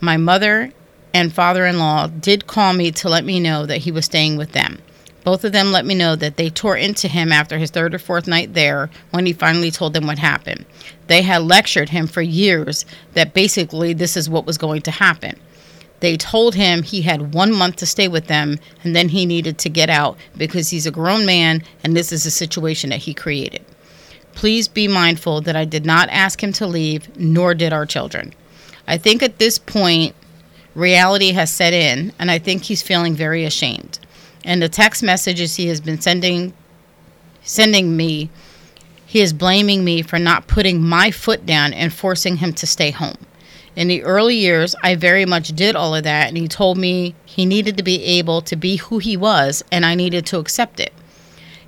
My 0.00 0.16
mother 0.16 0.72
and 1.12 1.30
father 1.30 1.66
in 1.66 1.78
law 1.78 2.06
did 2.06 2.46
call 2.46 2.72
me 2.72 2.90
to 2.92 3.10
let 3.10 3.26
me 3.26 3.40
know 3.40 3.66
that 3.66 3.82
he 3.82 3.92
was 3.92 4.06
staying 4.06 4.38
with 4.38 4.52
them. 4.52 4.78
Both 5.22 5.44
of 5.44 5.52
them 5.52 5.70
let 5.70 5.84
me 5.84 5.94
know 5.94 6.16
that 6.16 6.38
they 6.38 6.48
tore 6.48 6.78
into 6.78 7.08
him 7.08 7.30
after 7.30 7.58
his 7.58 7.70
third 7.70 7.94
or 7.94 7.98
fourth 7.98 8.26
night 8.26 8.54
there 8.54 8.88
when 9.10 9.26
he 9.26 9.34
finally 9.34 9.70
told 9.70 9.92
them 9.92 10.06
what 10.06 10.18
happened. 10.18 10.64
They 11.08 11.20
had 11.20 11.42
lectured 11.42 11.90
him 11.90 12.06
for 12.06 12.22
years 12.22 12.86
that 13.12 13.34
basically 13.34 13.92
this 13.92 14.16
is 14.16 14.30
what 14.30 14.46
was 14.46 14.56
going 14.56 14.80
to 14.80 14.90
happen. 14.90 15.38
They 16.00 16.16
told 16.16 16.54
him 16.54 16.82
he 16.82 17.02
had 17.02 17.34
one 17.34 17.52
month 17.52 17.76
to 17.76 17.86
stay 17.86 18.08
with 18.08 18.28
them 18.28 18.58
and 18.82 18.96
then 18.96 19.10
he 19.10 19.26
needed 19.26 19.58
to 19.58 19.68
get 19.68 19.90
out 19.90 20.16
because 20.38 20.70
he's 20.70 20.86
a 20.86 20.90
grown 20.90 21.26
man 21.26 21.62
and 21.84 21.94
this 21.94 22.12
is 22.12 22.24
a 22.24 22.30
situation 22.30 22.88
that 22.88 23.00
he 23.00 23.12
created. 23.12 23.62
Please 24.38 24.68
be 24.68 24.86
mindful 24.86 25.40
that 25.40 25.56
I 25.56 25.64
did 25.64 25.84
not 25.84 26.08
ask 26.10 26.40
him 26.40 26.52
to 26.52 26.66
leave, 26.68 27.08
nor 27.18 27.54
did 27.54 27.72
our 27.72 27.84
children. 27.84 28.32
I 28.86 28.96
think 28.96 29.20
at 29.20 29.40
this 29.40 29.58
point, 29.58 30.14
reality 30.76 31.32
has 31.32 31.50
set 31.50 31.72
in, 31.72 32.12
and 32.20 32.30
I 32.30 32.38
think 32.38 32.62
he's 32.62 32.80
feeling 32.80 33.16
very 33.16 33.44
ashamed. 33.44 33.98
And 34.44 34.62
the 34.62 34.68
text 34.68 35.02
messages 35.02 35.56
he 35.56 35.66
has 35.66 35.80
been 35.80 36.00
sending 36.00 36.52
sending 37.42 37.96
me, 37.96 38.30
he 39.06 39.22
is 39.22 39.32
blaming 39.32 39.84
me 39.84 40.02
for 40.02 40.20
not 40.20 40.46
putting 40.46 40.80
my 40.80 41.10
foot 41.10 41.44
down 41.44 41.72
and 41.72 41.92
forcing 41.92 42.36
him 42.36 42.52
to 42.52 42.66
stay 42.68 42.92
home. 42.92 43.18
In 43.74 43.88
the 43.88 44.04
early 44.04 44.36
years, 44.36 44.76
I 44.84 44.94
very 44.94 45.26
much 45.26 45.48
did 45.48 45.74
all 45.74 45.96
of 45.96 46.04
that, 46.04 46.28
and 46.28 46.36
he 46.36 46.46
told 46.46 46.78
me 46.78 47.16
he 47.24 47.44
needed 47.44 47.76
to 47.76 47.82
be 47.82 48.04
able 48.04 48.40
to 48.42 48.54
be 48.54 48.76
who 48.76 48.98
he 48.98 49.16
was, 49.16 49.64
and 49.72 49.84
I 49.84 49.96
needed 49.96 50.26
to 50.26 50.38
accept 50.38 50.78
it. 50.78 50.92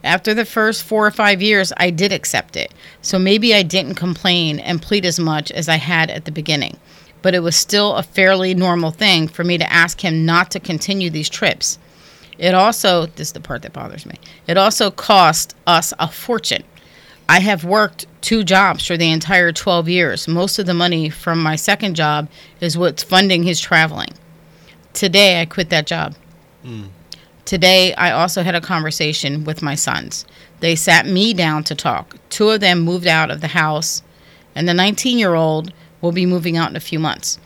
After 0.03 0.33
the 0.33 0.45
first 0.45 0.83
four 0.83 1.07
or 1.07 1.11
five 1.11 1.43
years, 1.43 1.73
I 1.77 1.91
did 1.91 2.13
accept 2.13 2.57
it. 2.57 2.73
So 3.03 3.19
maybe 3.19 3.55
I 3.55 3.63
didn't 3.63 3.97
complain 3.97 4.59
and 4.59 4.81
plead 4.81 5.05
as 5.05 5.19
much 5.19 5.51
as 5.51 5.69
I 5.69 5.77
had 5.77 6.11
at 6.11 6.25
the 6.25 6.33
beginning. 6.33 6.79
But 7.23 7.35
it 7.35 7.41
was 7.41 7.57
still 7.57 7.95
a 7.95 8.03
fairly 8.03 8.55
normal 8.55 8.93
thing 8.93 9.29
for 9.29 9.45
me 9.45 9.59
to 9.59 9.73
ask 9.73 10.03
him 10.03 10.25
not 10.25 10.51
to 10.53 10.61
continue 10.61 11.11
these 11.11 11.29
trips. 11.29 11.79
It 12.39 12.55
also, 12.55 13.05
this 13.05 13.29
is 13.29 13.33
the 13.33 13.41
part 13.41 13.61
that 13.63 13.75
bothers 13.75 14.07
me, 14.07 14.15
it 14.47 14.57
also 14.57 14.91
cost 14.91 15.55
us 15.67 15.93
a 15.99 16.09
fortune. 16.09 16.65
I 17.29 17.41
have 17.41 17.63
worked 17.65 18.07
two 18.23 18.43
jobs 18.43 18.87
for 18.87 18.97
the 18.97 19.11
entire 19.11 19.53
12 19.53 19.89
years. 19.89 20.27
Most 20.27 20.59
of 20.59 20.67
the 20.67 20.75
money 20.75 21.11
from 21.11 21.41
my 21.41 21.55
second 21.55 21.95
job 21.95 22.29
is 22.61 22.77
what's 22.77 23.03
funding 23.03 23.45
his 23.45 23.61
traveling. 23.61 24.09
Today, 24.95 25.41
I 25.41 25.45
quit 25.45 25.71
that 25.71 25.87
job. 25.87 26.17
Hmm. 26.63 26.87
Today, 27.51 27.93
I 27.95 28.13
also 28.13 28.45
had 28.45 28.55
a 28.55 28.61
conversation 28.61 29.43
with 29.43 29.61
my 29.61 29.75
sons. 29.75 30.25
They 30.61 30.77
sat 30.77 31.05
me 31.05 31.35
down 31.35 31.65
to 31.65 31.75
talk. 31.75 32.15
Two 32.29 32.51
of 32.51 32.61
them 32.61 32.79
moved 32.79 33.09
out 33.09 33.29
of 33.29 33.41
the 33.41 33.49
house, 33.49 34.05
and 34.55 34.69
the 34.69 34.73
19 34.73 35.19
year 35.19 35.35
old 35.35 35.73
will 36.01 36.13
be 36.13 36.27
moving 36.27 36.57
out 36.57 36.71
in 36.71 36.77
a 36.77 36.79
few 36.79 37.01
months. 37.01 37.41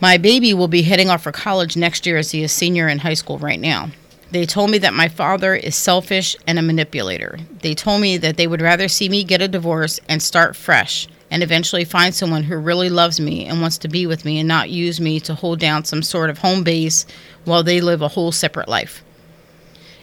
My 0.00 0.16
baby 0.16 0.54
will 0.54 0.68
be 0.68 0.80
heading 0.80 1.10
off 1.10 1.22
for 1.22 1.32
college 1.32 1.76
next 1.76 2.06
year 2.06 2.16
as 2.16 2.30
he 2.30 2.42
is 2.42 2.50
senior 2.50 2.88
in 2.88 3.00
high 3.00 3.12
school 3.12 3.36
right 3.36 3.60
now. 3.60 3.90
They 4.30 4.46
told 4.46 4.70
me 4.70 4.78
that 4.78 4.94
my 4.94 5.08
father 5.08 5.54
is 5.54 5.76
selfish 5.76 6.34
and 6.46 6.58
a 6.58 6.62
manipulator. 6.62 7.38
They 7.60 7.74
told 7.74 8.00
me 8.00 8.16
that 8.16 8.38
they 8.38 8.46
would 8.46 8.62
rather 8.62 8.88
see 8.88 9.10
me 9.10 9.22
get 9.22 9.42
a 9.42 9.48
divorce 9.48 10.00
and 10.08 10.22
start 10.22 10.56
fresh 10.56 11.08
and 11.30 11.42
eventually 11.42 11.84
find 11.84 12.14
someone 12.14 12.44
who 12.44 12.56
really 12.56 12.88
loves 12.88 13.20
me 13.20 13.46
and 13.46 13.60
wants 13.60 13.78
to 13.78 13.88
be 13.88 14.06
with 14.06 14.24
me 14.24 14.38
and 14.38 14.48
not 14.48 14.70
use 14.70 15.00
me 15.00 15.20
to 15.20 15.34
hold 15.34 15.58
down 15.58 15.84
some 15.84 16.02
sort 16.02 16.30
of 16.30 16.38
home 16.38 16.64
base 16.64 17.06
while 17.44 17.62
they 17.62 17.80
live 17.80 18.02
a 18.02 18.08
whole 18.08 18.32
separate 18.32 18.68
life. 18.68 19.04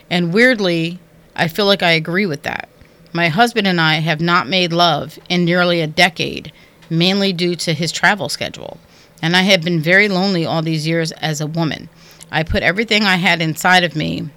And 0.08 0.32
weirdly, 0.32 1.00
I 1.34 1.48
feel 1.48 1.66
like 1.66 1.82
I 1.82 1.92
agree 1.92 2.26
with 2.26 2.42
that. 2.44 2.68
My 3.12 3.28
husband 3.28 3.66
and 3.66 3.80
I 3.80 3.94
have 3.94 4.20
not 4.20 4.48
made 4.48 4.72
love 4.72 5.18
in 5.28 5.44
nearly 5.44 5.80
a 5.80 5.86
decade, 5.86 6.52
mainly 6.90 7.32
due 7.32 7.56
to 7.56 7.72
his 7.72 7.90
travel 7.90 8.28
schedule. 8.28 8.78
And 9.22 9.34
I 9.34 9.42
have 9.42 9.62
been 9.62 9.80
very 9.80 10.08
lonely 10.08 10.44
all 10.44 10.62
these 10.62 10.86
years 10.86 11.12
as 11.12 11.40
a 11.40 11.46
woman. 11.46 11.88
I 12.30 12.42
put 12.42 12.62
everything 12.62 13.04
I 13.04 13.16
had 13.16 13.40
inside 13.40 13.84
of 13.84 13.96
me 13.96 14.28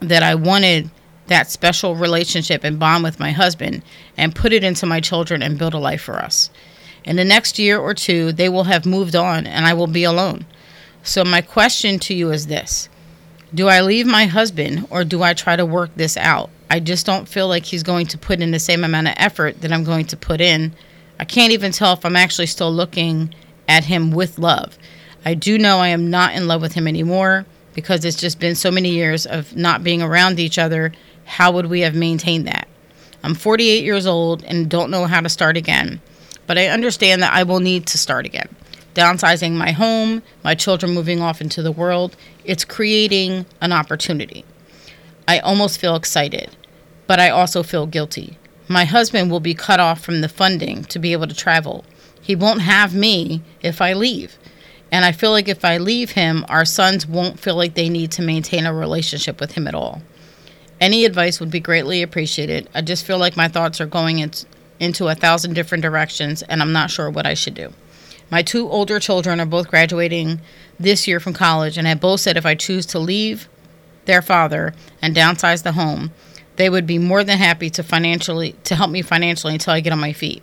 that 0.00 0.22
I 0.22 0.34
wanted 0.34 0.90
that 1.28 1.50
special 1.50 1.94
relationship 1.96 2.64
and 2.64 2.78
bond 2.78 3.04
with 3.04 3.20
my 3.20 3.32
husband 3.32 3.82
and 4.16 4.34
put 4.34 4.52
it 4.52 4.64
into 4.64 4.86
my 4.86 5.00
children 5.00 5.42
and 5.42 5.58
build 5.58 5.74
a 5.74 5.78
life 5.78 6.02
for 6.02 6.18
us. 6.18 6.50
In 7.04 7.16
the 7.16 7.24
next 7.24 7.58
year 7.58 7.78
or 7.78 7.94
two, 7.94 8.32
they 8.32 8.48
will 8.48 8.64
have 8.64 8.84
moved 8.84 9.14
on 9.14 9.46
and 9.46 9.66
I 9.66 9.74
will 9.74 9.86
be 9.86 10.04
alone. 10.04 10.46
So, 11.02 11.24
my 11.24 11.40
question 11.40 12.00
to 12.00 12.14
you 12.14 12.32
is 12.32 12.48
this 12.48 12.88
Do 13.54 13.68
I 13.68 13.80
leave 13.80 14.06
my 14.06 14.26
husband 14.26 14.88
or 14.90 15.04
do 15.04 15.22
I 15.22 15.34
try 15.34 15.54
to 15.56 15.64
work 15.64 15.90
this 15.94 16.16
out? 16.16 16.50
I 16.68 16.80
just 16.80 17.06
don't 17.06 17.28
feel 17.28 17.46
like 17.46 17.64
he's 17.64 17.84
going 17.84 18.06
to 18.08 18.18
put 18.18 18.40
in 18.40 18.50
the 18.50 18.58
same 18.58 18.82
amount 18.82 19.06
of 19.06 19.14
effort 19.16 19.60
that 19.60 19.72
I'm 19.72 19.84
going 19.84 20.06
to 20.06 20.16
put 20.16 20.40
in. 20.40 20.74
I 21.18 21.24
can't 21.24 21.52
even 21.52 21.70
tell 21.70 21.92
if 21.92 22.04
I'm 22.04 22.16
actually 22.16 22.46
still 22.46 22.72
looking 22.72 23.32
at 23.68 23.84
him 23.84 24.10
with 24.10 24.38
love. 24.38 24.76
I 25.24 25.34
do 25.34 25.58
know 25.58 25.78
I 25.78 25.88
am 25.88 26.10
not 26.10 26.34
in 26.34 26.48
love 26.48 26.60
with 26.60 26.74
him 26.74 26.88
anymore 26.88 27.46
because 27.74 28.04
it's 28.04 28.20
just 28.20 28.40
been 28.40 28.54
so 28.54 28.70
many 28.70 28.90
years 28.90 29.26
of 29.26 29.54
not 29.54 29.84
being 29.84 30.02
around 30.02 30.40
each 30.40 30.58
other. 30.58 30.92
How 31.26 31.52
would 31.52 31.66
we 31.66 31.80
have 31.80 31.94
maintained 31.94 32.46
that? 32.46 32.66
I'm 33.22 33.34
48 33.34 33.84
years 33.84 34.06
old 34.06 34.44
and 34.44 34.70
don't 34.70 34.90
know 34.90 35.06
how 35.06 35.20
to 35.20 35.28
start 35.28 35.56
again, 35.56 36.00
but 36.46 36.56
I 36.56 36.68
understand 36.68 37.22
that 37.22 37.34
I 37.34 37.42
will 37.42 37.60
need 37.60 37.86
to 37.88 37.98
start 37.98 38.24
again. 38.24 38.48
Downsizing 38.94 39.52
my 39.52 39.72
home, 39.72 40.22
my 40.42 40.54
children 40.54 40.94
moving 40.94 41.20
off 41.20 41.40
into 41.40 41.60
the 41.60 41.72
world, 41.72 42.16
it's 42.44 42.64
creating 42.64 43.44
an 43.60 43.72
opportunity. 43.72 44.44
I 45.28 45.40
almost 45.40 45.80
feel 45.80 45.96
excited, 45.96 46.56
but 47.06 47.18
I 47.18 47.28
also 47.28 47.62
feel 47.62 47.86
guilty. 47.86 48.38
My 48.68 48.84
husband 48.84 49.30
will 49.30 49.40
be 49.40 49.54
cut 49.54 49.80
off 49.80 50.00
from 50.00 50.20
the 50.20 50.28
funding 50.28 50.84
to 50.84 50.98
be 50.98 51.12
able 51.12 51.26
to 51.26 51.34
travel. 51.34 51.84
He 52.22 52.34
won't 52.36 52.62
have 52.62 52.94
me 52.94 53.42
if 53.60 53.80
I 53.80 53.92
leave. 53.92 54.38
And 54.90 55.04
I 55.04 55.12
feel 55.12 55.32
like 55.32 55.48
if 55.48 55.64
I 55.64 55.78
leave 55.78 56.12
him, 56.12 56.44
our 56.48 56.64
sons 56.64 57.06
won't 57.06 57.40
feel 57.40 57.56
like 57.56 57.74
they 57.74 57.88
need 57.88 58.12
to 58.12 58.22
maintain 58.22 58.66
a 58.66 58.72
relationship 58.72 59.40
with 59.40 59.52
him 59.52 59.66
at 59.66 59.74
all. 59.74 60.00
Any 60.80 61.04
advice 61.04 61.40
would 61.40 61.50
be 61.50 61.60
greatly 61.60 62.02
appreciated. 62.02 62.68
I 62.74 62.82
just 62.82 63.06
feel 63.06 63.18
like 63.18 63.36
my 63.36 63.48
thoughts 63.48 63.80
are 63.80 63.86
going 63.86 64.18
in, 64.18 64.32
into 64.78 65.08
a 65.08 65.14
thousand 65.14 65.54
different 65.54 65.82
directions, 65.82 66.42
and 66.42 66.60
I'm 66.60 66.72
not 66.72 66.90
sure 66.90 67.08
what 67.10 67.26
I 67.26 67.34
should 67.34 67.54
do. 67.54 67.72
My 68.30 68.42
two 68.42 68.68
older 68.68 69.00
children 69.00 69.40
are 69.40 69.46
both 69.46 69.68
graduating 69.68 70.40
this 70.78 71.06
year 71.08 71.20
from 71.20 71.32
college, 71.32 71.78
and 71.78 71.86
have 71.86 72.00
both 72.00 72.20
said 72.20 72.36
if 72.36 72.44
I 72.44 72.54
choose 72.54 72.84
to 72.86 72.98
leave 72.98 73.48
their 74.04 74.20
father 74.20 74.74
and 75.00 75.16
downsize 75.16 75.62
the 75.62 75.72
home, 75.72 76.12
they 76.56 76.68
would 76.68 76.86
be 76.86 76.98
more 76.98 77.24
than 77.24 77.38
happy 77.38 77.70
to 77.70 77.82
financially 77.82 78.52
to 78.64 78.74
help 78.74 78.90
me 78.90 79.02
financially 79.02 79.54
until 79.54 79.74
I 79.74 79.80
get 79.80 79.92
on 79.92 80.00
my 80.00 80.12
feet. 80.12 80.42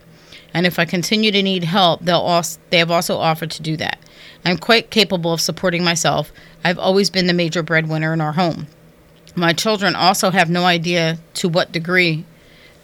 And 0.53 0.67
if 0.67 0.77
I 0.77 0.85
continue 0.85 1.31
to 1.31 1.41
need 1.41 1.63
help, 1.63 2.01
they'll 2.01 2.17
also, 2.17 2.59
they 2.69 2.77
have 2.77 2.91
also 2.91 3.17
offered 3.17 3.51
to 3.51 3.61
do 3.61 3.75
that. 3.77 3.99
I'm 4.45 4.57
quite 4.57 4.91
capable 4.91 5.33
of 5.33 5.41
supporting 5.41 5.83
myself. 5.83 6.31
I've 6.63 6.77
always 6.77 7.09
been 7.09 7.27
the 7.27 7.33
major 7.33 7.63
breadwinner 7.63 8.13
in 8.13 8.21
our 8.21 8.33
home. 8.33 8.67
My 9.35 9.53
children 9.53 9.95
also 9.95 10.29
have 10.29 10.49
no 10.49 10.65
idea 10.65 11.17
to 11.35 11.49
what 11.49 11.71
degree, 11.71 12.25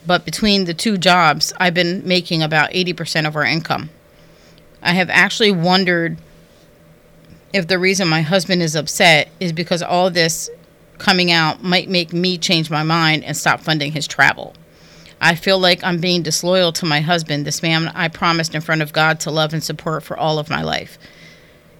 but 0.06 0.26
between 0.26 0.66
the 0.66 0.74
two 0.74 0.97
jobs, 0.97 1.54
I've 1.58 1.74
been 1.74 2.08
making 2.08 2.41
about 2.41 2.72
80% 2.72 3.28
of 3.28 3.36
our 3.36 3.45
income. 3.45 3.89
I 4.82 4.93
have 4.93 5.10
actually 5.10 5.52
wondered 5.52 6.18
if 7.54 7.68
the 7.68 7.78
reason 7.78 8.08
my 8.08 8.22
husband 8.22 8.62
is 8.62 8.76
upset 8.76 9.30
is 9.39 9.54
because 9.54 9.84
all 9.84 10.10
this 10.10 10.50
coming 10.97 11.32
out 11.32 11.64
might 11.64 11.89
make 11.89 12.14
me 12.14 12.38
change 12.38 12.70
my 12.70 12.84
mind 12.84 13.24
and 13.24 13.36
stop 13.36 13.62
funding 13.62 13.91
his 13.91 14.08
travel. 14.08 14.54
I 15.22 15.36
feel 15.36 15.60
like 15.60 15.84
I'm 15.84 16.00
being 16.00 16.24
disloyal 16.24 16.72
to 16.74 16.86
my 16.86 17.02
husband, 17.02 17.45
this 17.45 17.62
man 17.62 17.89
I 17.89 18.08
promised 18.08 18.56
in 18.56 18.62
front 18.62 18.82
of 18.82 18.93
God 18.93 19.20
to 19.22 19.32
love 19.32 19.54
and 19.54 19.64
support 19.64 20.04
for 20.04 20.18
all 20.18 20.39
of 20.39 20.50
my 20.50 20.62
life. 20.62 20.97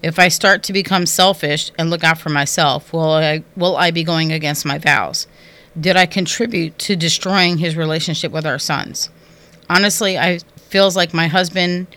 If 0.01 0.17
I 0.17 0.29
start 0.29 0.63
to 0.63 0.73
become 0.73 1.05
selfish 1.05 1.71
and 1.77 1.89
look 1.89 2.03
out 2.03 2.17
for 2.17 2.29
myself, 2.29 2.93
will 2.93 3.11
I, 3.11 3.43
will 3.55 3.75
I 3.75 3.91
be 3.91 4.03
going 4.03 4.31
against 4.31 4.65
my 4.65 4.77
vows? 4.77 5.27
Did 5.79 5.97
I 5.97 6.05
contribute 6.05 6.77
to 6.79 6.95
destroying 6.95 7.57
his 7.57 7.75
relationship 7.75 8.31
with 8.31 8.45
our 8.45 8.59
sons? 8.59 9.09
Honestly, 9.69 10.17
I 10.17 10.39
feels 10.69 10.95
like 10.95 11.13
my 11.13 11.27
husband 11.27 11.87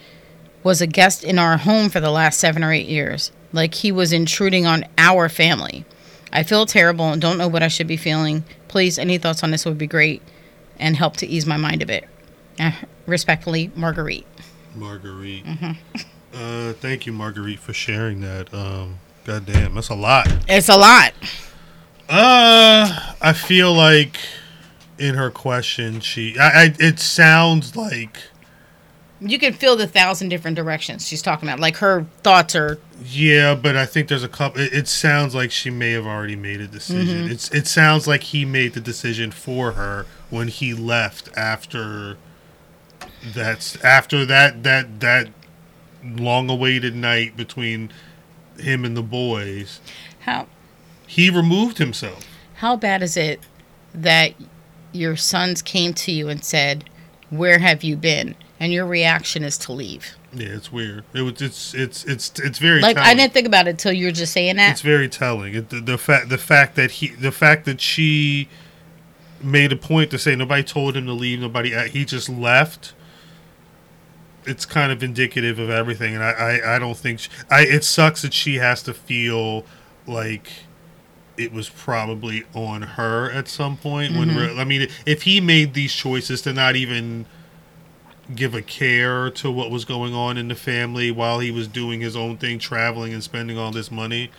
was 0.62 0.80
a 0.80 0.86
guest 0.86 1.22
in 1.24 1.38
our 1.38 1.58
home 1.58 1.88
for 1.88 2.00
the 2.00 2.10
last 2.10 2.40
7 2.40 2.62
or 2.64 2.72
8 2.72 2.86
years, 2.86 3.32
like 3.52 3.74
he 3.74 3.92
was 3.92 4.12
intruding 4.12 4.66
on 4.66 4.84
our 4.98 5.28
family. 5.28 5.84
I 6.32 6.42
feel 6.42 6.66
terrible 6.66 7.10
and 7.10 7.20
don't 7.20 7.38
know 7.38 7.48
what 7.48 7.62
I 7.62 7.68
should 7.68 7.86
be 7.86 7.96
feeling. 7.96 8.44
Please, 8.68 8.98
any 8.98 9.18
thoughts 9.18 9.42
on 9.42 9.50
this 9.50 9.64
would 9.64 9.78
be 9.78 9.86
great 9.86 10.22
and 10.78 10.96
help 10.96 11.16
to 11.18 11.26
ease 11.26 11.46
my 11.46 11.56
mind 11.56 11.82
a 11.82 11.86
bit. 11.86 12.08
Uh, 12.58 12.72
respectfully, 13.06 13.70
Marguerite. 13.74 14.26
Marguerite. 14.74 15.44
Mm-hmm. 15.44 16.00
Uh, 16.32 16.72
thank 16.74 17.06
you, 17.06 17.12
Marguerite, 17.12 17.58
for 17.58 17.72
sharing 17.72 18.20
that. 18.22 18.52
Um, 18.54 18.98
God 19.24 19.46
damn, 19.46 19.74
that's 19.74 19.90
a 19.90 19.94
lot. 19.94 20.32
It's 20.48 20.68
a 20.68 20.76
lot. 20.76 21.12
Uh, 22.08 23.14
I 23.20 23.32
feel 23.32 23.72
like 23.72 24.16
in 24.98 25.14
her 25.14 25.30
question, 25.30 26.00
she, 26.00 26.38
I, 26.38 26.64
I 26.64 26.74
it 26.78 26.98
sounds 26.98 27.76
like 27.76 28.18
you 29.24 29.38
can 29.38 29.52
feel 29.52 29.76
the 29.76 29.86
thousand 29.86 30.30
different 30.30 30.56
directions 30.56 31.06
she's 31.06 31.22
talking 31.22 31.48
about. 31.48 31.60
Like 31.60 31.76
her 31.76 32.06
thoughts 32.22 32.56
are. 32.56 32.78
Yeah, 33.04 33.54
but 33.54 33.76
I 33.76 33.86
think 33.86 34.08
there's 34.08 34.24
a 34.24 34.28
couple. 34.28 34.60
It, 34.60 34.72
it 34.72 34.88
sounds 34.88 35.34
like 35.34 35.50
she 35.50 35.70
may 35.70 35.92
have 35.92 36.06
already 36.06 36.36
made 36.36 36.60
a 36.60 36.66
decision. 36.66 37.24
Mm-hmm. 37.24 37.32
It's 37.32 37.50
it 37.52 37.66
sounds 37.66 38.06
like 38.08 38.24
he 38.24 38.44
made 38.44 38.74
the 38.74 38.80
decision 38.80 39.30
for 39.30 39.72
her 39.72 40.06
when 40.30 40.48
he 40.48 40.74
left 40.74 41.28
after. 41.36 42.16
That's 43.24 43.82
after 43.84 44.26
that 44.26 44.64
that 44.64 45.00
that 45.00 45.28
long 46.04 46.50
awaited 46.50 46.94
night 46.94 47.36
between 47.36 47.92
him 48.58 48.84
and 48.84 48.96
the 48.96 49.02
boys. 49.02 49.80
How 50.20 50.46
he 51.06 51.30
removed 51.30 51.78
himself. 51.78 52.24
How 52.54 52.76
bad 52.76 53.02
is 53.02 53.16
it 53.16 53.40
that 53.94 54.34
your 54.92 55.16
sons 55.16 55.62
came 55.62 55.94
to 55.94 56.12
you 56.12 56.28
and 56.28 56.44
said, 56.44 56.88
"Where 57.30 57.58
have 57.58 57.82
you 57.82 57.96
been?" 57.96 58.34
and 58.62 58.72
your 58.72 58.86
reaction 58.86 59.42
is 59.42 59.58
to 59.58 59.72
leave? 59.72 60.14
Yeah, 60.32 60.50
it's 60.50 60.70
weird. 60.70 61.02
It 61.12 61.22
was 61.22 61.42
it's 61.42 61.74
it's 61.74 62.04
it's 62.04 62.38
it's 62.38 62.60
very 62.60 62.80
like 62.80 62.94
telling. 62.94 63.10
I 63.10 63.14
didn't 63.14 63.32
think 63.32 63.48
about 63.48 63.66
it 63.66 63.76
till 63.76 63.92
you 63.92 64.06
were 64.06 64.12
just 64.12 64.32
saying 64.32 64.54
that. 64.54 64.70
It's 64.70 64.82
very 64.82 65.08
telling. 65.08 65.54
It, 65.54 65.70
the, 65.70 65.80
the 65.80 65.98
fact 65.98 66.28
the 66.28 66.38
fact 66.38 66.76
that 66.76 66.92
he 66.92 67.08
the 67.08 67.32
fact 67.32 67.64
that 67.64 67.80
she 67.80 68.48
made 69.42 69.72
a 69.72 69.76
point 69.76 70.12
to 70.12 70.18
say 70.18 70.36
nobody 70.36 70.62
told 70.62 70.96
him 70.96 71.06
to 71.06 71.12
leave. 71.12 71.40
Nobody 71.40 71.74
uh, 71.74 71.88
he 71.88 72.04
just 72.04 72.28
left 72.28 72.94
it's 74.44 74.66
kind 74.66 74.92
of 74.92 75.02
indicative 75.02 75.58
of 75.58 75.70
everything, 75.70 76.14
and 76.14 76.22
I, 76.22 76.30
I, 76.30 76.76
I 76.76 76.78
don't 76.78 76.96
think 76.96 77.20
she, 77.20 77.30
I. 77.50 77.62
It 77.62 77.84
sucks 77.84 78.22
that 78.22 78.34
she 78.34 78.56
has 78.56 78.82
to 78.84 78.94
feel 78.94 79.64
like 80.06 80.50
it 81.36 81.52
was 81.52 81.68
probably 81.68 82.44
on 82.54 82.82
her 82.82 83.30
at 83.30 83.48
some 83.48 83.76
point. 83.76 84.12
Mm-hmm. 84.12 84.36
When 84.36 84.58
I 84.58 84.64
mean, 84.64 84.88
if 85.06 85.22
he 85.22 85.40
made 85.40 85.74
these 85.74 85.92
choices 85.92 86.42
to 86.42 86.52
not 86.52 86.76
even 86.76 87.26
give 88.34 88.54
a 88.54 88.62
care 88.62 89.30
to 89.30 89.50
what 89.50 89.70
was 89.70 89.84
going 89.84 90.14
on 90.14 90.38
in 90.38 90.48
the 90.48 90.54
family 90.54 91.10
while 91.10 91.40
he 91.40 91.50
was 91.50 91.68
doing 91.68 92.00
his 92.00 92.16
own 92.16 92.36
thing, 92.36 92.58
traveling 92.58 93.12
and 93.12 93.22
spending 93.22 93.58
all 93.58 93.70
this 93.70 93.90
money. 93.90 94.30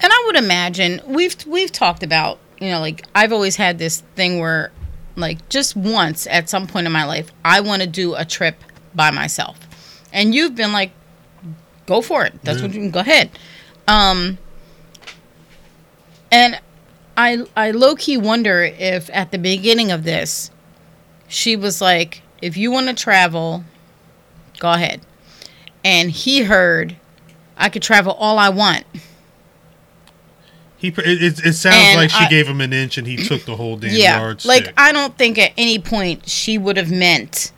And 0.00 0.12
I 0.12 0.22
would 0.26 0.36
imagine 0.36 1.00
we've 1.06 1.36
we've 1.46 1.72
talked 1.72 2.02
about 2.02 2.38
you 2.60 2.70
know 2.70 2.80
like 2.80 3.04
I've 3.14 3.32
always 3.32 3.56
had 3.56 3.78
this 3.78 4.02
thing 4.14 4.38
where 4.38 4.72
like 5.16 5.48
just 5.48 5.76
once 5.76 6.26
at 6.28 6.48
some 6.48 6.66
point 6.66 6.86
in 6.86 6.92
my 6.92 7.04
life 7.04 7.30
I 7.44 7.60
want 7.60 7.82
to 7.82 7.88
do 7.88 8.14
a 8.14 8.24
trip 8.24 8.56
by 8.94 9.10
myself. 9.10 9.58
And 10.12 10.34
you've 10.34 10.54
been 10.54 10.72
like, 10.72 10.92
go 11.86 12.00
for 12.00 12.24
it. 12.24 12.34
That's 12.42 12.58
yeah. 12.58 12.66
what 12.66 12.74
you 12.74 12.80
can 12.80 12.90
go 12.90 13.00
ahead. 13.00 13.30
Um, 13.88 14.38
and 16.30 16.60
I 17.16 17.44
I 17.56 17.72
low 17.72 17.94
key 17.94 18.16
wonder 18.16 18.62
if 18.62 19.10
at 19.12 19.30
the 19.30 19.38
beginning 19.38 19.90
of 19.90 20.04
this, 20.04 20.50
she 21.28 21.56
was 21.56 21.80
like, 21.80 22.22
if 22.40 22.56
you 22.56 22.70
want 22.70 22.88
to 22.88 22.94
travel, 22.94 23.64
go 24.58 24.72
ahead. 24.72 25.00
And 25.84 26.10
he 26.10 26.42
heard, 26.42 26.96
I 27.56 27.68
could 27.68 27.82
travel 27.82 28.12
all 28.12 28.38
I 28.38 28.50
want. 28.50 28.84
He 30.76 30.88
it, 30.88 31.46
it, 31.46 31.52
sounds 31.52 31.76
and 31.76 31.96
like 31.96 32.10
she 32.10 32.24
I, 32.24 32.28
gave 32.28 32.48
him 32.48 32.60
an 32.60 32.72
inch 32.72 32.98
and 32.98 33.06
he 33.06 33.16
took 33.16 33.44
the 33.44 33.54
whole 33.54 33.76
damn 33.76 33.90
yard. 33.90 34.00
yeah, 34.00 34.20
yardstick. 34.20 34.66
Like 34.66 34.74
I 34.76 34.90
don't 34.90 35.16
think 35.16 35.38
at 35.38 35.52
any 35.56 35.78
point 35.78 36.28
she 36.28 36.58
would 36.58 36.76
have 36.76 36.90
meant 36.90 37.52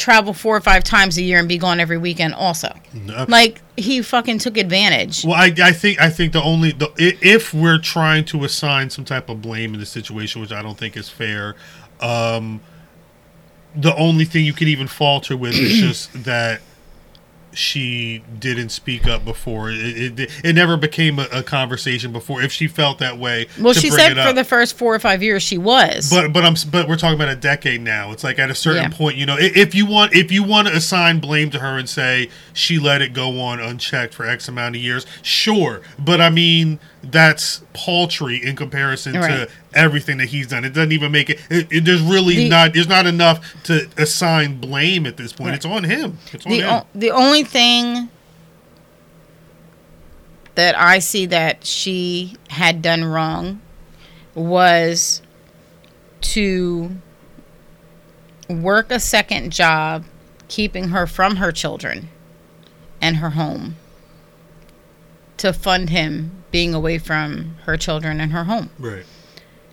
travel 0.00 0.32
four 0.32 0.56
or 0.56 0.60
five 0.60 0.82
times 0.82 1.18
a 1.18 1.22
year 1.22 1.38
and 1.38 1.46
be 1.46 1.58
gone 1.58 1.78
every 1.78 1.98
weekend 1.98 2.32
also 2.32 2.74
no. 2.94 3.26
like 3.28 3.60
he 3.76 4.00
fucking 4.00 4.38
took 4.38 4.56
advantage 4.56 5.24
well 5.24 5.34
I, 5.34 5.52
I 5.62 5.72
think 5.72 6.00
i 6.00 6.08
think 6.08 6.32
the 6.32 6.42
only 6.42 6.72
the 6.72 6.90
if 6.96 7.52
we're 7.52 7.78
trying 7.78 8.24
to 8.26 8.44
assign 8.44 8.88
some 8.88 9.04
type 9.04 9.28
of 9.28 9.42
blame 9.42 9.74
in 9.74 9.80
the 9.80 9.86
situation 9.86 10.40
which 10.40 10.52
i 10.52 10.62
don't 10.62 10.78
think 10.78 10.96
is 10.96 11.10
fair 11.10 11.54
um 12.00 12.62
the 13.76 13.94
only 13.96 14.24
thing 14.24 14.44
you 14.44 14.54
can 14.54 14.68
even 14.68 14.88
falter 14.88 15.36
with 15.36 15.54
is 15.54 15.78
just 15.80 16.24
that 16.24 16.62
she 17.52 18.22
didn't 18.38 18.68
speak 18.70 19.06
up 19.06 19.24
before. 19.24 19.70
It, 19.70 20.18
it, 20.20 20.30
it 20.44 20.52
never 20.54 20.76
became 20.76 21.18
a, 21.18 21.26
a 21.32 21.42
conversation 21.42 22.12
before. 22.12 22.42
If 22.42 22.52
she 22.52 22.68
felt 22.68 22.98
that 22.98 23.18
way, 23.18 23.46
Well, 23.60 23.74
she 23.74 23.90
said 23.90 24.14
for 24.14 24.32
the 24.32 24.44
first 24.44 24.76
four 24.76 24.94
or 24.94 24.98
five 24.98 25.22
years 25.22 25.42
she 25.42 25.58
was. 25.58 26.10
But 26.10 26.32
but 26.32 26.44
I'm 26.44 26.54
but 26.70 26.88
we're 26.88 26.96
talking 26.96 27.16
about 27.16 27.28
a 27.28 27.36
decade 27.36 27.80
now. 27.80 28.12
It's 28.12 28.24
like 28.24 28.38
at 28.38 28.50
a 28.50 28.54
certain 28.54 28.90
Yeah. 28.90 28.96
point, 28.96 29.16
you 29.16 29.26
know, 29.26 29.36
if 29.38 29.74
you 29.74 29.86
want 29.86 30.14
if 30.14 30.30
you 30.30 30.42
want 30.42 30.68
to 30.68 30.74
assign 30.76 31.18
blame 31.20 31.50
to 31.50 31.58
her 31.58 31.76
and 31.78 31.88
say 31.88 32.30
she 32.52 32.78
let 32.78 33.02
it 33.02 33.12
go 33.12 33.40
on 33.40 33.60
unchecked 33.60 34.14
for 34.14 34.26
X 34.26 34.48
amount 34.48 34.76
of 34.76 34.82
years, 34.82 35.06
sure. 35.22 35.80
But 35.98 36.20
I 36.20 36.30
mean, 36.30 36.78
that's 37.02 37.62
paltry 37.72 38.44
in 38.44 38.54
comparison 38.56 39.14
Right. 39.14 39.28
to 39.28 39.48
everything 39.74 40.18
that 40.18 40.28
he's 40.28 40.46
done. 40.48 40.64
It 40.64 40.74
doesn't 40.74 40.92
even 40.92 41.10
make 41.12 41.30
it. 41.30 41.40
it, 41.50 41.66
it- 41.70 41.84
there's 41.84 42.02
really 42.02 42.34
The- 42.36 42.48
not. 42.50 42.74
There's 42.74 42.88
not 42.88 43.06
enough 43.06 43.40
to 43.64 43.88
assign 43.96 44.58
blame 44.60 45.06
at 45.06 45.16
this 45.16 45.32
point. 45.32 45.48
Right. 45.50 45.56
It's 45.56 45.64
on 45.64 45.84
him. 45.84 46.18
It's 46.32 46.44
on 46.44 46.52
the 46.52 46.60
him. 46.60 46.68
o- 46.70 46.86
the 46.94 47.10
only 47.10 47.42
thing 47.44 48.10
that 50.56 50.78
I 50.78 50.98
see 50.98 51.26
that 51.26 51.64
she 51.64 52.36
had 52.48 52.82
done 52.82 53.04
wrong 53.04 53.60
was 54.34 55.22
to 56.20 56.90
work 58.48 58.90
a 58.90 59.00
second 59.00 59.52
job 59.52 60.04
keeping 60.48 60.88
her 60.88 61.06
from 61.06 61.36
her 61.36 61.52
children 61.52 62.08
and 63.00 63.16
her 63.16 63.30
home 63.30 63.76
to 65.40 65.52
fund 65.52 65.90
him 65.90 66.30
being 66.50 66.74
away 66.74 66.98
from 66.98 67.56
her 67.64 67.76
children 67.76 68.20
and 68.20 68.32
her 68.32 68.44
home. 68.44 68.70
right. 68.78 69.04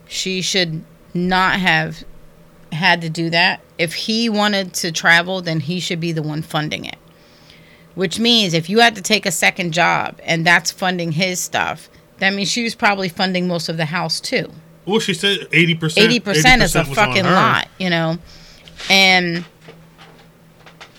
She 0.10 0.42
should 0.42 0.86
not 1.14 1.60
have 1.60 2.06
had 2.72 3.02
to 3.02 3.10
do 3.10 3.30
that. 3.32 3.60
If 3.78 3.94
he 3.94 4.30
wanted 4.30 4.74
to 4.76 4.94
travel, 4.94 5.42
then 5.42 5.60
he 5.60 5.82
should 5.82 6.00
be 6.00 6.14
the 6.14 6.22
one 6.24 6.42
funding 6.42 6.86
it. 6.86 6.96
Which 7.96 8.18
means 8.18 8.54
if 8.54 8.70
you 8.70 8.80
had 8.80 8.96
to 8.96 9.02
take 9.02 9.26
a 9.26 9.32
second 9.32 9.74
job 9.74 10.22
and 10.24 10.46
that's 10.46 10.72
funding 10.72 11.12
his 11.12 11.42
stuff, 11.42 11.90
that 12.20 12.34
means 12.34 12.50
she 12.50 12.64
was 12.64 12.76
probably 12.76 13.10
funding 13.10 13.48
most 13.50 13.68
of 13.68 13.76
the 13.76 13.86
house 13.86 14.22
too. 14.22 14.50
Well, 14.86 15.00
she 15.00 15.14
said 15.14 15.48
eighty 15.52 15.76
percent. 15.76 16.06
Eighty 16.06 16.22
percent 16.22 16.62
is 16.62 16.76
a 16.76 16.86
fucking 16.86 17.26
lot, 17.26 17.68
you 17.78 17.90
know, 17.90 18.18
and 18.90 19.44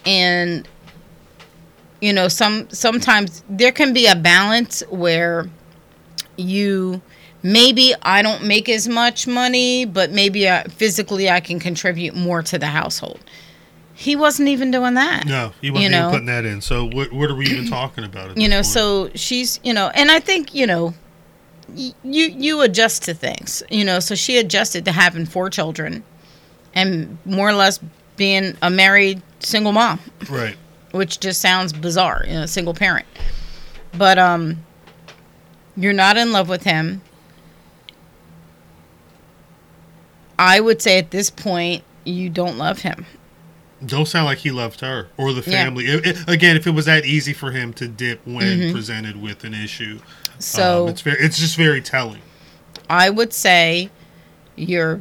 and 0.05 0.69
you 2.01 2.13
know 2.13 2.29
some 2.29 2.69
sometimes 2.71 3.43
there 3.49 3.73
can 3.73 3.93
be 3.93 4.07
a 4.07 4.15
balance 4.17 4.83
where 4.91 5.49
you 6.37 7.01
maybe 7.43 7.95
I 8.03 8.23
don't 8.23 8.45
make 8.45 8.69
as 8.69 8.89
much 8.89 9.27
money, 9.27 9.85
but 9.85 10.11
maybe 10.11 10.49
I, 10.49 10.65
physically 10.65 11.29
I 11.31 11.41
can 11.41 11.59
contribute 11.61 12.15
more 12.15 12.43
to 12.43 12.59
the 12.59 12.67
household. 12.67 13.21
He 13.95 14.15
wasn't 14.15 14.49
even 14.49 14.71
doing 14.71 14.95
that. 14.95 15.27
No, 15.27 15.53
he 15.61 15.71
wasn't 15.71 15.85
You 15.85 15.91
know? 15.91 15.99
even 16.09 16.11
putting 16.11 16.27
that 16.27 16.45
in. 16.45 16.61
So 16.61 16.85
what 16.85 17.13
what 17.13 17.31
are 17.31 17.35
we 17.35 17.47
even 17.47 17.67
talking 17.69 18.05
about? 18.05 18.37
You 18.39 18.49
know 18.49 18.57
point? 18.59 18.67
so 18.67 19.11
she's 19.15 19.59
you 19.65 19.75
know 19.75 19.91
and 19.95 20.11
i 20.11 20.21
think 20.21 20.55
you 20.55 20.67
know 20.67 20.95
y- 21.69 21.93
you 22.05 22.27
you 22.29 22.61
adjust 22.63 23.03
to 23.05 23.15
things 23.15 23.63
you 23.71 23.85
know 23.85 23.99
so 23.99 24.15
she 24.15 24.39
adjusted 24.39 24.85
to 24.85 24.93
having 24.93 25.27
four 25.27 25.51
children 25.51 26.05
and 26.75 27.19
more 27.25 27.49
or 27.49 27.53
less 27.55 27.81
being 28.17 28.57
a 28.63 28.71
married 28.71 29.21
single 29.41 29.73
mom 29.73 29.99
right. 30.31 30.57
Which 30.93 31.21
just 31.21 31.41
sounds 31.41 31.73
bizarre 31.73 32.25
you 32.27 32.33
know 32.35 32.47
single 32.47 32.75
parent 32.75 33.07
but 33.97 34.19
um 34.19 34.65
you're 35.77 35.93
not 35.93 36.17
in 36.17 36.33
love 36.33 36.49
with 36.49 36.65
him 36.65 37.01
i 40.39 40.61
would 40.61 40.81
say 40.83 40.99
at 40.99 41.11
this 41.11 41.31
point 41.31 41.83
you 42.05 42.29
don't 42.31 42.57
love 42.59 42.81
him 42.81 43.05
Don't 43.85 44.07
sound 44.07 44.25
like 44.27 44.39
he 44.39 44.51
loved 44.51 44.81
her 44.81 45.07
or 45.17 45.33
the 45.33 45.49
Yeah. 45.49 45.63
family. 45.65 45.85
It- 45.87 46.05
it- 46.05 46.17
again, 46.29 46.57
if 46.57 46.67
it 46.67 46.73
was 46.73 46.87
that 46.87 47.05
easy 47.07 47.33
for 47.33 47.53
him 47.53 47.73
to 47.75 47.87
dip 47.87 48.21
when 48.27 48.59
Mhm. 48.59 48.73
presented 48.73 49.23
with 49.23 49.45
an 49.45 49.55
issue, 49.55 50.01
so 50.41 50.83
um, 50.85 50.89
it's 50.89 51.01
very, 51.01 51.17
it's 51.21 51.39
just 51.39 51.55
very 51.55 51.81
telling. 51.81 52.21
I 52.91 53.09
would 53.09 53.33
say 53.33 53.91
your 54.57 55.01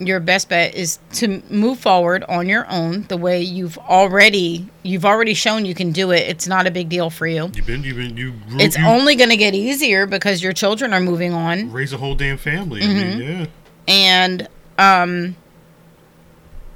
your 0.00 0.18
best 0.18 0.48
bet 0.48 0.74
is 0.74 0.98
to 1.12 1.42
move 1.50 1.78
forward 1.78 2.24
on 2.24 2.48
your 2.48 2.66
own 2.70 3.02
the 3.08 3.18
way 3.18 3.42
you've 3.42 3.76
already 3.78 4.66
you've 4.82 5.04
already 5.04 5.34
shown 5.34 5.66
you 5.66 5.74
can 5.74 5.92
do 5.92 6.10
it. 6.10 6.20
It's 6.26 6.46
not 6.46 6.66
a 6.66 6.70
big 6.70 6.88
deal 6.88 7.10
for 7.10 7.26
you. 7.26 7.50
You've 7.54 7.66
been, 7.66 7.84
you've 7.84 7.96
been, 7.98 8.16
you, 8.16 8.32
grew, 8.32 8.60
It's 8.60 8.78
you 8.78 8.84
only 8.86 9.14
going 9.14 9.28
to 9.28 9.36
get 9.36 9.54
easier 9.54 10.06
because 10.06 10.42
your 10.42 10.54
children 10.54 10.94
are 10.94 11.00
moving 11.00 11.34
on 11.34 11.70
raise 11.70 11.92
a 11.92 11.98
whole 11.98 12.14
damn 12.14 12.38
family. 12.38 12.80
Mm-hmm. 12.80 13.18
mean, 13.18 13.20
yeah, 13.20 13.46
and 13.86 14.48
um 14.78 15.36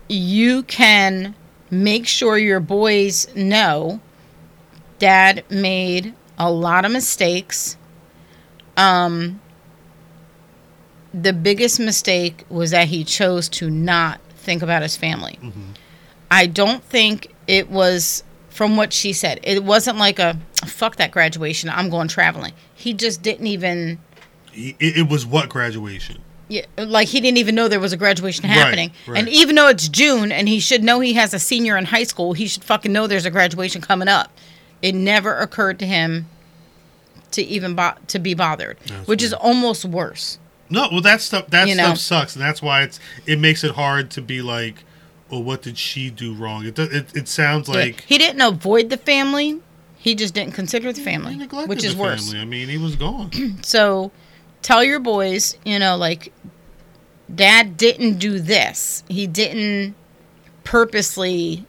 you 0.08 0.62
can 0.64 1.34
make 1.70 2.06
sure 2.06 2.36
your 2.36 2.60
boys 2.60 3.34
know 3.34 4.00
dad 4.98 5.44
made 5.48 6.12
a 6.38 6.50
lot 6.50 6.84
of 6.84 6.92
mistakes 6.92 7.78
um 8.76 9.40
the 11.14 11.32
biggest 11.32 11.78
mistake 11.78 12.44
was 12.48 12.72
that 12.72 12.88
he 12.88 13.04
chose 13.04 13.48
to 13.48 13.70
not 13.70 14.20
think 14.36 14.62
about 14.62 14.82
his 14.82 14.96
family 14.96 15.38
mm-hmm. 15.40 15.70
i 16.30 16.46
don't 16.46 16.82
think 16.84 17.32
it 17.46 17.70
was 17.70 18.24
from 18.50 18.76
what 18.76 18.92
she 18.92 19.12
said 19.12 19.38
it 19.42 19.64
wasn't 19.64 19.96
like 19.96 20.18
a 20.18 20.38
fuck 20.66 20.96
that 20.96 21.10
graduation 21.10 21.70
i'm 21.70 21.88
going 21.88 22.08
traveling 22.08 22.52
he 22.74 22.92
just 22.92 23.22
didn't 23.22 23.46
even 23.46 23.98
it, 24.52 24.76
it 24.80 25.08
was 25.08 25.26
what 25.26 25.48
graduation? 25.48 26.20
yeah, 26.48 26.64
like 26.76 27.08
he 27.08 27.20
didn't 27.20 27.38
even 27.38 27.54
know 27.54 27.68
there 27.68 27.80
was 27.80 27.92
a 27.92 27.96
graduation 27.96 28.44
happening. 28.44 28.92
right. 29.06 29.18
And 29.18 29.28
even 29.28 29.56
though 29.56 29.68
it's 29.68 29.88
June 29.88 30.30
and 30.30 30.48
he 30.48 30.60
should 30.60 30.84
know 30.84 31.00
he 31.00 31.14
has 31.14 31.32
a 31.32 31.38
senior 31.38 31.76
in 31.76 31.86
high 31.86 32.04
school, 32.04 32.32
he 32.34 32.46
should 32.46 32.64
fucking 32.64 32.92
know 32.92 33.06
there's 33.06 33.26
a 33.26 33.30
graduation 33.30 33.80
coming 33.80 34.08
up. 34.08 34.30
It 34.82 34.94
never 34.94 35.36
occurred 35.36 35.78
to 35.78 35.86
him 35.86 36.26
to 37.32 37.42
even 37.42 37.74
bo- 37.74 37.94
to 38.08 38.18
be 38.18 38.34
bothered, 38.34 38.76
That's 38.86 39.08
which 39.08 39.22
is 39.22 39.32
almost 39.32 39.84
worse. 39.84 40.38
No, 40.70 40.88
well, 40.90 41.00
that 41.02 41.20
stuff 41.20 41.48
that 41.48 41.68
You 41.68 41.74
stuff 41.74 41.88
know. 41.90 41.94
sucks, 41.94 42.34
and 42.36 42.44
that's 42.44 42.62
why 42.62 42.82
it's 42.82 42.98
it 43.26 43.38
makes 43.38 43.64
it 43.64 43.72
hard 43.72 44.10
to 44.12 44.22
be 44.22 44.40
like, 44.42 44.84
well, 45.30 45.42
what 45.42 45.62
did 45.62 45.76
she 45.78 46.10
do 46.10 46.34
wrong? 46.34 46.64
It 46.64 46.74
does, 46.74 46.92
it, 46.92 47.14
it 47.16 47.28
sounds 47.28 47.68
Yeah. 47.68 47.74
like 47.76 48.00
he 48.02 48.18
didn't 48.18 48.40
avoid 48.40 48.88
the 48.90 48.96
family; 48.96 49.60
he 49.96 50.14
just 50.14 50.34
didn't 50.34 50.52
consider 50.54 50.92
the 50.92 51.00
family, 51.02 51.36
which 51.66 51.84
is 51.84 51.94
worse. 51.94 52.26
family. 52.30 52.40
I 52.40 52.44
mean, 52.46 52.68
he 52.68 52.78
was 52.78 52.96
gone. 52.96 53.30
So 53.62 54.10
tell 54.62 54.82
your 54.82 55.00
boys, 55.00 55.56
you 55.64 55.78
know, 55.78 55.96
like 55.96 56.32
dad 57.34 57.76
didn't 57.76 58.18
do 58.18 58.38
this. 58.40 59.04
He 59.08 59.26
didn't 59.26 59.94
purposely 60.64 61.64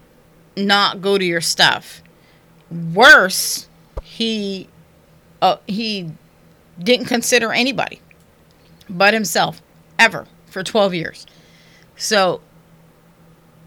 not 0.58 1.02
go 1.02 1.18
to 1.18 1.26
your 1.26 1.42
stuff. 1.42 2.02
Worse, 2.94 3.68
he 4.04 4.68
uh, 5.42 5.58
he 5.68 6.12
didn't 6.82 7.06
consider 7.06 7.52
anybody 7.54 8.00
but 8.90 9.14
himself 9.14 9.62
ever 9.98 10.28
for 10.48 10.64
12 10.64 10.94
years. 10.94 11.26
So 11.96 12.42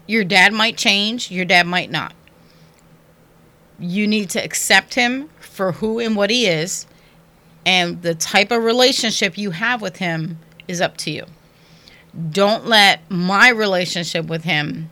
your 0.07 0.23
dad 0.23 0.53
might 0.53 0.77
change, 0.77 1.31
your 1.31 1.45
dad 1.45 1.67
might 1.67 1.91
not. 1.91 2.13
You 3.77 4.07
need 4.07 4.29
to 4.31 4.43
accept 4.43 4.95
him 4.95 5.29
for 5.39 5.73
who 5.73 5.99
and 5.99 6.15
what 6.15 6.29
he 6.29 6.47
is 6.47 6.85
and 7.65 8.01
the 8.01 8.15
type 8.15 8.51
of 8.51 8.63
relationship 8.63 9.37
you 9.37 9.51
have 9.51 9.81
with 9.81 9.97
him 9.97 10.39
is 10.67 10.81
up 10.81 10.97
to 10.97 11.11
you. 11.11 11.25
Don't 12.31 12.65
let 12.65 13.01
my 13.11 13.49
relationship 13.49 14.25
with 14.25 14.43
him, 14.43 14.89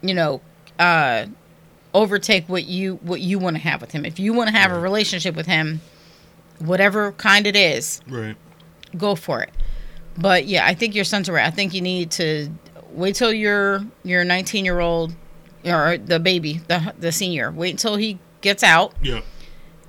you 0.00 0.14
know, 0.14 0.40
uh, 0.78 1.26
overtake 1.92 2.48
what 2.48 2.64
you 2.64 2.96
what 3.02 3.20
you 3.20 3.38
want 3.38 3.56
to 3.56 3.62
have 3.62 3.80
with 3.80 3.92
him. 3.92 4.06
If 4.06 4.18
you 4.18 4.32
want 4.32 4.48
to 4.48 4.56
have 4.56 4.72
a 4.72 4.80
relationship 4.80 5.34
with 5.34 5.46
him, 5.46 5.82
whatever 6.58 7.12
kind 7.12 7.46
it 7.46 7.56
is, 7.56 8.00
right. 8.08 8.36
Go 8.96 9.14
for 9.14 9.42
it. 9.42 9.50
But 10.18 10.46
yeah, 10.46 10.66
I 10.66 10.74
think 10.74 10.94
your 10.94 11.04
son's 11.04 11.28
right. 11.28 11.46
I 11.46 11.50
think 11.50 11.72
you 11.74 11.80
need 11.80 12.10
to 12.12 12.50
wait 12.92 13.14
till 13.14 13.32
your 13.32 13.84
your 14.04 14.24
19 14.24 14.64
year 14.64 14.80
old 14.80 15.12
or 15.64 15.96
the 15.98 16.18
baby, 16.18 16.60
the 16.68 16.92
the 16.98 17.12
senior. 17.12 17.50
Wait 17.50 17.70
until 17.70 17.96
he 17.96 18.18
gets 18.40 18.62
out 18.62 18.94
Yeah. 19.02 19.20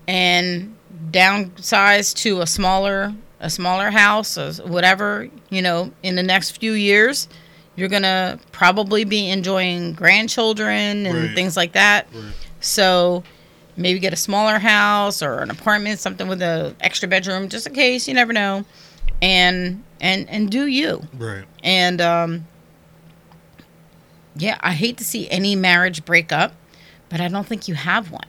and 0.08 0.76
downsize 1.12 2.14
to 2.16 2.42
a 2.42 2.48
smaller 2.48 3.14
a 3.40 3.50
smaller 3.50 3.90
house 3.90 4.38
or 4.38 4.52
whatever 4.68 5.28
you 5.50 5.62
know 5.62 5.92
in 6.04 6.16
the 6.16 6.22
next 6.24 6.52
few 6.60 6.74
years 6.74 7.28
you're 7.76 7.88
gonna 7.88 8.38
probably 8.52 9.04
be 9.06 9.30
enjoying 9.30 9.94
grandchildren 9.94 11.06
and 11.08 11.16
Right. 11.28 11.36
things 11.36 11.56
like 11.58 11.72
that 11.72 12.08
Right. 12.14 12.34
so 12.60 13.24
maybe 13.78 14.00
get 14.00 14.14
a 14.14 14.18
smaller 14.18 14.60
house 14.60 15.24
or 15.24 15.40
an 15.40 15.50
apartment 15.50 16.00
something 16.00 16.28
with 16.28 16.42
a 16.42 16.76
extra 16.82 17.08
bedroom 17.08 17.50
just 17.50 17.66
in 17.66 17.74
case 17.74 18.08
you 18.08 18.14
never 18.14 18.34
know 18.34 18.64
and 19.22 19.84
and 20.00 20.30
and 20.30 20.50
do 20.50 20.66
you 20.68 21.02
Right. 21.18 21.46
and 21.64 22.02
um 22.02 22.48
yeah 24.36 24.58
i 24.62 24.72
hate 24.72 24.98
to 24.98 25.04
see 25.04 25.30
any 25.30 25.56
marriage 25.56 26.06
break 26.06 26.32
up 26.32 26.54
but 27.10 27.20
i 27.22 27.28
don't 27.28 27.46
think 27.48 27.68
you 27.68 27.76
have 27.76 28.12
one 28.12 28.22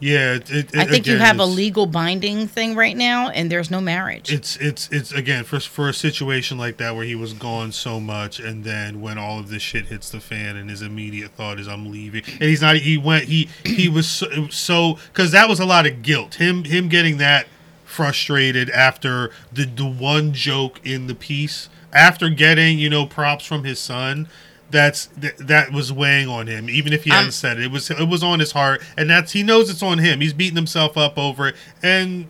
Yeah, 0.00 0.34
it, 0.34 0.50
it, 0.52 0.76
I 0.76 0.84
think 0.84 1.06
you 1.08 1.16
have 1.18 1.40
a 1.40 1.44
legal 1.46 1.86
binding 1.86 2.46
thing 2.46 2.76
right 2.76 2.96
now, 2.96 3.30
and 3.30 3.50
there's 3.50 3.68
no 3.70 3.80
marriage. 3.80 4.30
It's 4.32 4.56
it's 4.58 4.88
it's 4.92 5.10
again 5.12 5.42
for 5.44 5.58
for 5.58 5.88
a 5.88 5.92
situation 5.94 6.56
like 6.56 6.76
that 6.76 6.94
where 6.94 7.04
he 7.04 7.16
was 7.16 7.32
gone 7.32 7.72
so 7.72 7.98
much, 7.98 8.38
and 8.38 8.62
then 8.62 9.00
when 9.00 9.18
all 9.18 9.40
of 9.40 9.48
this 9.48 9.62
shit 9.62 9.86
hits 9.86 10.10
the 10.10 10.20
fan, 10.20 10.54
and 10.56 10.70
his 10.70 10.82
immediate 10.82 11.32
thought 11.32 11.58
is 11.58 11.66
I'm 11.66 11.90
leaving, 11.90 12.22
and 12.26 12.42
he's 12.50 12.60
not. 12.62 12.76
He 12.76 12.96
went. 12.96 13.24
He 13.24 13.48
he 13.64 13.88
was 13.88 14.06
so 14.08 14.46
so 14.50 14.98
because 15.12 15.32
that 15.32 15.48
was 15.48 15.58
a 15.58 15.66
lot 15.66 15.84
of 15.86 16.02
guilt. 16.02 16.34
Him 16.34 16.62
him 16.64 16.88
getting 16.88 17.16
that 17.18 17.48
frustrated 17.88 18.68
after 18.70 19.30
the 19.52 19.64
the 19.64 19.86
one 19.86 20.32
joke 20.32 20.78
in 20.84 21.06
the 21.06 21.14
piece 21.14 21.68
after 21.92 22.28
getting 22.28 22.78
you 22.78 22.88
know 22.90 23.06
props 23.06 23.44
from 23.46 23.64
his 23.64 23.80
son. 23.80 24.28
That's 24.70 25.06
th- 25.18 25.36
that 25.38 25.72
was 25.72 25.90
weighing 25.90 26.28
on 26.28 26.46
him, 26.46 26.68
even 26.68 26.92
if 26.92 27.04
he 27.04 27.10
hadn't 27.10 27.26
Um, 27.28 27.30
said 27.32 27.58
it. 27.58 27.64
It 27.64 27.70
was 27.70 27.90
it 27.90 28.06
was 28.06 28.22
on 28.22 28.38
his 28.38 28.52
heart, 28.52 28.82
and 28.98 29.08
that's 29.08 29.32
he 29.32 29.42
knows 29.42 29.70
it's 29.70 29.82
on 29.82 29.96
him. 29.96 30.20
He's 30.20 30.34
beating 30.34 30.56
himself 30.56 30.98
up 30.98 31.16
over 31.16 31.48
it, 31.48 31.56
and 31.82 32.26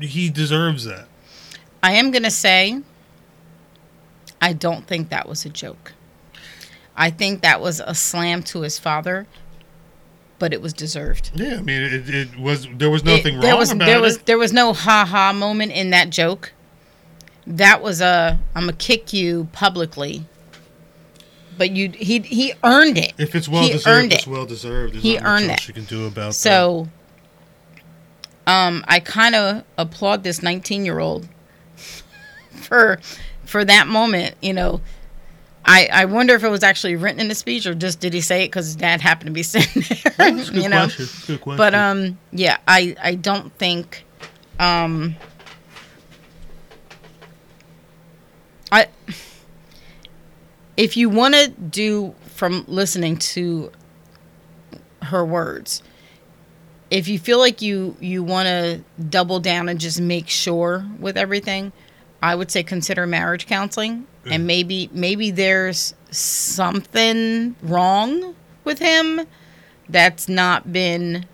he 0.00 0.28
deserves 0.28 0.84
that. 0.84 1.06
I 1.82 1.92
am 1.92 2.10
going 2.10 2.24
to 2.24 2.30
say, 2.30 2.82
I 4.42 4.52
don't 4.52 4.86
think 4.86 5.08
that 5.08 5.26
was 5.26 5.46
a 5.46 5.48
joke. 5.48 5.94
I 6.94 7.08
think 7.10 7.40
that 7.40 7.60
was 7.62 7.80
a 7.80 7.94
slam 7.94 8.42
to 8.44 8.60
his 8.60 8.78
father, 8.78 9.26
but 10.38 10.52
it 10.52 10.62
was 10.62 10.72
deserved. 10.72 11.30
Yeah, 11.34 11.56
I 11.58 11.62
mean, 11.62 11.82
it, 11.82 12.08
it 12.08 12.38
was 12.38 12.66
there 12.76 12.90
was 12.90 13.02
It- 13.02 13.06
nothing 13.06 13.34
wrong 13.34 13.42
there 13.42 13.56
was 13.56 13.70
about 13.72 13.86
there 13.86 14.00
was 14.00 14.16
it. 14.16 14.26
there 14.26 14.38
was 14.38 14.52
no 14.52 14.72
ha 14.72 15.04
ha 15.04 15.32
moment 15.32 15.72
in 15.72 15.90
that 15.90 16.10
joke. 16.10 16.52
That 17.46 17.82
was 17.82 18.00
a 18.00 18.38
I'm 18.54 18.62
gonna 18.64 18.72
kick 18.74 19.12
you 19.12 19.48
publicly. 19.52 20.26
But 21.56 21.70
you 21.72 21.90
he 21.90 22.20
he 22.20 22.52
earned 22.62 22.98
it. 22.98 23.14
If 23.18 23.34
it's 23.34 23.48
well 23.48 23.62
he 23.64 23.72
deserved, 23.72 24.12
it's 24.12 24.26
it. 24.26 24.30
well 24.30 24.46
deserved. 24.46 24.94
There's 24.94 25.02
He 25.02 25.18
earned 25.18 25.50
it. 25.50 25.66
You 25.66 25.74
can 25.74 25.84
do 25.84 26.06
about 26.06 26.34
So, 26.34 26.88
um, 28.46 28.84
I 28.86 29.00
kind 29.00 29.34
of 29.34 29.64
applaud 29.76 30.22
this 30.22 30.42
19 30.42 30.84
year 30.84 31.00
old 31.00 31.28
for 32.52 33.00
for 33.44 33.64
that 33.64 33.88
moment. 33.88 34.36
You 34.40 34.52
know, 34.52 34.80
I 35.68 35.88
I 35.92 36.04
wonder 36.06 36.34
if 36.34 36.42
it 36.42 36.48
was 36.48 36.62
actually 36.62 36.96
written 36.96 37.20
in 37.20 37.28
the 37.28 37.34
speech 37.34 37.66
or 37.66 37.74
just 37.74 38.00
did 38.00 38.14
he 38.14 38.22
say 38.22 38.44
it 38.44 38.48
because 38.48 38.66
his 38.66 38.76
dad 38.76 39.00
happened 39.02 39.26
to 39.26 39.32
be 39.32 39.42
sitting 39.44 39.82
there. 39.82 39.98
that. 40.04 40.16
That's 40.16 40.48
a 40.48 40.52
good 40.52 40.62
you 40.62 40.68
know, 40.68 40.84
question. 40.86 41.06
Good 41.26 41.40
question. 41.42 41.56
but 41.58 41.74
um, 41.74 42.18
yeah, 42.32 42.56
I 42.66 42.96
I 43.00 43.14
don't 43.14 43.52
think 43.58 44.04
um. 44.58 45.14
I 48.72 48.88
if 50.76 50.96
you 50.96 51.08
want 51.08 51.34
to 51.34 51.48
do 51.48 52.14
from 52.34 52.64
listening 52.68 53.16
to 53.16 53.72
her 55.02 55.24
words 55.24 55.82
if 56.90 57.08
you 57.08 57.18
feel 57.18 57.38
like 57.38 57.62
you 57.62 57.96
you 58.00 58.22
want 58.22 58.46
to 58.46 58.82
double 59.08 59.40
down 59.40 59.68
and 59.68 59.80
just 59.80 60.00
make 60.00 60.28
sure 60.28 60.86
with 60.98 61.16
everything 61.16 61.72
i 62.22 62.34
would 62.34 62.50
say 62.50 62.62
consider 62.62 63.06
marriage 63.06 63.46
counseling. 63.46 64.06
Mm. 64.24 64.32
and 64.32 64.46
maybe 64.46 64.90
maybe 64.92 65.30
there's 65.30 65.94
something 66.10 67.56
wrong 67.62 68.34
with 68.64 68.78
him 68.78 69.26
that's 69.88 70.28
not 70.28 70.72
been 70.72 71.26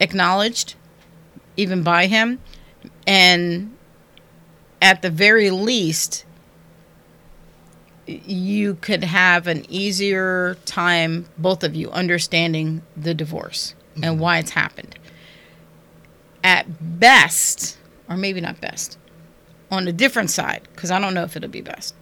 acknowledged 0.00 0.74
even 1.56 1.82
by 1.82 2.06
him. 2.06 2.40
And 3.06 3.76
at 4.82 5.02
the 5.02 5.10
very 5.10 5.50
least 5.50 6.24
you 8.06 8.74
could 8.74 9.02
have 9.02 9.46
an 9.46 9.64
easier 9.70 10.56
time 10.66 11.26
both 11.38 11.64
of 11.64 11.74
you 11.74 11.90
understanding 11.90 12.82
the 12.96 13.14
divorce 13.14 13.74
and 14.02 14.20
why 14.20 14.38
it's 14.38 14.50
happened. 14.50 14.98
At 16.42 16.66
best 17.00 17.78
or 18.08 18.16
maybe 18.16 18.40
not 18.40 18.60
best 18.60 18.98
on 19.74 19.88
a 19.88 19.92
different 19.92 20.30
side 20.30 20.66
because 20.74 20.90
i 20.90 20.98
don't 20.98 21.14
know 21.14 21.24
if 21.24 21.36
it'll 21.36 21.48
be 21.48 21.60
best. 21.60 21.94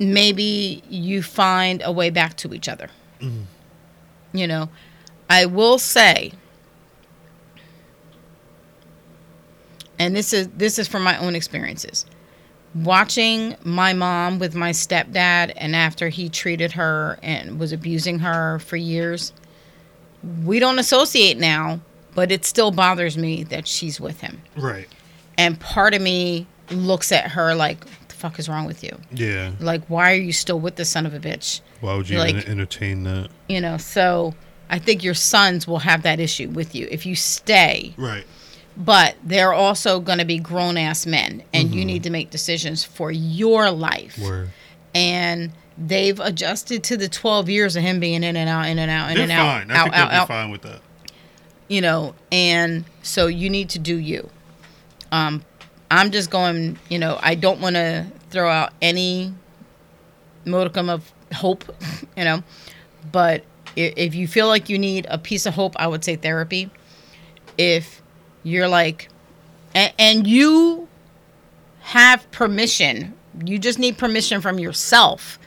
Maybe 0.00 0.82
you 0.88 1.22
find 1.22 1.80
a 1.84 1.92
way 1.92 2.10
back 2.10 2.36
to 2.38 2.52
each 2.52 2.68
other. 2.68 2.88
Mm-hmm. 3.20 3.42
You 4.32 4.46
know 4.46 4.68
i 5.30 5.46
will 5.46 5.78
say 5.78 6.32
and 9.98 10.14
this 10.14 10.32
is 10.32 10.48
this 10.48 10.78
is 10.78 10.88
from 10.88 11.02
my 11.02 11.16
own 11.18 11.34
experiences. 11.34 12.06
Watching 12.74 13.54
my 13.62 13.92
mom 13.92 14.40
with 14.40 14.56
my 14.56 14.72
stepdad 14.72 15.52
and 15.56 15.76
after 15.76 16.08
he 16.08 16.28
treated 16.28 16.72
her 16.72 17.18
and 17.22 17.60
was 17.60 17.72
abusing 17.72 18.18
her 18.18 18.58
for 18.58 18.76
years 18.76 19.32
we 20.44 20.58
don't 20.58 20.78
associate 20.78 21.38
now 21.38 21.80
but 22.14 22.30
it 22.30 22.44
still 22.44 22.70
bothers 22.70 23.16
me 23.16 23.42
that 23.44 23.66
she's 23.66 24.00
with 24.00 24.20
him. 24.20 24.40
Right. 24.56 24.88
And 25.38 25.58
part 25.60 25.94
of 25.94 26.00
me 26.02 26.46
looks 26.70 27.12
at 27.12 27.30
her 27.32 27.54
like 27.54 27.84
what 27.84 28.08
the 28.08 28.14
fuck 28.14 28.38
is 28.38 28.48
wrong 28.48 28.64
with 28.66 28.82
you 28.82 28.96
Yeah. 29.12 29.52
like 29.60 29.84
why 29.86 30.12
are 30.12 30.16
you 30.16 30.32
still 30.32 30.58
with 30.60 30.76
this 30.76 30.88
son 30.90 31.04
of 31.06 31.14
a 31.14 31.20
bitch 31.20 31.60
Why 31.80 31.94
would 31.94 32.08
you 32.08 32.18
Like- 32.18 32.34
enter- 32.36 32.50
entertain 32.50 33.02
that? 33.04 33.28
you 33.48 33.60
know 33.60 33.76
so 33.76 34.34
i 34.70 34.78
think 34.78 35.04
your 35.04 35.14
sons 35.14 35.66
will 35.66 35.80
have 35.80 36.02
that 36.02 36.20
issue 36.20 36.48
with 36.48 36.74
you 36.74 36.88
if 36.90 37.04
you 37.04 37.14
stay 37.16 37.94
Right. 37.98 38.24
but 38.76 39.16
they're 39.22 39.52
also 39.52 40.00
going 40.00 40.18
to 40.20 40.24
be 40.24 40.38
grown 40.38 40.76
ass 40.78 41.04
men 41.06 41.42
and 41.52 41.70
you 41.74 41.80
mm-hmm. 41.80 41.86
need 41.88 42.02
to 42.04 42.10
make 42.10 42.30
decisions 42.30 42.82
for 42.82 43.10
your 43.12 43.70
life 43.70 44.18
Word. 44.18 44.50
and 44.94 45.52
they've 45.76 46.18
adjusted 46.20 46.82
to 46.84 46.96
the 46.96 47.08
12 47.08 47.50
years 47.50 47.76
of 47.76 47.82
him 47.82 48.00
being 48.00 48.22
in 48.22 48.36
and 48.36 48.48
out 48.48 48.66
in 48.68 48.78
and 48.78 48.90
out 48.90 49.10
in 49.10 49.14
They're 49.16 49.24
and 49.24 49.32
out 49.32 49.60
fine. 49.66 49.70
I 49.70 49.74
out 49.74 49.82
think 49.84 49.96
out 49.96 50.10
they'll 50.10 50.20
out 50.20 50.28
be 50.28 50.32
fine 50.34 50.50
with 50.50 50.62
that. 50.62 50.80
you 51.68 51.80
know 51.82 52.14
and 52.32 52.84
so 53.02 53.26
you 53.26 53.50
need 53.50 53.68
to 53.70 53.78
do 53.78 53.96
you 53.96 54.30
um 55.14 55.42
i'm 55.90 56.10
just 56.10 56.30
going 56.30 56.78
you 56.88 56.98
know 56.98 57.18
i 57.22 57.34
don't 57.34 57.60
want 57.60 57.76
to 57.76 58.04
throw 58.30 58.48
out 58.50 58.72
any 58.82 59.32
modicum 60.44 60.88
of 60.90 61.12
hope 61.32 61.64
you 62.16 62.24
know. 62.24 62.42
But 63.12 63.44
if 63.76 64.14
you 64.14 64.26
feel 64.28 64.46
like 64.46 64.68
you 64.68 64.78
need 64.78 65.06
a 65.10 65.18
piece 65.18 65.46
of 65.46 65.54
hope 65.54 65.74
i 65.76 65.86
would 65.86 66.04
say 66.04 66.16
therapy. 66.16 66.70
If 67.56 68.02
you're 68.42 68.68
like 68.68 69.08
and, 69.74 69.92
and 69.98 70.26
you 70.26 70.88
have 71.80 72.28
permission 72.30 73.14
you 73.44 73.58
just 73.58 73.78
need 73.78 73.98
permission 73.98 74.40
from 74.40 74.58
yourself 74.58 75.38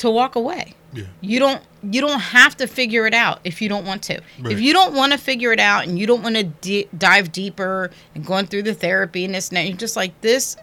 to 0.00 0.10
walk 0.10 0.34
away 0.34 0.74
Yeah. 0.92 1.04
you 1.20 1.38
don't 1.38 1.62
you 1.82 2.00
don't 2.00 2.20
have 2.20 2.56
to 2.58 2.66
figure 2.66 3.06
it 3.06 3.14
out 3.14 3.40
if 3.44 3.60
you 3.62 3.68
don't 3.68 3.86
want 3.86 4.02
to 4.04 4.20
Right. 4.40 4.52
if 4.52 4.60
you 4.60 4.72
don't 4.72 4.94
want 4.94 5.12
to 5.12 5.18
figure 5.18 5.52
it 5.52 5.60
out 5.60 5.86
and 5.86 5.98
you 5.98 6.06
don't 6.06 6.22
want 6.22 6.36
to 6.36 6.44
di- 6.44 6.88
dive 6.96 7.32
deeper 7.32 7.90
and 8.14 8.24
going 8.24 8.46
through 8.46 8.62
the 8.64 8.74
therapy 8.74 9.24
and 9.24 9.34
this 9.34 9.48
and 9.50 9.56
that 9.58 9.66
you're 9.66 9.76
just 9.76 9.96
like 9.96 10.18
this 10.20 10.56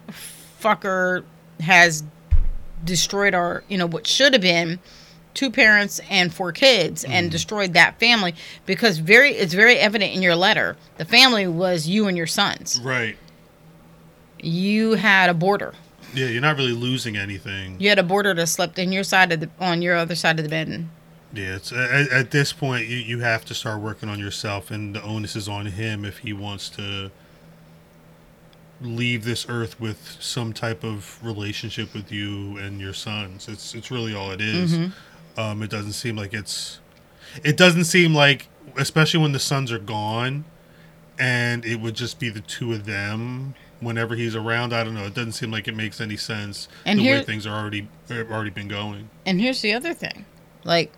fucker 0.62 1.24
has 1.60 2.04
destroyed 2.84 3.34
our 3.34 3.64
you 3.68 3.78
know 3.78 3.88
what 3.88 4.06
should 4.08 4.34
have 4.34 4.42
been 4.42 4.80
two 5.34 5.52
parents 5.52 6.00
and 6.10 6.34
four 6.34 6.52
kids 6.52 7.04
and 7.04 7.26
mm-hmm. 7.26 7.32
destroyed 7.32 7.74
that 7.74 8.00
family 8.00 8.34
because 8.66 8.98
very 8.98 9.32
it's 9.36 9.54
very 9.54 9.78
evident 9.78 10.14
in 10.16 10.22
your 10.24 10.36
letter 10.36 10.76
the 10.98 11.06
family 11.06 11.46
was 11.48 11.88
you 11.88 12.08
and 12.08 12.18
your 12.18 12.26
sons 12.28 12.80
Right. 12.84 13.16
you 14.40 14.94
had 14.94 15.30
a 15.30 15.34
boarder 15.34 15.74
Yeah, 16.14 16.28
you're 16.28 16.42
not 16.42 16.58
really 16.58 16.72
losing 16.72 17.18
anything. 17.18 17.80
you 17.80 17.90
had 17.90 18.00
a 18.00 18.04
boarder 18.04 18.34
that 18.34 18.48
slept 18.48 18.80
in 18.80 18.92
your 18.92 19.04
side 19.04 19.32
of 19.32 19.40
the 19.42 19.50
on 19.60 19.82
your 19.82 19.96
other 19.96 20.16
side 20.16 20.40
of 20.40 20.44
the 20.44 20.50
bed 20.50 20.88
Yeah, 21.34 21.56
it's 21.56 21.72
at, 21.72 22.10
at 22.10 22.32
this 22.32 22.54
point 22.54 22.88
you, 22.88 22.98
you 22.98 23.20
have 23.20 23.46
to 23.46 23.54
start 23.54 23.82
working 23.82 24.10
on 24.10 24.20
yourself, 24.20 24.72
and 24.72 24.96
the 24.96 25.04
onus 25.04 25.36
is 25.36 25.48
on 25.48 25.66
him 25.68 26.06
if 26.06 26.20
he 26.20 26.34
wants 26.34 26.70
to 26.72 27.12
leave 28.82 29.24
this 29.24 29.48
earth 29.50 29.80
with 29.80 30.18
some 30.20 30.54
type 30.54 30.84
of 30.84 31.20
relationship 31.24 31.94
with 31.94 32.12
you 32.12 32.58
and 32.58 32.80
your 32.80 32.94
sons. 32.94 33.48
It's 33.48 33.74
it's 33.74 33.92
really 33.92 34.16
all 34.16 34.32
it 34.32 34.42
is. 34.42 34.78
Mm-hmm. 34.78 35.40
Um, 35.40 35.62
it 35.62 35.70
doesn't 35.70 35.94
seem 35.94 36.16
like 36.16 36.34
it's. 36.34 36.80
It 37.44 37.58
doesn't 37.58 37.86
seem 37.86 38.16
like, 38.16 38.48
especially 38.78 39.20
when 39.20 39.34
the 39.34 39.40
sons 39.40 39.72
are 39.72 39.80
gone, 39.80 40.46
and 41.20 41.66
it 41.66 41.76
would 41.76 41.96
just 41.96 42.20
be 42.20 42.30
the 42.30 42.42
two 42.42 42.74
of 42.74 42.86
them 42.86 43.54
whenever 43.80 44.16
he's 44.16 44.36
around. 44.36 44.74
I 44.74 44.84
don't 44.84 44.94
know. 44.94 45.06
It 45.06 45.14
doesn't 45.14 45.34
seem 45.34 45.52
like 45.52 45.68
it 45.68 45.76
makes 45.76 46.00
any 46.02 46.18
sense 46.18 46.68
And 46.86 47.00
the 47.00 47.04
here- 47.04 47.18
way 47.20 47.24
things 47.24 47.46
are 47.46 47.56
already 47.60 47.88
have 48.10 48.32
already 48.32 48.50
been 48.50 48.68
going. 48.68 49.10
And 49.26 49.40
here's 49.42 49.62
the 49.62 49.74
other 49.74 49.94
thing. 49.94 50.26
Like, 50.64 50.92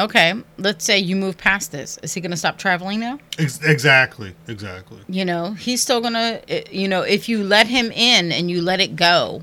okay, 0.00 0.34
let's 0.58 0.84
say 0.84 0.98
you 0.98 1.16
move 1.16 1.36
past 1.36 1.72
this. 1.72 1.98
Is 2.02 2.14
he 2.14 2.20
going 2.20 2.30
to 2.30 2.36
stop 2.36 2.56
traveling 2.58 3.00
now? 3.00 3.18
Ex- 3.38 3.62
exactly. 3.64 4.34
Exactly. 4.46 4.98
You 5.08 5.24
know, 5.24 5.52
he's 5.52 5.82
still 5.82 6.00
going 6.00 6.14
to, 6.14 6.64
you 6.76 6.88
know, 6.88 7.02
if 7.02 7.28
you 7.28 7.42
let 7.44 7.66
him 7.66 7.90
in 7.92 8.30
and 8.32 8.50
you 8.50 8.62
let 8.62 8.80
it 8.80 8.94
go 8.96 9.42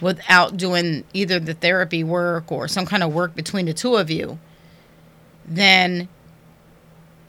without 0.00 0.56
doing 0.56 1.04
either 1.12 1.38
the 1.38 1.54
therapy 1.54 2.02
work 2.02 2.50
or 2.50 2.66
some 2.66 2.84
kind 2.86 3.02
of 3.02 3.12
work 3.14 3.34
between 3.34 3.66
the 3.66 3.72
two 3.74 3.96
of 3.96 4.10
you, 4.10 4.38
then 5.46 6.08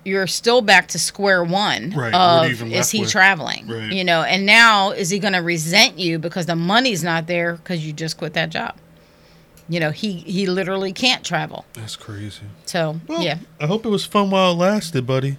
you're 0.06 0.28
still 0.28 0.62
back 0.62 0.88
to 0.90 1.00
square 1.00 1.44
one 1.44 1.90
Right, 1.90 2.14
what 2.14 2.16
are 2.16 2.48
you 2.48 2.54
of 2.54 2.72
is 2.72 2.92
he 2.92 3.02
with? 3.02 3.10
traveling 3.12 3.68
Right. 3.68 3.92
you 3.92 4.04
know 4.04 4.22
and 4.24 4.46
now 4.46 4.92
is 4.92 5.10
he 5.10 5.20
going 5.20 5.34
to 5.34 5.40
resent 5.40 5.98
you 6.00 6.20
because 6.20 6.46
the 6.46 6.56
money's 6.56 7.04
not 7.04 7.28
there 7.28 7.56
because 7.56 7.86
you 7.86 7.92
just 7.92 8.18
quit 8.18 8.34
that 8.34 8.50
job 8.52 8.76
you 9.68 9.80
know, 9.80 9.90
he 9.90 10.12
he 10.20 10.46
literally 10.46 10.94
can't 10.94 11.24
travel. 11.26 11.66
That's 11.74 11.96
crazy. 11.96 12.44
So 12.66 13.00
Well, 13.08 13.24
yeah, 13.24 13.40
I 13.60 13.66
hope 13.66 13.84
it 13.84 13.90
was 13.90 14.06
fun 14.06 14.30
while 14.30 14.52
it 14.52 14.58
lasted, 14.58 15.08
buddy. 15.08 15.38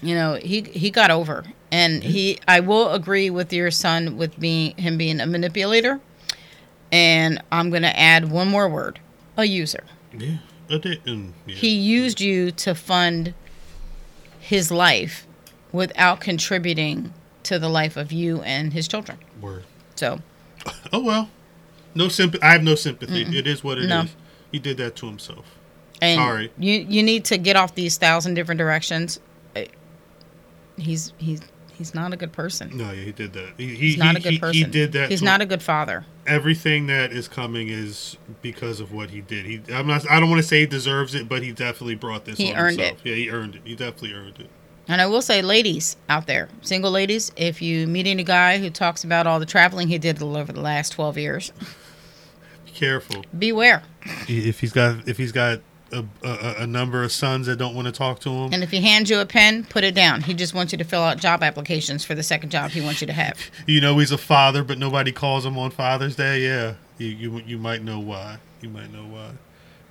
you 0.00 0.14
know, 0.14 0.36
he 0.36 0.62
he 0.62 0.90
got 0.90 1.10
over, 1.10 1.44
and 1.70 2.02
he. 2.02 2.38
I 2.48 2.60
will 2.60 2.92
agree 2.92 3.28
with 3.28 3.52
your 3.52 3.70
son 3.70 4.16
with 4.16 4.40
being 4.40 4.74
him 4.78 4.96
being 4.96 5.20
a 5.20 5.26
manipulator, 5.26 6.00
and 6.90 7.42
I'm 7.52 7.68
gonna 7.68 7.88
add 7.94 8.30
one 8.30 8.48
more 8.48 8.66
word: 8.66 8.98
a 9.36 9.44
user. 9.44 9.84
Yeah. 10.16 10.36
I 10.70 10.78
did. 10.78 11.04
mm, 11.04 11.32
yeah. 11.46 11.54
He 11.54 11.70
used 11.70 12.20
you 12.20 12.50
to 12.52 12.74
fund 12.74 13.34
his 14.40 14.70
life 14.70 15.26
without 15.72 16.20
contributing 16.20 17.12
to 17.44 17.58
the 17.58 17.68
life 17.68 17.96
of 17.96 18.12
you 18.12 18.42
and 18.42 18.72
his 18.72 18.88
children. 18.88 19.18
Word. 19.40 19.64
So 19.94 20.20
Oh 20.92 21.00
well. 21.00 21.30
No 21.94 22.08
sympathy. 22.08 22.42
I 22.42 22.52
have 22.52 22.62
no 22.62 22.74
sympathy. 22.74 23.22
It 23.38 23.46
is 23.46 23.62
what 23.64 23.78
it 23.78 23.84
is. 23.84 23.88
No. 23.88 24.04
He 24.52 24.58
did 24.58 24.76
that 24.78 24.96
to 24.96 25.06
himself. 25.06 25.44
and 26.02 26.18
Sorry. 26.18 26.52
you 26.58 26.74
you 26.88 27.02
need 27.02 27.24
to 27.26 27.38
get 27.38 27.56
off 27.56 27.74
these 27.74 27.96
thousand 27.98 28.34
different 28.34 28.58
directions. 28.58 29.20
Uh, 29.54 29.62
He's 30.76 31.12
he's 31.18 31.40
he's 31.76 31.94
not 31.94 32.12
a 32.12 32.16
good 32.16 32.32
person. 32.32 32.76
No, 32.76 32.90
yeah, 32.90 33.02
he 33.04 33.12
did 33.12 33.32
that. 33.34 33.54
He, 33.56 33.68
he, 33.68 33.74
He's 33.76 33.96
not 33.98 34.16
he, 34.16 34.20
a 34.20 34.22
good 34.22 34.32
he- 34.32 34.38
person. 34.38 34.64
He 34.64 34.70
did 34.70 34.92
that. 34.92 35.10
He's 35.10 35.22
not 35.22 35.40
a 35.40 35.46
good 35.46 35.62
father. 35.62 36.04
Everything 36.26 36.86
that 36.88 37.12
is 37.12 37.28
coming 37.28 37.68
is 37.68 38.16
because 38.42 38.80
of 38.80 38.92
what 38.92 39.10
he 39.10 39.20
did. 39.20 39.46
He. 39.46 39.60
I'm 39.72 39.86
not. 39.86 40.10
I 40.10 40.18
don't 40.20 40.28
want 40.30 40.42
to 40.42 40.48
say 40.48 40.60
he 40.60 40.66
deserves 40.66 41.14
it, 41.14 41.28
but 41.28 41.42
he 41.42 41.52
definitely 41.52 41.94
brought 41.94 42.24
this. 42.24 42.36
He 42.38 42.52
on 42.52 42.58
earned 42.58 42.80
himself. 42.80 43.00
Yeah, 43.04 43.14
he 43.14 43.30
earned 43.30 43.54
it. 43.56 43.62
He 43.64 43.74
definitely 43.76 44.12
earned 44.14 44.38
it. 44.40 44.50
And 44.88 45.00
I 45.00 45.06
will 45.06 45.22
say, 45.22 45.42
ladies 45.42 45.96
out 46.08 46.26
there, 46.28 46.48
single 46.62 46.92
ladies, 46.92 47.32
if 47.36 47.60
you 47.60 47.88
meet 47.88 48.06
any 48.06 48.22
guy 48.22 48.58
who 48.58 48.70
talks 48.70 49.02
about 49.02 49.26
all 49.26 49.40
the 49.40 49.46
traveling 49.46 49.88
he 49.88 49.98
did 49.98 50.22
over 50.22 50.52
the 50.52 50.60
last 50.60 50.90
12 50.92 51.18
years, 51.18 51.52
Be 52.64 52.70
careful. 52.72 53.24
beware. 53.36 53.82
If 54.28 54.60
he's 54.60 54.72
got. 54.72 55.08
If 55.08 55.16
he's 55.18 55.32
got. 55.32 55.60
A, 55.92 56.04
a, 56.24 56.54
a 56.62 56.66
number 56.66 57.04
of 57.04 57.12
sons 57.12 57.46
that 57.46 57.56
don't 57.56 57.74
want 57.76 57.86
to 57.86 57.92
talk 57.92 58.18
to 58.20 58.28
him. 58.30 58.52
And 58.52 58.62
if 58.64 58.72
he 58.72 58.80
hands 58.80 59.08
you 59.08 59.20
a 59.20 59.26
pen, 59.26 59.64
put 59.64 59.84
it 59.84 59.94
down. 59.94 60.22
He 60.22 60.34
just 60.34 60.52
wants 60.52 60.72
you 60.72 60.78
to 60.78 60.84
fill 60.84 61.02
out 61.02 61.18
job 61.18 61.44
applications 61.44 62.04
for 62.04 62.14
the 62.16 62.24
second 62.24 62.50
job 62.50 62.72
he 62.72 62.80
wants 62.80 63.00
you 63.00 63.06
to 63.06 63.12
have. 63.12 63.38
You 63.68 63.80
know 63.80 63.96
he's 63.98 64.10
a 64.10 64.18
father, 64.18 64.64
but 64.64 64.78
nobody 64.78 65.12
calls 65.12 65.46
him 65.46 65.56
on 65.56 65.70
Father's 65.70 66.16
Day. 66.16 66.40
Yeah, 66.40 66.74
you 66.98 67.08
you, 67.08 67.38
you 67.46 67.58
might 67.58 67.82
know 67.84 68.00
why. 68.00 68.38
You 68.60 68.68
might 68.68 68.92
know 68.92 69.04
why. 69.04 69.30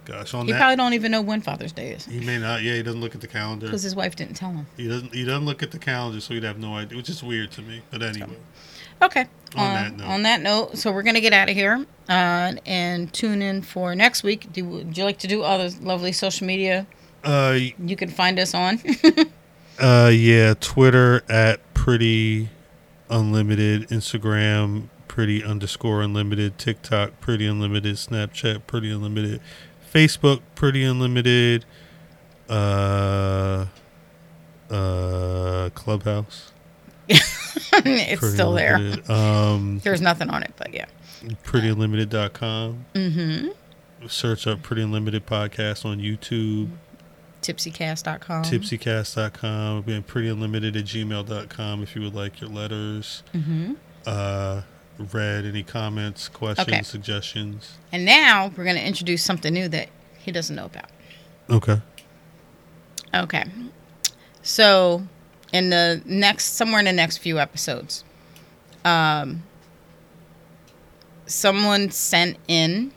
Gosh, 0.03 0.33
on 0.33 0.45
He 0.45 0.51
that 0.51 0.59
probably 0.59 0.75
don't 0.75 0.93
even 0.93 1.11
know 1.11 1.21
when 1.21 1.41
Father's 1.41 1.71
Day 1.71 1.91
is 1.91 2.05
he 2.05 2.19
may 2.19 2.37
not. 2.39 2.61
Yeah, 2.61 2.73
he 2.75 2.83
doesn't 2.83 2.99
look 3.01 3.15
at 3.15 3.21
the 3.21 3.27
calendar. 3.27 3.65
because 3.67 3.81
his 3.83 3.95
wife 3.95 4.15
didn't 4.15 4.35
tell 4.35 4.51
him. 4.51 4.67
He 4.77 4.87
doesn't. 4.87 5.13
He 5.13 5.23
doesn't 5.25 5.45
look 5.45 5.63
at 5.63 5.71
the 5.71 5.79
calendar, 5.79 6.19
so 6.21 6.33
he'd 6.33 6.43
have 6.43 6.59
no 6.59 6.75
idea. 6.75 6.97
Which 6.97 7.09
is 7.09 7.23
weird 7.23 7.51
to 7.53 7.61
me. 7.61 7.81
But 7.89 8.03
anyway, 8.03 8.35
Okay. 9.01 9.27
On 9.55 9.71
uh, 9.71 9.73
that 9.73 9.97
note. 9.97 10.07
on 10.07 10.23
that 10.23 10.41
note, 10.41 10.77
so 10.77 10.91
we're 10.91 11.03
gonna 11.03 11.21
get 11.21 11.31
out 11.31 11.49
of 11.49 11.55
here 11.55 11.85
uh, 12.09 12.53
and 12.65 13.11
tune 13.13 13.41
in 13.41 13.61
for 13.61 13.95
next 13.95 14.23
week. 14.23 14.51
Do 14.51 14.65
would 14.65 14.97
you 14.97 15.03
like 15.03 15.19
to 15.19 15.27
do 15.27 15.43
all 15.43 15.57
the 15.57 15.75
lovely 15.81 16.11
social 16.11 16.45
media 16.45 16.87
uh, 17.23 17.57
you 17.79 17.95
can 17.95 18.09
find 18.09 18.37
us 18.37 18.53
on? 18.53 18.79
uh, 19.79 20.11
yeah, 20.13 20.53
Twitter 20.59 21.23
at 21.29 21.61
pretty 21.73 22.49
unlimited, 23.09 23.87
Instagram 23.89 24.89
pretty 25.07 25.41
underscore 25.43 26.01
unlimited, 26.01 26.57
TikTok 26.57 27.21
pretty 27.21 27.47
unlimited, 27.47 27.95
Snapchat 27.95 28.67
pretty 28.67 28.91
unlimited, 28.91 29.39
Facebook 29.93 30.41
pretty 30.55 30.83
unlimited, 30.83 31.63
uh, 32.49 33.67
uh, 34.69 35.69
Clubhouse. 35.73 36.51
it's 37.09 37.71
Pretty 37.71 38.15
still 38.17 38.53
there. 38.53 38.77
Um, 39.09 39.79
There's 39.83 40.01
nothing 40.01 40.29
on 40.29 40.43
it, 40.43 40.53
but 40.57 40.73
yeah. 40.73 40.85
prettyunlimited.com. 41.43 42.85
Mm-hmm. 42.93 44.07
Search 44.07 44.45
up 44.47 44.61
Pretty 44.61 44.81
Unlimited 44.83 45.25
Podcast 45.25 45.85
on 45.85 45.99
YouTube, 45.99 46.69
Tipsycast.com. 47.41 48.43
tipsycast.com, 48.43 49.77
again, 49.79 50.03
prettyunlimited 50.03 50.75
at 50.77 50.85
gmail.com 50.85 51.83
if 51.83 51.95
you 51.95 52.01
would 52.01 52.13
like 52.15 52.39
your 52.41 52.49
letters 52.49 53.23
Mm-hmm. 53.33 53.73
uh, 54.05 54.61
read. 55.11 55.45
Any 55.45 55.63
comments, 55.63 56.27
questions, 56.29 56.67
Okay. 56.67 56.81
suggestions? 56.83 57.77
And 57.91 58.05
now 58.05 58.51
we're 58.55 58.63
going 58.63 58.75
to 58.77 58.85
introduce 58.85 59.23
something 59.23 59.53
new 59.53 59.67
that 59.69 59.89
he 60.19 60.31
doesn't 60.31 60.55
know 60.55 60.65
about. 60.65 60.89
Okay. 61.49 61.81
Okay. 63.13 63.43
So, 64.41 65.07
in 65.55 65.69
the 65.69 66.01
next, 66.05 66.55
somewhere 66.57 66.79
in 66.79 66.85
the 66.85 66.91
next 66.91 67.19
few 67.19 67.39
episodes, 67.39 68.03
um, 68.83 69.41
someone 71.25 71.89
sent 71.91 72.35
in 72.49 72.91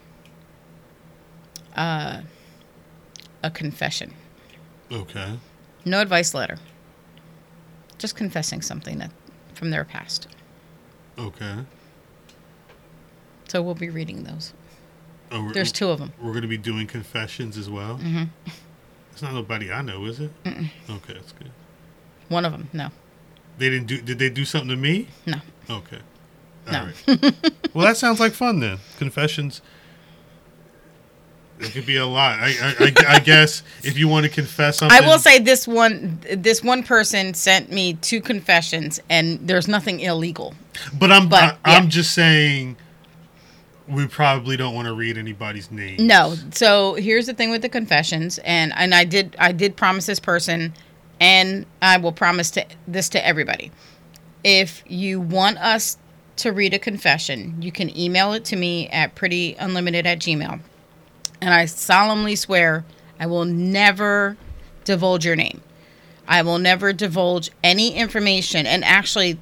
uh, 1.77 2.23
a 3.45 3.51
confession. 3.53 4.13
Okay. 4.91 5.39
No 5.85 6.01
advice 6.01 6.35
letter. 6.35 6.59
Just 7.97 8.17
confessing 8.17 8.61
something 8.61 8.99
that 8.99 9.13
from 9.55 9.71
their 9.71 9.85
past. 9.85 10.27
Okay. 11.17 11.59
So 13.47 13.63
we'll 13.63 13.77
be 13.77 13.89
reading 13.89 14.25
those. 14.25 14.53
Oh, 15.31 15.45
we're, 15.45 15.53
There's 15.53 15.71
two 15.71 15.91
of 15.91 16.01
them. 16.01 16.13
we're 16.21 16.33
going 16.33 16.43
to 16.43 16.49
be 16.49 16.59
doing 16.59 16.89
confessions 16.89 17.57
as 17.57 17.71
well. 17.71 17.99
Mm-hmm. 17.99 18.25
It's 19.13 19.23
not 19.23 19.35
nobody 19.35 19.71
I 19.71 19.83
know, 19.83 20.05
is 20.07 20.19
it? 20.19 20.31
Okay, 20.45 21.15
that's 21.15 21.33
good. 21.33 21.51
One 22.29 22.45
of 22.45 22.53
them, 22.53 22.69
no. 22.73 22.91
They 23.59 23.71
didn't 23.71 23.87
do. 23.87 24.01
Did 24.01 24.19
they 24.19 24.31
do 24.31 24.45
something 24.45 24.69
to 24.71 24.77
me? 24.77 25.09
No. 25.27 25.39
Okay. 25.69 25.99
All 26.67 26.73
No. 26.73 26.85
right. 27.09 27.35
well, 27.75 27.87
that 27.87 27.97
sounds 27.97 28.21
like 28.21 28.33
fun 28.33 28.61
then. 28.61 28.79
Confessions. 28.99 29.63
It 31.61 31.73
could 31.73 31.87
be 31.87 31.97
a 31.97 32.07
lot. 32.07 32.39
I, 32.39 32.47
I, 32.63 32.75
I, 32.79 33.15
I 33.17 33.19
guess 33.19 33.65
if 33.83 33.99
you 33.99 34.07
want 34.07 34.25
to 34.27 34.31
confess 34.31 34.79
something, 34.79 34.97
I 34.97 35.05
will 35.05 35.19
say 35.19 35.41
this 35.41 35.67
one 35.67 36.21
this 36.37 36.63
one 36.63 36.85
person 36.85 37.35
sent 37.35 37.73
me 37.73 37.95
two 37.95 38.21
confessions 38.21 39.01
and 39.11 39.41
there's 39.47 39.67
nothing 39.67 39.99
illegal. 39.99 40.55
But 40.97 41.11
I'm 41.11 41.29
but, 41.29 41.59
I, 41.65 41.77
I'm 41.77 41.85
yeah. 41.85 41.89
just 41.91 42.15
saying 42.15 42.77
we 43.89 44.07
probably 44.07 44.57
don't 44.57 44.75
want 44.75 44.87
to 44.87 44.95
read 44.95 45.19
anybody's 45.19 45.71
name. 45.73 46.07
No. 46.07 46.37
So 46.53 46.95
here's 46.95 47.27
the 47.27 47.35
thing 47.35 47.51
with 47.51 47.63
the 47.63 47.69
confessions 47.69 48.39
and 48.45 48.73
and 48.77 48.95
I 48.95 49.03
did 49.03 49.35
I 49.41 49.51
did 49.51 49.75
promise 49.77 50.07
this 50.07 50.21
person 50.21 50.73
and 51.21 51.67
I 51.83 51.97
will 51.99 52.13
promise 52.13 52.51
to 52.53 52.67
this 52.87 53.09
to 53.11 53.27
everybody. 53.27 53.71
If 54.45 54.83
you 54.87 55.21
want 55.21 55.59
us 55.59 55.99
to 56.37 56.53
read 56.53 56.73
a 56.73 56.79
confession, 56.79 57.61
you 57.61 57.73
can 57.73 57.97
email 57.97 58.33
it 58.33 58.45
to 58.47 58.57
me 58.57 58.89
at 58.89 59.15
prettyunlimited 59.15 60.07
at 60.07 60.21
gmail. 60.21 60.61
And 61.41 61.55
I 61.55 61.67
solemnly 61.67 62.37
swear 62.37 62.85
I 63.19 63.27
will 63.27 63.45
never 63.45 64.37
divulge 64.85 65.25
your 65.25 65.37
name. 65.37 65.61
I 66.27 66.43
will 66.43 66.59
never 66.59 66.93
divulge 66.93 67.51
any 67.65 67.95
information. 67.95 68.67
And 68.67 68.85
actually, 68.85 69.41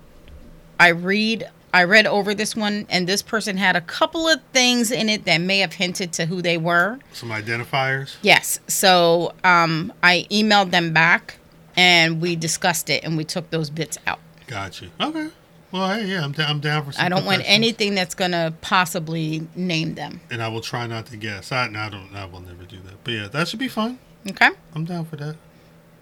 I 0.78 0.88
read 0.88 1.50
I 1.74 1.84
read 1.84 2.06
over 2.06 2.32
this 2.32 2.56
one 2.56 2.86
and 2.88 3.06
this 3.06 3.20
person 3.20 3.58
had 3.58 3.76
a 3.76 3.82
couple 3.82 4.26
of 4.28 4.40
things 4.54 4.90
in 4.90 5.10
it 5.10 5.26
that 5.26 5.42
may 5.42 5.58
have 5.58 5.74
hinted 5.74 6.10
to 6.14 6.24
who 6.24 6.40
they 6.40 6.56
were. 6.56 6.98
Some 7.12 7.28
identifiers. 7.28 8.16
Yes. 8.22 8.60
So 8.66 9.34
um, 9.44 9.92
I 10.02 10.26
emailed 10.30 10.70
them 10.70 10.94
back 10.94 11.36
and 11.76 12.20
we 12.20 12.36
discussed 12.36 12.90
it 12.90 13.04
and 13.04 13.16
we 13.16 13.24
took 13.24 13.50
those 13.50 13.70
bits 13.70 13.98
out. 14.06 14.20
Gotcha. 14.46 14.86
Okay. 15.00 15.28
Well, 15.72 15.94
hey, 15.94 16.06
yeah, 16.06 16.24
I'm, 16.24 16.32
down 16.32 16.48
I'm 16.48 16.60
down 16.60 16.90
for 16.90 16.98
I 17.00 17.08
don't 17.08 17.24
want 17.24 17.42
anything 17.44 17.94
that's 17.94 18.14
going 18.14 18.30
to 18.30 18.54
possibly 18.60 19.46
name 19.56 19.94
them. 19.94 20.20
And 20.30 20.42
I 20.42 20.48
will 20.48 20.60
try 20.60 20.86
not 20.86 21.06
to 21.06 21.16
guess. 21.16 21.50
I, 21.50 21.68
no, 21.68 21.80
I 21.80 21.88
don't. 21.88 22.14
I 22.14 22.24
will 22.24 22.40
never 22.40 22.64
do 22.64 22.78
that. 22.84 23.02
But 23.02 23.14
yeah, 23.14 23.28
that 23.28 23.48
should 23.48 23.58
be 23.58 23.68
fun. 23.68 23.98
Okay? 24.30 24.50
I'm 24.74 24.84
down 24.84 25.04
for 25.04 25.16
that. 25.16 25.36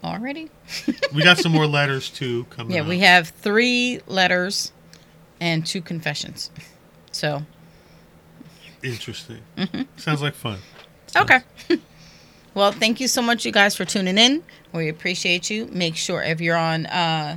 Already? 0.02 0.50
We 1.14 1.22
got 1.22 1.38
some 1.38 1.52
more 1.52 1.66
letters 1.66 2.10
too 2.10 2.44
coming. 2.50 2.74
Yeah, 2.74 2.82
up. 2.82 2.88
we 2.88 2.98
have 2.98 3.28
three 3.28 4.00
letters 4.06 4.70
and 5.40 5.64
two 5.64 5.80
confessions. 5.80 6.50
So, 7.10 7.42
Interesting. 8.82 9.38
Mm-hmm. 9.56 9.82
Sounds 9.96 10.20
like 10.20 10.34
fun. 10.34 10.58
okay. 11.16 11.40
well, 12.54 12.70
thank 12.70 13.00
you 13.00 13.08
so 13.08 13.22
much, 13.22 13.46
you 13.46 13.52
guys, 13.52 13.74
for 13.74 13.86
tuning 13.86 14.18
in. 14.18 14.42
We 14.74 14.88
appreciate 14.88 15.50
you. 15.50 15.66
Make 15.66 15.94
sure 15.94 16.20
if 16.22 16.40
you're 16.40 16.56
on 16.56 16.86
uh, 16.86 17.36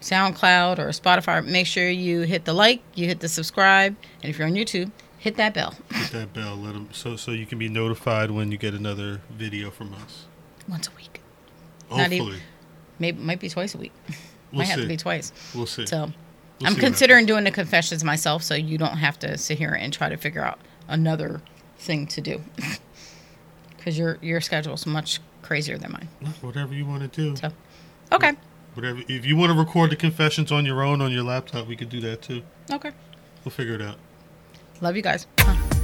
SoundCloud 0.00 0.78
or 0.78 0.88
Spotify, 0.90 1.44
make 1.44 1.66
sure 1.66 1.88
you 1.90 2.20
hit 2.20 2.44
the 2.44 2.52
like, 2.52 2.80
you 2.94 3.06
hit 3.06 3.18
the 3.20 3.28
subscribe, 3.28 3.96
and 4.22 4.30
if 4.30 4.38
you're 4.38 4.46
on 4.46 4.54
YouTube, 4.54 4.92
hit 5.18 5.36
that 5.36 5.52
bell 5.54 5.74
Hit 5.92 6.12
that 6.12 6.32
bell. 6.32 6.54
Let 6.54 6.76
'em- 6.76 6.88
so 6.92 7.16
so 7.16 7.32
you 7.32 7.44
can 7.44 7.58
be 7.58 7.68
notified 7.68 8.30
when 8.30 8.52
you 8.52 8.56
get 8.58 8.72
another 8.72 9.20
video 9.30 9.70
from 9.70 9.92
us. 9.94 10.26
once 10.68 10.86
a 10.86 10.90
week. 10.96 11.20
Not 11.90 12.12
even- 12.12 12.18
Hopefully, 12.18 12.42
Maybe 13.00 13.20
might 13.20 13.40
be 13.40 13.48
twice 13.48 13.74
a 13.74 13.78
week. 13.78 13.92
we'll 14.52 14.58
might 14.60 14.68
have 14.68 14.80
to 14.80 14.86
be 14.86 14.96
twice. 14.96 15.32
We'll 15.54 15.66
see. 15.66 15.86
So, 15.86 16.12
We'll 16.60 16.68
I'm 16.68 16.74
see 16.74 16.80
considering 16.80 17.26
doing 17.26 17.44
the 17.44 17.50
confessions 17.52 18.02
myself, 18.04 18.42
so 18.42 18.54
you 18.54 18.76
don't 18.78 18.96
have 18.98 19.18
to 19.20 19.36
sit 19.38 19.58
here 19.58 19.72
and 19.72 19.92
try 19.92 20.08
to 20.08 20.16
figure 20.16 20.42
out 20.44 20.58
another 20.86 21.42
thing 21.78 22.06
to 22.06 22.20
do. 22.20 22.42
Because 23.76 23.96
your 23.96 24.18
your 24.20 24.40
schedule 24.40 24.74
is 24.74 24.84
much 24.86 25.20
crazier 25.48 25.78
than 25.78 25.90
mine. 25.92 26.08
Whatever 26.42 26.74
you 26.74 26.84
want 26.84 27.10
to 27.10 27.20
do. 27.20 27.34
So, 27.36 27.50
okay, 28.12 28.34
Whatever. 28.74 29.00
If 29.08 29.26
you 29.26 29.34
want 29.34 29.50
to 29.50 29.58
record 29.58 29.90
the 29.90 29.96
confessions 29.96 30.52
on 30.52 30.64
your 30.66 30.82
own 30.82 31.00
on 31.00 31.10
your 31.10 31.24
laptop, 31.24 31.66
we 31.66 31.74
could 31.74 31.88
do 31.88 32.00
that 32.02 32.22
too. 32.22 32.42
okay. 32.70 32.92
We'll 33.44 33.50
figure 33.52 33.74
it 33.74 33.82
out. 33.82 33.96
Love 34.80 34.94
you 34.94 35.02
guys. 35.02 35.26